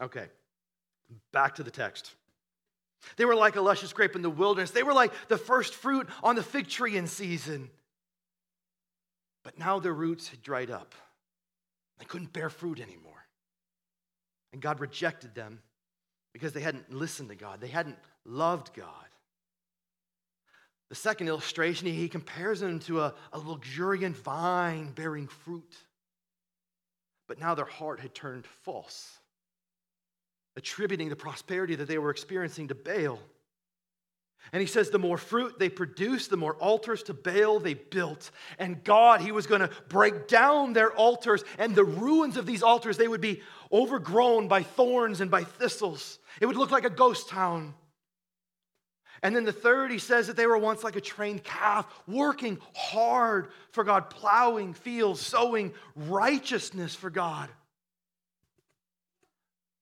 Okay, 0.00 0.26
back 1.32 1.56
to 1.56 1.62
the 1.62 1.70
text. 1.70 2.14
They 3.16 3.24
were 3.24 3.34
like 3.34 3.56
a 3.56 3.60
luscious 3.60 3.92
grape 3.92 4.16
in 4.16 4.22
the 4.22 4.30
wilderness. 4.30 4.70
They 4.70 4.82
were 4.82 4.92
like 4.92 5.12
the 5.28 5.38
first 5.38 5.74
fruit 5.74 6.08
on 6.22 6.36
the 6.36 6.42
fig 6.42 6.68
tree 6.68 6.96
in 6.96 7.06
season. 7.06 7.70
But 9.42 9.58
now 9.58 9.78
their 9.78 9.92
roots 9.92 10.28
had 10.28 10.42
dried 10.42 10.70
up. 10.70 10.94
They 11.98 12.04
couldn't 12.04 12.32
bear 12.32 12.50
fruit 12.50 12.80
anymore. 12.80 13.26
And 14.52 14.62
God 14.62 14.80
rejected 14.80 15.34
them 15.34 15.60
because 16.32 16.52
they 16.52 16.60
hadn't 16.60 16.92
listened 16.92 17.28
to 17.28 17.36
God, 17.36 17.60
they 17.60 17.68
hadn't 17.68 17.98
loved 18.24 18.74
God. 18.74 18.88
The 20.90 20.94
second 20.94 21.28
illustration, 21.28 21.88
he 21.88 22.08
compares 22.08 22.60
them 22.60 22.78
to 22.80 23.00
a, 23.00 23.14
a 23.32 23.38
luxuriant 23.38 24.16
vine 24.16 24.92
bearing 24.92 25.28
fruit. 25.28 25.74
But 27.26 27.40
now 27.40 27.54
their 27.54 27.64
heart 27.64 28.00
had 28.00 28.14
turned 28.14 28.46
false 28.46 29.18
attributing 30.56 31.08
the 31.08 31.16
prosperity 31.16 31.74
that 31.76 31.88
they 31.88 31.98
were 31.98 32.10
experiencing 32.10 32.68
to 32.68 32.74
Baal. 32.74 33.18
And 34.52 34.60
he 34.60 34.66
says, 34.66 34.90
the 34.90 34.98
more 34.98 35.16
fruit 35.16 35.58
they 35.58 35.70
produced, 35.70 36.30
the 36.30 36.36
more 36.36 36.54
altars 36.56 37.02
to 37.04 37.14
Baal 37.14 37.60
they 37.60 37.74
built. 37.74 38.30
And 38.58 38.84
God, 38.84 39.20
he 39.20 39.32
was 39.32 39.46
going 39.46 39.62
to 39.62 39.70
break 39.88 40.28
down 40.28 40.74
their 40.74 40.92
altars, 40.92 41.42
and 41.58 41.74
the 41.74 41.84
ruins 41.84 42.36
of 42.36 42.44
these 42.44 42.62
altars, 42.62 42.96
they 42.96 43.08
would 43.08 43.22
be 43.22 43.42
overgrown 43.72 44.48
by 44.48 44.62
thorns 44.62 45.20
and 45.20 45.30
by 45.30 45.44
thistles. 45.44 46.18
It 46.40 46.46
would 46.46 46.56
look 46.56 46.70
like 46.70 46.84
a 46.84 46.90
ghost 46.90 47.30
town. 47.30 47.74
And 49.22 49.34
then 49.34 49.44
the 49.44 49.52
third, 49.52 49.90
he 49.90 49.98
says 49.98 50.26
that 50.26 50.36
they 50.36 50.46
were 50.46 50.58
once 50.58 50.84
like 50.84 50.96
a 50.96 51.00
trained 51.00 51.42
calf, 51.42 51.86
working 52.06 52.58
hard 52.74 53.48
for 53.70 53.82
God, 53.82 54.10
plowing 54.10 54.74
fields, 54.74 55.20
sowing 55.20 55.72
righteousness 55.96 56.94
for 56.94 57.08
God. 57.08 57.48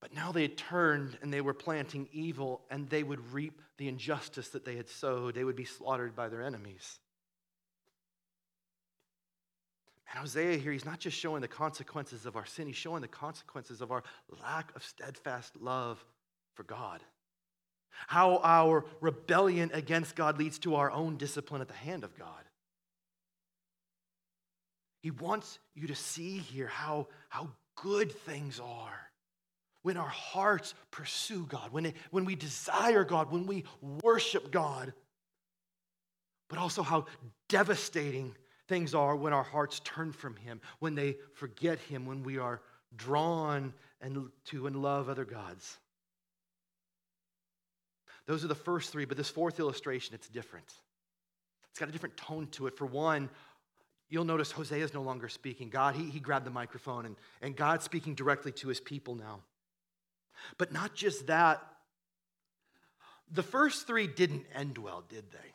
But 0.03 0.13
now 0.13 0.33
they 0.33 0.41
had 0.41 0.57
turned 0.57 1.17
and 1.21 1.31
they 1.31 1.39
were 1.39 1.53
planting 1.53 2.09
evil, 2.11 2.59
and 2.69 2.89
they 2.89 3.03
would 3.03 3.31
reap 3.31 3.61
the 3.77 3.87
injustice 3.87 4.49
that 4.49 4.65
they 4.65 4.75
had 4.75 4.89
sowed. 4.89 5.33
They 5.33 5.45
would 5.45 5.55
be 5.55 5.63
slaughtered 5.63 6.13
by 6.13 6.27
their 6.27 6.41
enemies. 6.41 6.99
And 10.11 10.19
Hosea 10.19 10.57
here, 10.57 10.73
he's 10.73 10.83
not 10.83 10.99
just 10.99 11.17
showing 11.17 11.41
the 11.41 11.47
consequences 11.47 12.25
of 12.25 12.35
our 12.35 12.45
sin, 12.45 12.67
he's 12.67 12.75
showing 12.75 13.01
the 13.01 13.07
consequences 13.07 13.79
of 13.79 13.93
our 13.93 14.03
lack 14.41 14.75
of 14.75 14.83
steadfast 14.83 15.55
love 15.55 16.03
for 16.55 16.63
God. 16.63 17.01
How 18.07 18.41
our 18.43 18.83
rebellion 18.99 19.71
against 19.73 20.17
God 20.17 20.37
leads 20.37 20.59
to 20.59 20.75
our 20.75 20.91
own 20.91 21.15
discipline 21.15 21.61
at 21.61 21.69
the 21.69 21.73
hand 21.73 22.03
of 22.03 22.19
God. 22.19 22.43
He 25.01 25.11
wants 25.11 25.59
you 25.73 25.87
to 25.87 25.95
see 25.95 26.39
here 26.39 26.67
how, 26.67 27.07
how 27.29 27.51
good 27.77 28.11
things 28.11 28.59
are 28.59 29.12
when 29.83 29.97
our 29.97 30.07
hearts 30.07 30.73
pursue 30.91 31.45
God, 31.45 31.71
when, 31.71 31.85
it, 31.87 31.95
when 32.09 32.25
we 32.25 32.35
desire 32.35 33.03
God, 33.03 33.31
when 33.31 33.45
we 33.45 33.65
worship 34.01 34.51
God, 34.51 34.93
but 36.49 36.57
also 36.57 36.81
how 36.81 37.05
devastating 37.49 38.35
things 38.67 38.95
are 38.95 39.15
when 39.15 39.33
our 39.33 39.43
hearts 39.43 39.81
turn 39.83 40.11
from 40.11 40.35
Him, 40.37 40.61
when 40.79 40.95
they 40.95 41.17
forget 41.33 41.79
Him, 41.79 42.05
when 42.05 42.23
we 42.23 42.37
are 42.37 42.61
drawn 42.95 43.73
and 44.01 44.29
to 44.45 44.67
and 44.67 44.81
love 44.81 45.09
other 45.09 45.25
gods. 45.25 45.77
Those 48.25 48.45
are 48.45 48.47
the 48.47 48.55
first 48.55 48.91
three, 48.91 49.05
but 49.05 49.17
this 49.17 49.29
fourth 49.29 49.59
illustration, 49.59 50.15
it's 50.15 50.29
different. 50.29 50.71
It's 51.71 51.79
got 51.79 51.89
a 51.89 51.91
different 51.91 52.15
tone 52.15 52.47
to 52.51 52.67
it. 52.67 52.77
For 52.77 52.85
one, 52.85 53.29
you'll 54.09 54.23
notice 54.23 54.51
Hosea 54.51 54.83
is 54.83 54.93
no 54.93 55.01
longer 55.01 55.27
speaking. 55.27 55.69
God, 55.69 55.95
he, 55.95 56.09
he 56.09 56.21
grabbed 56.21 56.45
the 56.45 56.51
microphone, 56.51 57.05
and, 57.05 57.15
and 57.41 57.53
God's 57.53 57.83
speaking 57.83 58.15
directly 58.15 58.53
to 58.53 58.69
his 58.69 58.79
people 58.79 59.15
now. 59.15 59.41
But 60.57 60.71
not 60.71 60.95
just 60.95 61.27
that, 61.27 61.61
the 63.31 63.43
first 63.43 63.87
three 63.87 64.07
didn't 64.07 64.45
end 64.53 64.77
well, 64.77 65.03
did 65.07 65.31
they? 65.31 65.53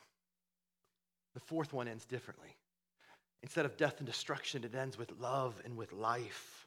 The 1.35 1.41
fourth 1.41 1.73
one 1.73 1.89
ends 1.89 2.05
differently. 2.05 2.57
Instead 3.43 3.65
of 3.65 3.77
death 3.77 3.97
and 3.99 4.07
destruction, 4.07 4.65
it 4.65 4.75
ends 4.75 4.99
with 4.99 5.13
love 5.21 5.61
and 5.65 5.77
with 5.77 5.93
life. 5.93 6.67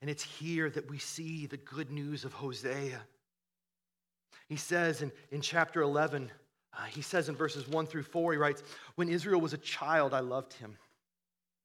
And 0.00 0.08
it's 0.08 0.22
here 0.22 0.70
that 0.70 0.88
we 0.88 0.98
see 0.98 1.46
the 1.46 1.56
good 1.56 1.90
news 1.90 2.24
of 2.24 2.32
Hosea. 2.32 3.00
He 4.48 4.56
says 4.56 5.02
in, 5.02 5.10
in 5.30 5.40
chapter 5.40 5.80
11, 5.80 6.30
uh, 6.76 6.84
he 6.84 7.02
says 7.02 7.28
in 7.28 7.34
verses 7.34 7.66
1 7.66 7.86
through 7.86 8.02
4, 8.02 8.32
he 8.32 8.38
writes, 8.38 8.62
When 8.96 9.08
Israel 9.08 9.40
was 9.40 9.52
a 9.52 9.58
child, 9.58 10.12
I 10.12 10.20
loved 10.20 10.52
him. 10.52 10.76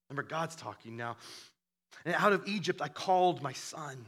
Remember, 0.10 0.28
God's 0.28 0.56
talking 0.56 0.96
now. 0.96 1.18
And 2.06 2.16
out 2.16 2.34
of 2.34 2.48
Egypt, 2.48 2.82
I 2.82 2.88
called 2.88 3.44
my 3.44 3.54
son. 3.54 4.08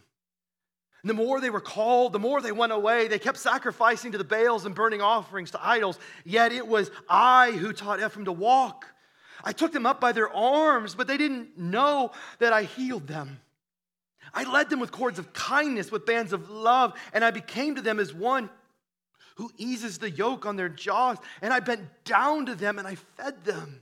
And 1.04 1.10
the 1.10 1.16
more 1.16 1.42
they 1.42 1.50
were 1.50 1.62
called, 1.62 2.14
the 2.14 2.20
more 2.20 2.42
they 2.42 2.52
went 2.52 2.72
away. 2.72 3.08
They 3.08 3.18
kept 3.18 3.38
sacrificing 3.38 4.12
to 4.12 4.18
the 4.18 4.24
Baals 4.24 4.66
and 4.66 4.76
burning 4.76 5.02
offerings 5.02 5.52
to 5.52 5.66
idols. 5.66 5.98
Yet 6.24 6.52
it 6.52 6.68
was 6.68 6.92
I 7.10 7.52
who 7.52 7.74
taught 7.74 8.00
Ephraim 8.00 8.26
to 8.26 8.32
walk. 8.32 8.86
I 9.44 9.52
took 9.52 9.72
them 9.72 9.88
up 9.88 10.00
by 10.00 10.12
their 10.12 10.32
arms, 10.32 10.94
but 10.94 11.08
they 11.08 11.18
didn't 11.18 11.58
know 11.58 12.12
that 12.38 12.54
I 12.54 12.64
healed 12.64 13.08
them. 13.08 13.40
I 14.34 14.44
led 14.44 14.70
them 14.70 14.80
with 14.80 14.92
cords 14.92 15.18
of 15.18 15.34
kindness, 15.34 15.92
with 15.92 16.06
bands 16.06 16.32
of 16.32 16.50
love, 16.50 16.94
and 17.14 17.26
I 17.26 17.32
became 17.32 17.76
to 17.76 17.82
them 17.82 18.00
as 18.00 18.14
one 18.14 18.50
who 19.36 19.50
eases 19.58 19.98
the 19.98 20.10
yoke 20.10 20.46
on 20.46 20.56
their 20.56 20.70
jaws. 20.70 21.18
And 21.42 21.52
I 21.52 21.60
bent 21.60 21.82
down 22.06 22.46
to 22.46 22.56
them 22.56 22.78
and 22.78 22.88
I 22.88 22.96
fed 22.96 23.44
them. 23.44 23.82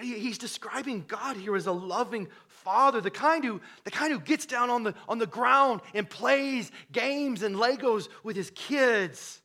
He's 0.00 0.38
describing 0.38 1.04
God 1.06 1.36
here 1.36 1.56
as 1.56 1.66
a 1.66 1.72
loving 1.72 2.28
father, 2.48 3.00
the 3.00 3.10
kind 3.10 3.44
who, 3.44 3.60
the 3.84 3.90
kind 3.90 4.12
who 4.12 4.20
gets 4.20 4.46
down 4.46 4.70
on 4.70 4.82
the, 4.82 4.94
on 5.08 5.18
the 5.18 5.26
ground 5.26 5.80
and 5.94 6.08
plays 6.08 6.70
games 6.92 7.42
and 7.42 7.56
Legos 7.56 8.08
with 8.22 8.36
his 8.36 8.50
kids. 8.50 9.40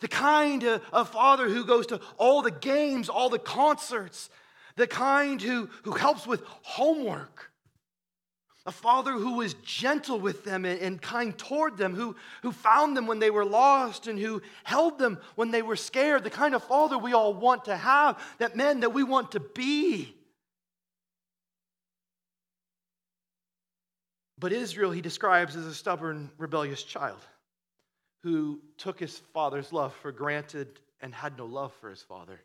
The 0.00 0.08
kind 0.08 0.64
uh, 0.64 0.74
of, 0.74 0.82
of 0.92 1.08
father 1.10 1.48
who 1.48 1.64
goes 1.64 1.86
to 1.88 2.00
all 2.16 2.42
the 2.42 2.50
games, 2.50 3.08
all 3.08 3.28
the 3.28 3.38
concerts. 3.38 4.30
The 4.76 4.86
kind 4.86 5.40
who, 5.42 5.68
who 5.82 5.92
helps 5.92 6.26
with 6.26 6.42
homework 6.62 7.49
a 8.66 8.72
father 8.72 9.12
who 9.12 9.36
was 9.36 9.54
gentle 9.54 10.20
with 10.20 10.44
them 10.44 10.64
and, 10.64 11.00
kind 11.00 11.36
toward 11.36 11.78
them, 11.78 11.94
who, 11.94 12.14
who 12.42 12.52
found 12.52 12.96
them 12.96 13.06
when 13.06 13.18
they 13.18 13.30
were 13.30 13.44
lost 13.44 14.06
and 14.06 14.18
who 14.18 14.42
held 14.64 14.98
them 14.98 15.18
when 15.34 15.50
they 15.50 15.62
were 15.62 15.76
scared, 15.76 16.24
the 16.24 16.30
kind 16.30 16.54
of 16.54 16.62
father 16.64 16.98
we 16.98 17.14
all 17.14 17.32
want 17.32 17.64
to 17.64 17.76
have, 17.76 18.22
that 18.38 18.56
men 18.56 18.80
that 18.80 18.92
we 18.92 19.02
want 19.02 19.32
to 19.32 19.40
be. 19.40 20.14
But 24.38 24.52
Israel, 24.52 24.90
he 24.90 25.00
describes 25.00 25.56
as 25.56 25.66
a 25.66 25.74
stubborn, 25.74 26.30
rebellious 26.38 26.82
child 26.82 27.20
who 28.22 28.60
took 28.76 29.00
his 29.00 29.18
father's 29.32 29.72
love 29.72 29.94
for 30.02 30.12
granted 30.12 30.80
and 31.00 31.14
had 31.14 31.38
no 31.38 31.46
love 31.46 31.72
for 31.80 31.88
his 31.88 32.02
father. 32.02 32.40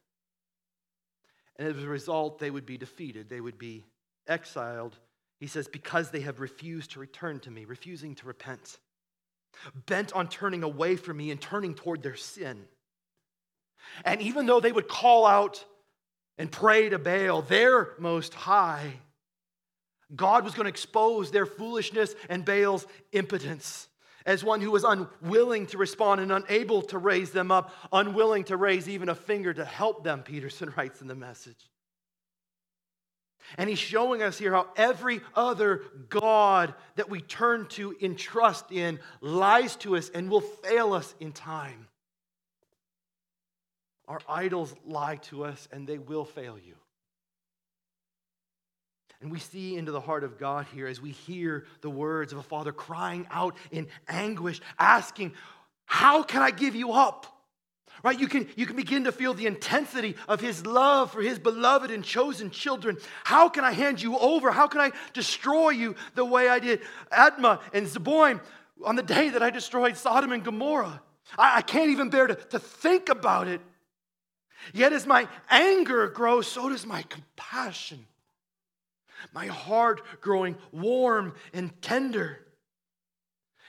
And 1.57 1.67
as 1.67 1.81
a 1.81 1.87
result, 1.87 2.39
they 2.39 2.49
would 2.49 2.65
be 2.65 2.77
defeated, 2.77 3.29
they 3.29 3.41
would 3.41 3.57
be 3.57 3.83
exiled. 4.27 4.95
He 5.39 5.47
says, 5.47 5.67
because 5.67 6.11
they 6.11 6.21
have 6.21 6.39
refused 6.39 6.91
to 6.91 6.99
return 6.99 7.39
to 7.41 7.51
me, 7.51 7.65
refusing 7.65 8.15
to 8.15 8.27
repent, 8.27 8.77
bent 9.85 10.13
on 10.13 10.27
turning 10.29 10.63
away 10.63 10.95
from 10.95 11.17
me 11.17 11.31
and 11.31 11.41
turning 11.41 11.73
toward 11.73 12.01
their 12.01 12.15
sin. 12.15 12.65
And 14.03 14.21
even 14.21 14.45
though 14.45 14.59
they 14.59 14.71
would 14.71 14.87
call 14.87 15.25
out 15.25 15.63
and 16.37 16.51
pray 16.51 16.89
to 16.89 16.99
Baal, 16.99 17.41
their 17.41 17.89
most 17.99 18.33
high, 18.33 18.93
God 20.15 20.43
was 20.43 20.53
going 20.53 20.65
to 20.65 20.69
expose 20.69 21.31
their 21.31 21.45
foolishness 21.45 22.15
and 22.29 22.45
Baal's 22.45 22.85
impotence 23.11 23.87
as 24.25 24.43
one 24.43 24.59
who 24.59 24.71
was 24.71 24.83
unwilling 24.83 25.67
to 25.67 25.77
respond 25.77 26.19
and 26.19 26.31
unable 26.31 26.81
to 26.81 26.97
raise 26.97 27.31
them 27.31 27.51
up, 27.51 27.71
unwilling 27.91 28.43
to 28.45 28.57
raise 28.57 28.89
even 28.89 29.09
a 29.09 29.15
finger 29.15 29.53
to 29.53 29.63
help 29.63 30.03
them, 30.03 30.23
Peterson 30.23 30.73
writes 30.77 31.01
in 31.01 31.07
the 31.07 31.15
message. 31.15 31.69
And 33.57 33.69
he's 33.69 33.79
showing 33.79 34.21
us 34.21 34.37
here 34.37 34.51
how 34.51 34.67
every 34.75 35.21
other 35.35 35.83
God 36.09 36.73
that 36.95 37.09
we 37.09 37.21
turn 37.21 37.67
to 37.69 37.95
in 37.99 38.15
trust 38.15 38.71
in 38.71 38.99
lies 39.21 39.75
to 39.77 39.95
us 39.95 40.09
and 40.09 40.29
will 40.29 40.41
fail 40.41 40.93
us 40.93 41.13
in 41.19 41.31
time. 41.31 41.87
Our 44.07 44.19
idols 44.27 44.73
lie 44.85 45.17
to 45.23 45.45
us 45.45 45.67
and 45.71 45.87
they 45.87 45.97
will 45.97 46.25
fail 46.25 46.57
you. 46.57 46.75
And 49.21 49.31
we 49.31 49.39
see 49.39 49.77
into 49.77 49.91
the 49.91 50.01
heart 50.01 50.23
of 50.23 50.37
God 50.37 50.67
here 50.73 50.87
as 50.87 51.01
we 51.01 51.11
hear 51.11 51.65
the 51.81 51.89
words 51.89 52.33
of 52.33 52.39
a 52.39 52.43
father 52.43 52.71
crying 52.71 53.25
out 53.31 53.55
in 53.71 53.87
anguish, 54.07 54.61
asking, 54.77 55.33
How 55.85 56.21
can 56.21 56.41
I 56.41 56.51
give 56.51 56.75
you 56.75 56.91
up? 56.91 57.34
Right? 58.05 58.19
You 58.19 58.27
can, 58.27 58.47
you 58.55 58.67
can 58.67 58.75
begin 58.75 59.05
to 59.05 59.11
feel 59.11 59.33
the 59.33 59.47
intensity 59.47 60.15
of 60.27 60.39
his 60.39 60.63
love 60.63 61.11
for 61.11 61.23
his 61.23 61.39
beloved 61.39 61.89
and 61.89 62.03
chosen 62.03 62.51
children. 62.51 62.99
How 63.23 63.49
can 63.49 63.63
I 63.63 63.71
hand 63.71 63.99
you 63.99 64.15
over? 64.19 64.51
How 64.51 64.67
can 64.67 64.79
I 64.79 64.91
destroy 65.13 65.71
you 65.71 65.95
the 66.13 66.23
way 66.23 66.47
I 66.47 66.59
did 66.59 66.81
Admah 67.11 67.61
and 67.73 67.87
Zeboim 67.87 68.41
on 68.85 68.95
the 68.95 69.01
day 69.01 69.29
that 69.29 69.41
I 69.41 69.49
destroyed 69.49 69.97
Sodom 69.97 70.33
and 70.33 70.43
Gomorrah? 70.43 71.01
I, 71.35 71.57
I 71.57 71.61
can't 71.63 71.89
even 71.89 72.11
bear 72.11 72.27
to, 72.27 72.35
to 72.35 72.59
think 72.59 73.09
about 73.09 73.47
it. 73.47 73.59
Yet 74.71 74.93
as 74.93 75.07
my 75.07 75.27
anger 75.49 76.07
grows, 76.07 76.45
so 76.45 76.69
does 76.69 76.85
my 76.85 77.01
compassion 77.01 78.05
my 79.33 79.47
heart 79.47 80.01
growing 80.21 80.55
warm 80.71 81.33
and 81.53 81.71
tender. 81.81 82.44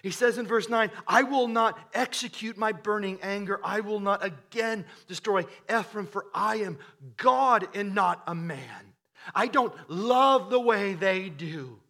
He 0.06 0.12
says 0.12 0.38
in 0.38 0.46
verse 0.46 0.68
9, 0.68 0.92
I 1.08 1.24
will 1.24 1.48
not 1.48 1.76
execute 1.92 2.56
my 2.56 2.70
burning 2.70 3.18
anger. 3.24 3.58
I 3.64 3.80
will 3.80 3.98
not 3.98 4.24
again 4.24 4.84
destroy 5.08 5.44
Ephraim, 5.68 6.06
for 6.06 6.26
I 6.32 6.58
am 6.58 6.78
God 7.16 7.66
and 7.74 7.92
not 7.92 8.22
a 8.28 8.32
man. 8.32 8.92
I 9.34 9.48
don't 9.48 9.74
love 9.90 10.48
the 10.48 10.60
way 10.60 10.94
they 10.94 11.28
do. 11.28 11.80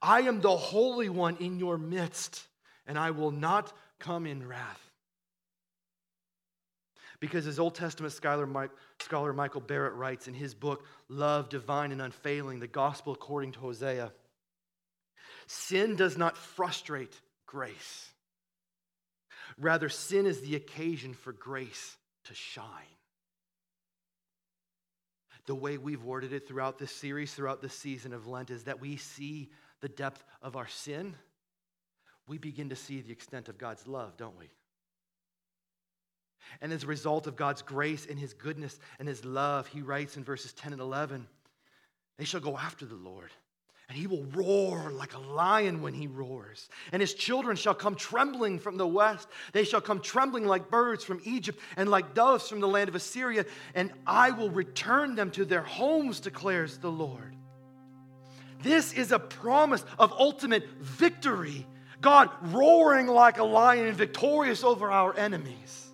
I 0.00 0.20
am 0.20 0.40
the 0.40 0.56
Holy 0.56 1.08
One 1.08 1.38
in 1.38 1.58
your 1.58 1.76
midst, 1.76 2.46
and 2.86 2.96
I 2.96 3.10
will 3.10 3.32
not 3.32 3.72
come 3.98 4.24
in 4.24 4.46
wrath. 4.46 4.92
Because 7.18 7.48
as 7.48 7.58
Old 7.58 7.74
Testament 7.74 8.12
scholar, 8.12 8.46
Mike, 8.46 8.70
scholar 9.00 9.32
Michael 9.32 9.60
Barrett 9.60 9.94
writes 9.94 10.28
in 10.28 10.34
his 10.34 10.54
book, 10.54 10.84
Love 11.08 11.48
Divine 11.48 11.90
and 11.90 12.00
Unfailing, 12.00 12.60
the 12.60 12.68
Gospel 12.68 13.12
According 13.12 13.50
to 13.54 13.58
Hosea, 13.58 14.12
sin 15.50 15.96
does 15.96 16.16
not 16.16 16.36
frustrate 16.36 17.20
grace. 17.44 18.10
Rather, 19.58 19.88
sin 19.88 20.26
is 20.26 20.40
the 20.40 20.54
occasion 20.54 21.12
for 21.12 21.32
grace 21.32 21.96
to 22.24 22.34
shine. 22.34 22.66
The 25.46 25.54
way 25.56 25.76
we've 25.76 26.04
worded 26.04 26.32
it 26.32 26.46
throughout 26.46 26.78
this 26.78 26.92
series, 26.92 27.34
throughout 27.34 27.60
this 27.60 27.74
season 27.74 28.12
of 28.12 28.28
Lent, 28.28 28.50
is 28.50 28.64
that 28.64 28.80
we 28.80 28.96
see 28.96 29.50
the 29.80 29.88
depth 29.88 30.24
of 30.40 30.54
our 30.54 30.68
sin. 30.68 31.16
We 32.28 32.38
begin 32.38 32.68
to 32.68 32.76
see 32.76 33.00
the 33.00 33.10
extent 33.10 33.48
of 33.48 33.58
God's 33.58 33.88
love, 33.88 34.16
don't 34.16 34.38
we? 34.38 34.50
And 36.60 36.72
as 36.72 36.84
a 36.84 36.86
result 36.86 37.26
of 37.26 37.34
God's 37.34 37.62
grace 37.62 38.06
and 38.08 38.18
his 38.18 38.34
goodness 38.34 38.78
and 39.00 39.08
his 39.08 39.24
love, 39.24 39.66
he 39.66 39.82
writes 39.82 40.16
in 40.16 40.22
verses 40.22 40.52
10 40.52 40.72
and 40.72 40.80
11 40.80 41.26
they 42.18 42.24
shall 42.24 42.40
go 42.40 42.56
after 42.56 42.86
the 42.86 42.94
Lord. 42.94 43.30
And 43.90 43.98
he 43.98 44.06
will 44.06 44.22
roar 44.26 44.92
like 44.92 45.14
a 45.14 45.18
lion 45.18 45.82
when 45.82 45.94
he 45.94 46.06
roars. 46.06 46.68
And 46.92 47.02
his 47.02 47.12
children 47.12 47.56
shall 47.56 47.74
come 47.74 47.96
trembling 47.96 48.60
from 48.60 48.76
the 48.76 48.86
west. 48.86 49.26
They 49.50 49.64
shall 49.64 49.80
come 49.80 49.98
trembling 49.98 50.46
like 50.46 50.70
birds 50.70 51.02
from 51.02 51.20
Egypt 51.24 51.58
and 51.76 51.90
like 51.90 52.14
doves 52.14 52.48
from 52.48 52.60
the 52.60 52.68
land 52.68 52.88
of 52.88 52.94
Assyria. 52.94 53.46
And 53.74 53.92
I 54.06 54.30
will 54.30 54.48
return 54.48 55.16
them 55.16 55.32
to 55.32 55.44
their 55.44 55.62
homes, 55.62 56.20
declares 56.20 56.78
the 56.78 56.90
Lord. 56.90 57.34
This 58.62 58.92
is 58.92 59.10
a 59.10 59.18
promise 59.18 59.84
of 59.98 60.12
ultimate 60.12 60.68
victory. 60.78 61.66
God 62.00 62.30
roaring 62.42 63.08
like 63.08 63.38
a 63.38 63.44
lion 63.44 63.88
and 63.88 63.96
victorious 63.96 64.62
over 64.62 64.88
our 64.88 65.16
enemies. 65.16 65.88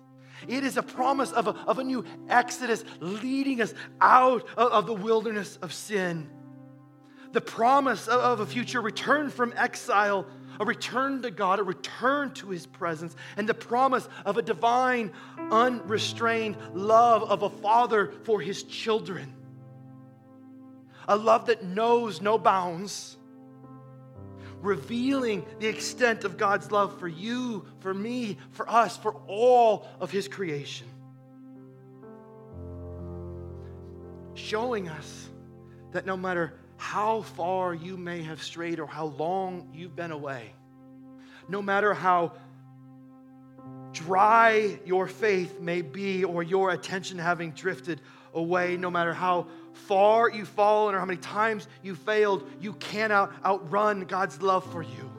It 0.47 0.63
is 0.63 0.77
a 0.77 0.83
promise 0.83 1.31
of 1.31 1.47
a, 1.47 1.55
of 1.65 1.79
a 1.79 1.83
new 1.83 2.05
exodus 2.29 2.83
leading 2.99 3.59
us 3.59 3.73
out 3.99 4.47
of, 4.55 4.71
of 4.71 4.85
the 4.85 4.93
wilderness 4.93 5.57
of 5.63 5.73
sin. 5.73 6.29
The 7.37 7.41
promise 7.41 8.07
of, 8.07 8.39
a 8.39 8.47
future 8.47 8.81
return 8.81 9.29
from 9.29 9.53
exile, 9.55 10.25
a 10.59 10.65
return 10.65 11.21
to 11.21 11.29
God, 11.29 11.59
a 11.59 11.63
return 11.63 12.33
to 12.33 12.49
his 12.49 12.65
presence, 12.65 13.15
and 13.37 13.47
the 13.47 13.53
promise 13.53 14.09
of 14.25 14.37
a 14.37 14.41
divine, 14.41 15.11
unrestrained 15.51 16.57
love 16.73 17.21
of 17.21 17.43
a 17.43 17.49
father 17.51 18.11
for 18.23 18.41
his 18.41 18.63
children. 18.63 19.35
A 21.07 21.15
love 21.15 21.45
that 21.45 21.63
knows 21.63 22.23
no 22.23 22.39
bounds 22.39 23.17
revealing 24.63 25.45
the 25.59 25.67
extent 25.67 26.23
of 26.23 26.37
God's 26.37 26.71
love 26.71 26.99
for 26.99 27.07
you, 27.07 27.67
for 27.81 27.93
me, 27.93 28.39
for 28.49 28.67
us, 28.67 28.97
for 28.97 29.13
all 29.27 29.87
of 29.99 30.09
His 30.09 30.27
creation. 30.27 30.87
Showing 34.33 34.89
us 34.89 35.29
that 35.91 36.07
no 36.07 36.17
matter 36.17 36.55
how 36.77 37.21
far 37.21 37.73
you 37.73 37.97
may 37.97 38.21
have 38.23 38.41
strayed 38.41 38.79
or 38.79 38.87
how 38.87 39.05
long 39.05 39.69
you've 39.73 39.95
been 39.95 40.11
away, 40.11 40.53
no 41.49 41.61
matter 41.61 41.93
how 41.93 42.33
dry 43.93 44.79
your 44.85 45.07
faith 45.07 45.59
may 45.59 45.81
be 45.81 46.23
or 46.23 46.43
your 46.43 46.71
attention 46.71 47.17
having 47.17 47.51
drifted 47.51 47.99
away, 48.33 48.77
no 48.77 48.91
matter 48.91 49.13
how 49.13 49.47
far 49.73 50.29
you've 50.29 50.47
fallen 50.47 50.93
or 50.93 50.99
how 50.99 51.05
many 51.05 51.19
times 51.19 51.67
you 51.81 51.95
failed, 51.95 52.47
you 52.61 52.73
cannot 52.73 53.33
outrun 53.43 54.01
God's 54.01 54.41
love 54.41 54.69
for 54.71 54.83
you. 54.83 55.11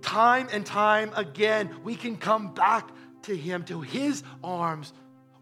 Time 0.00 0.48
and 0.52 0.64
time 0.64 1.10
again, 1.16 1.70
we 1.84 1.94
can 1.94 2.16
come 2.16 2.52
back 2.54 2.90
to 3.22 3.36
Him, 3.36 3.64
to 3.64 3.80
His 3.80 4.22
arms, 4.42 4.92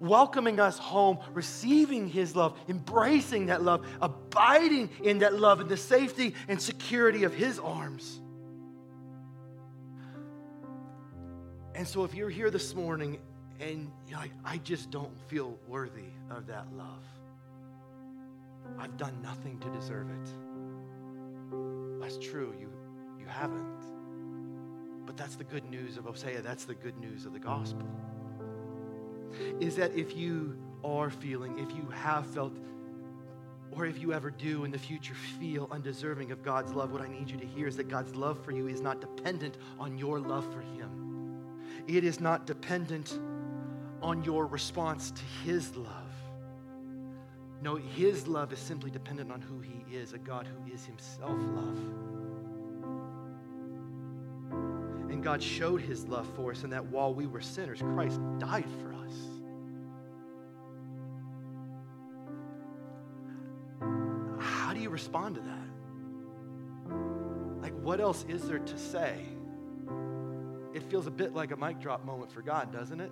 welcoming 0.01 0.59
us 0.59 0.79
home, 0.79 1.19
receiving 1.33 2.09
His 2.09 2.35
love, 2.35 2.59
embracing 2.69 3.47
that 3.47 3.63
love, 3.63 3.87
abiding 4.01 4.91
in 5.05 5.19
that 5.19 5.35
love, 5.35 5.61
in 5.61 5.69
the 5.69 5.77
safety 5.77 6.35
and 6.49 6.61
security 6.61 7.25
of 7.25 7.35
His 7.35 7.59
arms. 7.59 8.21
And 11.75 11.87
so, 11.87 12.05
if 12.05 12.15
you're 12.15 12.31
here 12.31 12.51
this 12.51 12.75
morning 12.75 13.19
and 13.61 13.91
you're 14.09 14.19
like, 14.19 14.33
I 14.45 14.57
just 14.59 14.91
don't 14.91 15.19
feel 15.29 15.57
worthy 15.69 16.11
of 16.31 16.47
that 16.47 16.67
love. 16.75 17.05
I've 18.79 18.97
done 18.97 19.21
nothing 19.23 19.59
to 19.61 19.69
deserve 19.71 20.09
it. 20.11 20.31
That's 22.01 22.19
true, 22.19 22.55
you, 22.59 22.71
you 23.19 23.27
haven't. 23.27 23.67
But 25.05 25.17
that's 25.17 25.37
the 25.37 25.45
good 25.45 25.69
news 25.71 25.97
of 25.97 26.05
Hosea. 26.05 26.41
That's 26.41 26.65
the 26.65 26.75
good 26.75 26.99
news 26.99 27.27
of 27.27 27.33
the 27.33 27.39
gospel. 27.39 27.87
Is 29.61 29.76
that 29.76 29.95
if 29.95 30.16
you 30.16 30.57
are 30.85 31.11
feeling, 31.11 31.59
if 31.59 31.70
you 31.76 31.89
have 31.91 32.26
felt, 32.26 32.53
or 33.72 33.87
if 33.87 34.01
you 34.01 34.12
ever 34.12 34.31
do 34.31 34.64
in 34.64 34.70
the 34.70 34.78
future 34.78 35.14
feel 35.14 35.68
undeserving 35.70 36.33
of 36.33 36.43
God's 36.43 36.72
love, 36.72 36.93
what 36.93 37.03
I 37.03 37.09
need 37.09 37.31
you 37.31 37.37
to 37.39 37.47
hear 37.47 37.66
is 37.66 37.76
that 37.76 37.89
God's 37.89 38.14
love 38.14 38.43
for 38.45 38.53
you 38.53 38.66
is 38.66 38.81
not 38.81 39.01
dependent 39.01 39.59
on 39.78 39.97
your 39.97 40.18
love 40.18 40.51
for 40.53 40.61
Him. 40.61 41.01
It 41.87 42.05
is 42.05 42.20
not 42.20 42.47
dependent 42.47 43.18
on 44.03 44.24
your 44.24 44.47
response 44.47 45.11
to 45.11 45.22
His 45.45 45.76
love. 45.76 45.87
No, 47.62 47.76
His 47.76 48.26
love 48.26 48.53
is 48.53 48.59
simply 48.59 48.91
dependent 48.91 49.31
on 49.31 49.41
who 49.41 49.61
He 49.61 49.85
is, 49.95 50.12
a 50.12 50.18
God 50.18 50.47
who 50.47 50.72
is 50.72 50.85
Himself 50.85 51.39
love. 51.55 51.78
And 55.11 55.22
God 55.22 55.43
showed 55.43 55.81
His 55.81 56.07
love 56.07 56.26
for 56.35 56.53
us 56.53 56.64
in 56.64 56.70
that 56.70 56.85
while 56.87 57.12
we 57.12 57.26
were 57.26 57.41
sinners, 57.41 57.81
Christ 57.81 58.20
died 58.39 58.66
for 58.81 58.95
us. 58.95 59.00
Respond 65.01 65.35
to 65.37 65.41
that? 65.41 65.69
Like, 67.63 67.73
what 67.81 68.01
else 68.01 68.27
is 68.29 68.47
there 68.47 68.59
to 68.59 68.79
say? 68.79 69.25
It 70.75 70.83
feels 70.91 71.07
a 71.07 71.11
bit 71.11 71.35
like 71.35 71.53
a 71.53 71.57
mic 71.57 71.81
drop 71.81 72.05
moment 72.05 72.31
for 72.31 72.43
God, 72.43 72.71
doesn't 72.71 73.01
it? 73.01 73.11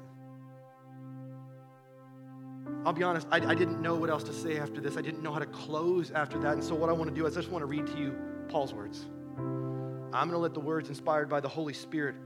I'll 2.84 2.92
be 2.92 3.02
honest, 3.02 3.26
I, 3.30 3.36
I 3.38 3.54
didn't 3.54 3.80
know 3.80 3.94
what 3.94 4.10
else 4.10 4.22
to 4.24 4.34
say 4.34 4.58
after 4.58 4.82
this. 4.82 4.98
I 4.98 5.00
didn't 5.00 5.22
know 5.22 5.32
how 5.32 5.38
to 5.38 5.46
close 5.46 6.10
after 6.10 6.38
that. 6.40 6.52
And 6.52 6.62
so, 6.62 6.74
what 6.74 6.90
I 6.90 6.92
want 6.92 7.08
to 7.08 7.14
do 7.14 7.24
is 7.26 7.36
I 7.36 7.40
just 7.40 7.50
want 7.50 7.62
to 7.62 7.66
read 7.66 7.86
to 7.86 7.98
you 7.98 8.14
Paul's 8.48 8.74
words. 8.74 9.06
I'm 9.38 10.28
going 10.28 10.30
to 10.30 10.38
let 10.38 10.52
the 10.52 10.60
words 10.60 10.90
inspired 10.90 11.30
by 11.30 11.40
the 11.40 11.48
Holy 11.48 11.72
Spirit 11.72 12.16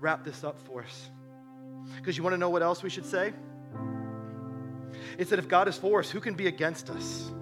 wrap 0.00 0.24
this 0.24 0.44
up 0.44 0.58
for 0.66 0.82
us. 0.82 1.10
Because 1.96 2.16
you 2.16 2.22
want 2.22 2.34
to 2.34 2.38
know 2.38 2.50
what 2.50 2.62
else 2.62 2.82
we 2.82 2.90
should 2.90 3.06
say? 3.06 3.32
It's 5.18 5.30
that 5.30 5.40
if 5.40 5.48
God 5.48 5.66
is 5.66 5.76
for 5.76 5.98
us, 5.98 6.10
who 6.10 6.20
can 6.20 6.34
be 6.34 6.46
against 6.46 6.90
us? 6.90 7.32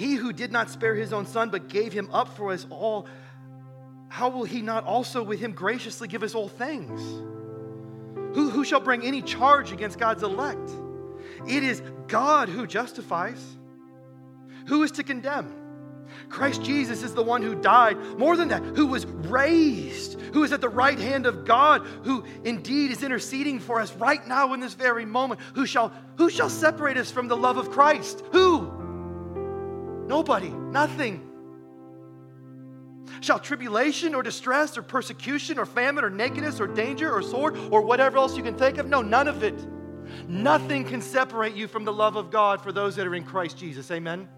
He 0.00 0.14
who 0.14 0.32
did 0.32 0.50
not 0.50 0.70
spare 0.70 0.94
his 0.94 1.12
own 1.12 1.26
son, 1.26 1.50
but 1.50 1.68
gave 1.68 1.92
him 1.92 2.08
up 2.10 2.34
for 2.34 2.52
us 2.52 2.66
all, 2.70 3.06
how 4.08 4.30
will 4.30 4.44
he 4.44 4.62
not 4.62 4.84
also 4.84 5.22
with 5.22 5.38
him 5.38 5.52
graciously 5.52 6.08
give 6.08 6.22
us 6.22 6.34
all 6.34 6.48
things? 6.48 7.02
Who, 8.34 8.48
who 8.48 8.64
shall 8.64 8.80
bring 8.80 9.02
any 9.02 9.20
charge 9.20 9.72
against 9.72 9.98
God's 9.98 10.22
elect? 10.22 10.70
It 11.46 11.62
is 11.62 11.82
God 12.08 12.48
who 12.48 12.66
justifies. 12.66 13.44
Who 14.68 14.84
is 14.84 14.92
to 14.92 15.02
condemn? 15.02 15.54
Christ 16.30 16.62
Jesus 16.62 17.02
is 17.02 17.12
the 17.12 17.22
one 17.22 17.42
who 17.42 17.54
died. 17.54 17.98
More 18.18 18.38
than 18.38 18.48
that, 18.48 18.62
who 18.62 18.86
was 18.86 19.04
raised, 19.04 20.18
who 20.32 20.44
is 20.44 20.52
at 20.54 20.62
the 20.62 20.68
right 20.70 20.98
hand 20.98 21.26
of 21.26 21.44
God, 21.44 21.86
who 22.04 22.24
indeed 22.42 22.90
is 22.90 23.02
interceding 23.02 23.60
for 23.60 23.82
us 23.82 23.92
right 23.96 24.26
now 24.26 24.54
in 24.54 24.60
this 24.60 24.72
very 24.72 25.04
moment. 25.04 25.42
Who 25.54 25.66
shall, 25.66 25.92
who 26.16 26.30
shall 26.30 26.48
separate 26.48 26.96
us 26.96 27.10
from 27.10 27.28
the 27.28 27.36
love 27.36 27.58
of 27.58 27.70
Christ? 27.70 28.24
Who? 28.32 28.79
Nobody, 30.10 30.48
nothing. 30.48 31.24
Shall 33.20 33.38
tribulation 33.38 34.12
or 34.16 34.24
distress 34.24 34.76
or 34.76 34.82
persecution 34.82 35.56
or 35.56 35.64
famine 35.64 36.02
or 36.02 36.10
nakedness 36.10 36.58
or 36.58 36.66
danger 36.66 37.14
or 37.14 37.22
sword 37.22 37.56
or 37.70 37.82
whatever 37.82 38.18
else 38.18 38.36
you 38.36 38.42
can 38.42 38.58
think 38.58 38.78
of? 38.78 38.88
No, 38.88 39.02
none 39.02 39.28
of 39.28 39.44
it. 39.44 39.54
Nothing 40.26 40.84
can 40.84 41.00
separate 41.00 41.54
you 41.54 41.68
from 41.68 41.84
the 41.84 41.92
love 41.92 42.16
of 42.16 42.32
God 42.32 42.60
for 42.60 42.72
those 42.72 42.96
that 42.96 43.06
are 43.06 43.14
in 43.14 43.22
Christ 43.22 43.56
Jesus. 43.56 43.88
Amen. 43.92 44.28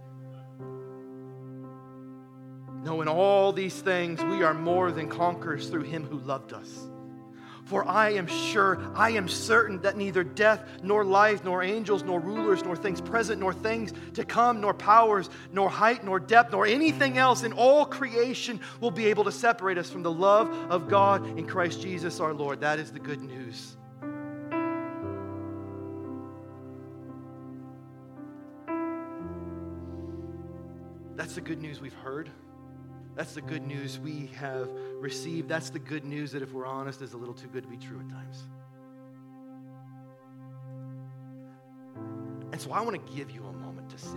No, 2.85 3.01
in 3.01 3.09
all 3.09 3.55
these 3.55 3.81
things, 3.81 4.23
we 4.23 4.43
are 4.43 4.53
more 4.53 4.93
than 4.93 5.09
conquerors 5.09 5.71
through 5.71 5.85
him 5.85 6.05
who 6.05 6.19
loved 6.19 6.53
us. 6.53 6.92
For 7.65 7.87
I 7.89 8.11
am 8.11 8.27
sure, 8.27 8.81
I 8.95 9.11
am 9.11 9.29
certain 9.29 9.81
that 9.83 9.97
neither 9.97 10.25
death, 10.25 10.65
nor 10.83 11.05
life, 11.05 11.45
nor 11.45 11.63
angels, 11.63 12.03
nor 12.03 12.21
rulers, 12.21 12.65
nor 12.65 12.77
things 12.77 13.01
present, 13.01 13.41
nor 13.41 13.53
things 13.53 13.93
to 14.15 14.25
come, 14.25 14.61
nor 14.61 14.75
powers, 14.75 15.31
nor 15.53 15.71
height, 15.71 16.05
nor 16.05 16.19
depth, 16.19 16.53
nor 16.53 16.67
anything 16.67 17.19
else 17.19 17.45
in 17.45 17.53
all 17.53 17.87
creation 17.87 18.61
will 18.81 18.91
be 18.91 19.07
able 19.07 19.25
to 19.25 19.33
separate 19.33 19.79
us 19.79 19.89
from 19.89 20.03
the 20.03 20.11
love 20.11 20.51
of 20.71 20.89
God 20.89 21.25
in 21.39 21.47
Christ 21.47 21.81
Jesus 21.81 22.21
our 22.21 22.35
Lord. 22.35 22.61
That 22.61 22.79
is 22.79 22.91
the 22.91 22.99
good 22.99 23.23
news. 23.23 23.77
That's 31.15 31.37
the 31.37 31.41
good 31.41 31.63
news 31.63 31.81
we've 31.81 31.95
heard. 31.95 32.29
That's 33.15 33.35
the 33.35 33.43
good 33.43 33.67
news 33.67 33.99
we 33.99 34.31
have 34.35 34.69
received. 35.03 35.49
That's 35.49 35.69
the 35.69 35.81
good 35.81 36.05
news 36.05 36.33
that, 36.33 36.43
if 36.43 36.53
we're 36.53 36.67
honest, 36.67 37.03
is 37.03 37.13
a 37.13 37.17
little 37.17 37.35
too 37.35 37.49
good 37.49 37.65
to 37.65 37.69
be 37.69 37.77
true 37.77 38.01
at 38.01 38.09
times. 38.09 38.45
And 42.53 42.61
so 42.61 42.73
I 42.73 42.81
want 42.81 42.95
to 42.95 43.13
give 43.13 43.31
you 43.31 43.45
a 43.45 43.53
moment 43.53 43.91
to 43.91 43.99
sit. 43.99 44.13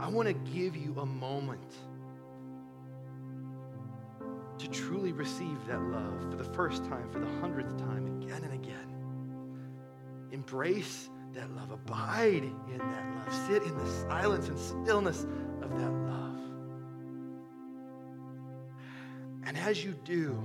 I 0.00 0.08
want 0.08 0.28
to 0.28 0.34
give 0.50 0.76
you 0.76 0.98
a 0.98 1.06
moment 1.06 1.74
to 4.58 4.68
truly 4.70 5.12
receive 5.12 5.58
that 5.66 5.82
love 5.82 6.30
for 6.30 6.36
the 6.36 6.44
first 6.44 6.84
time, 6.86 7.08
for 7.10 7.18
the 7.18 7.30
hundredth 7.40 7.78
time, 7.78 8.22
again 8.22 8.42
and 8.44 8.54
again. 8.54 8.76
Embrace 10.32 11.10
that 11.34 11.50
love, 11.54 11.70
abide 11.70 12.44
in 12.44 12.78
that 12.78 13.14
love, 13.16 13.46
sit 13.46 13.62
in 13.62 13.76
the 13.76 13.86
silence 14.08 14.48
and 14.48 14.58
stillness 14.58 15.26
of 15.60 15.70
that 15.78 15.92
love. 15.92 16.29
As 19.60 19.84
you 19.84 19.92
do, 20.04 20.42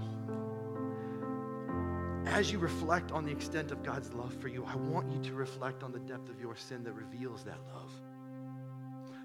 as 2.25 2.51
you 2.51 2.59
reflect 2.59 3.11
on 3.11 3.25
the 3.25 3.31
extent 3.31 3.71
of 3.71 3.81
God's 3.81 4.11
love 4.13 4.33
for 4.41 4.49
you, 4.49 4.65
I 4.65 4.75
want 4.75 5.11
you 5.11 5.19
to 5.29 5.33
reflect 5.33 5.83
on 5.83 5.91
the 5.91 5.99
depth 5.99 6.29
of 6.29 6.39
your 6.39 6.55
sin 6.55 6.83
that 6.83 6.93
reveals 6.93 7.43
that 7.43 7.59
love. 7.73 7.91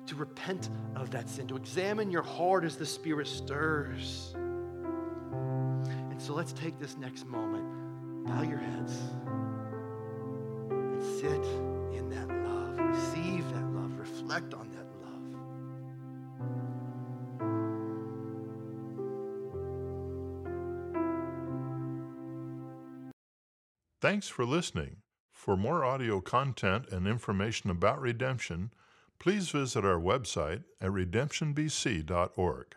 To 0.07 0.15
repent 0.15 0.71
of 0.97 1.11
that 1.11 1.29
sin, 1.29 1.47
to 1.49 1.57
examine 1.57 2.11
your 2.11 2.23
heart 2.23 2.65
as 2.65 2.77
the 2.77 2.87
Spirit 2.87 3.27
stirs. 3.27 4.33
And 4.35 6.21
so 6.21 6.35
let's 6.35 6.53
take 6.53 6.79
this 6.79 6.97
next 6.97 7.27
moment. 7.27 8.27
Bow 8.27 8.43
your 8.43 8.59
heads 8.59 8.97
and 10.71 11.03
sit 11.03 11.45
in 11.97 12.09
that 12.11 12.29
love. 12.29 12.79
Receive 12.79 13.45
that 13.53 13.67
love. 13.73 13.99
Reflect 13.99 14.55
on 14.55 14.70
Thanks 24.11 24.27
for 24.27 24.45
listening. 24.45 24.97
For 25.33 25.57
more 25.57 25.85
audio 25.85 26.21
content 26.21 26.89
and 26.91 27.07
information 27.07 27.71
about 27.71 28.01
redemption, 28.01 28.73
please 29.21 29.51
visit 29.51 29.85
our 29.85 30.01
website 30.01 30.65
at 30.81 30.91
redemptionbc.org. 30.91 32.75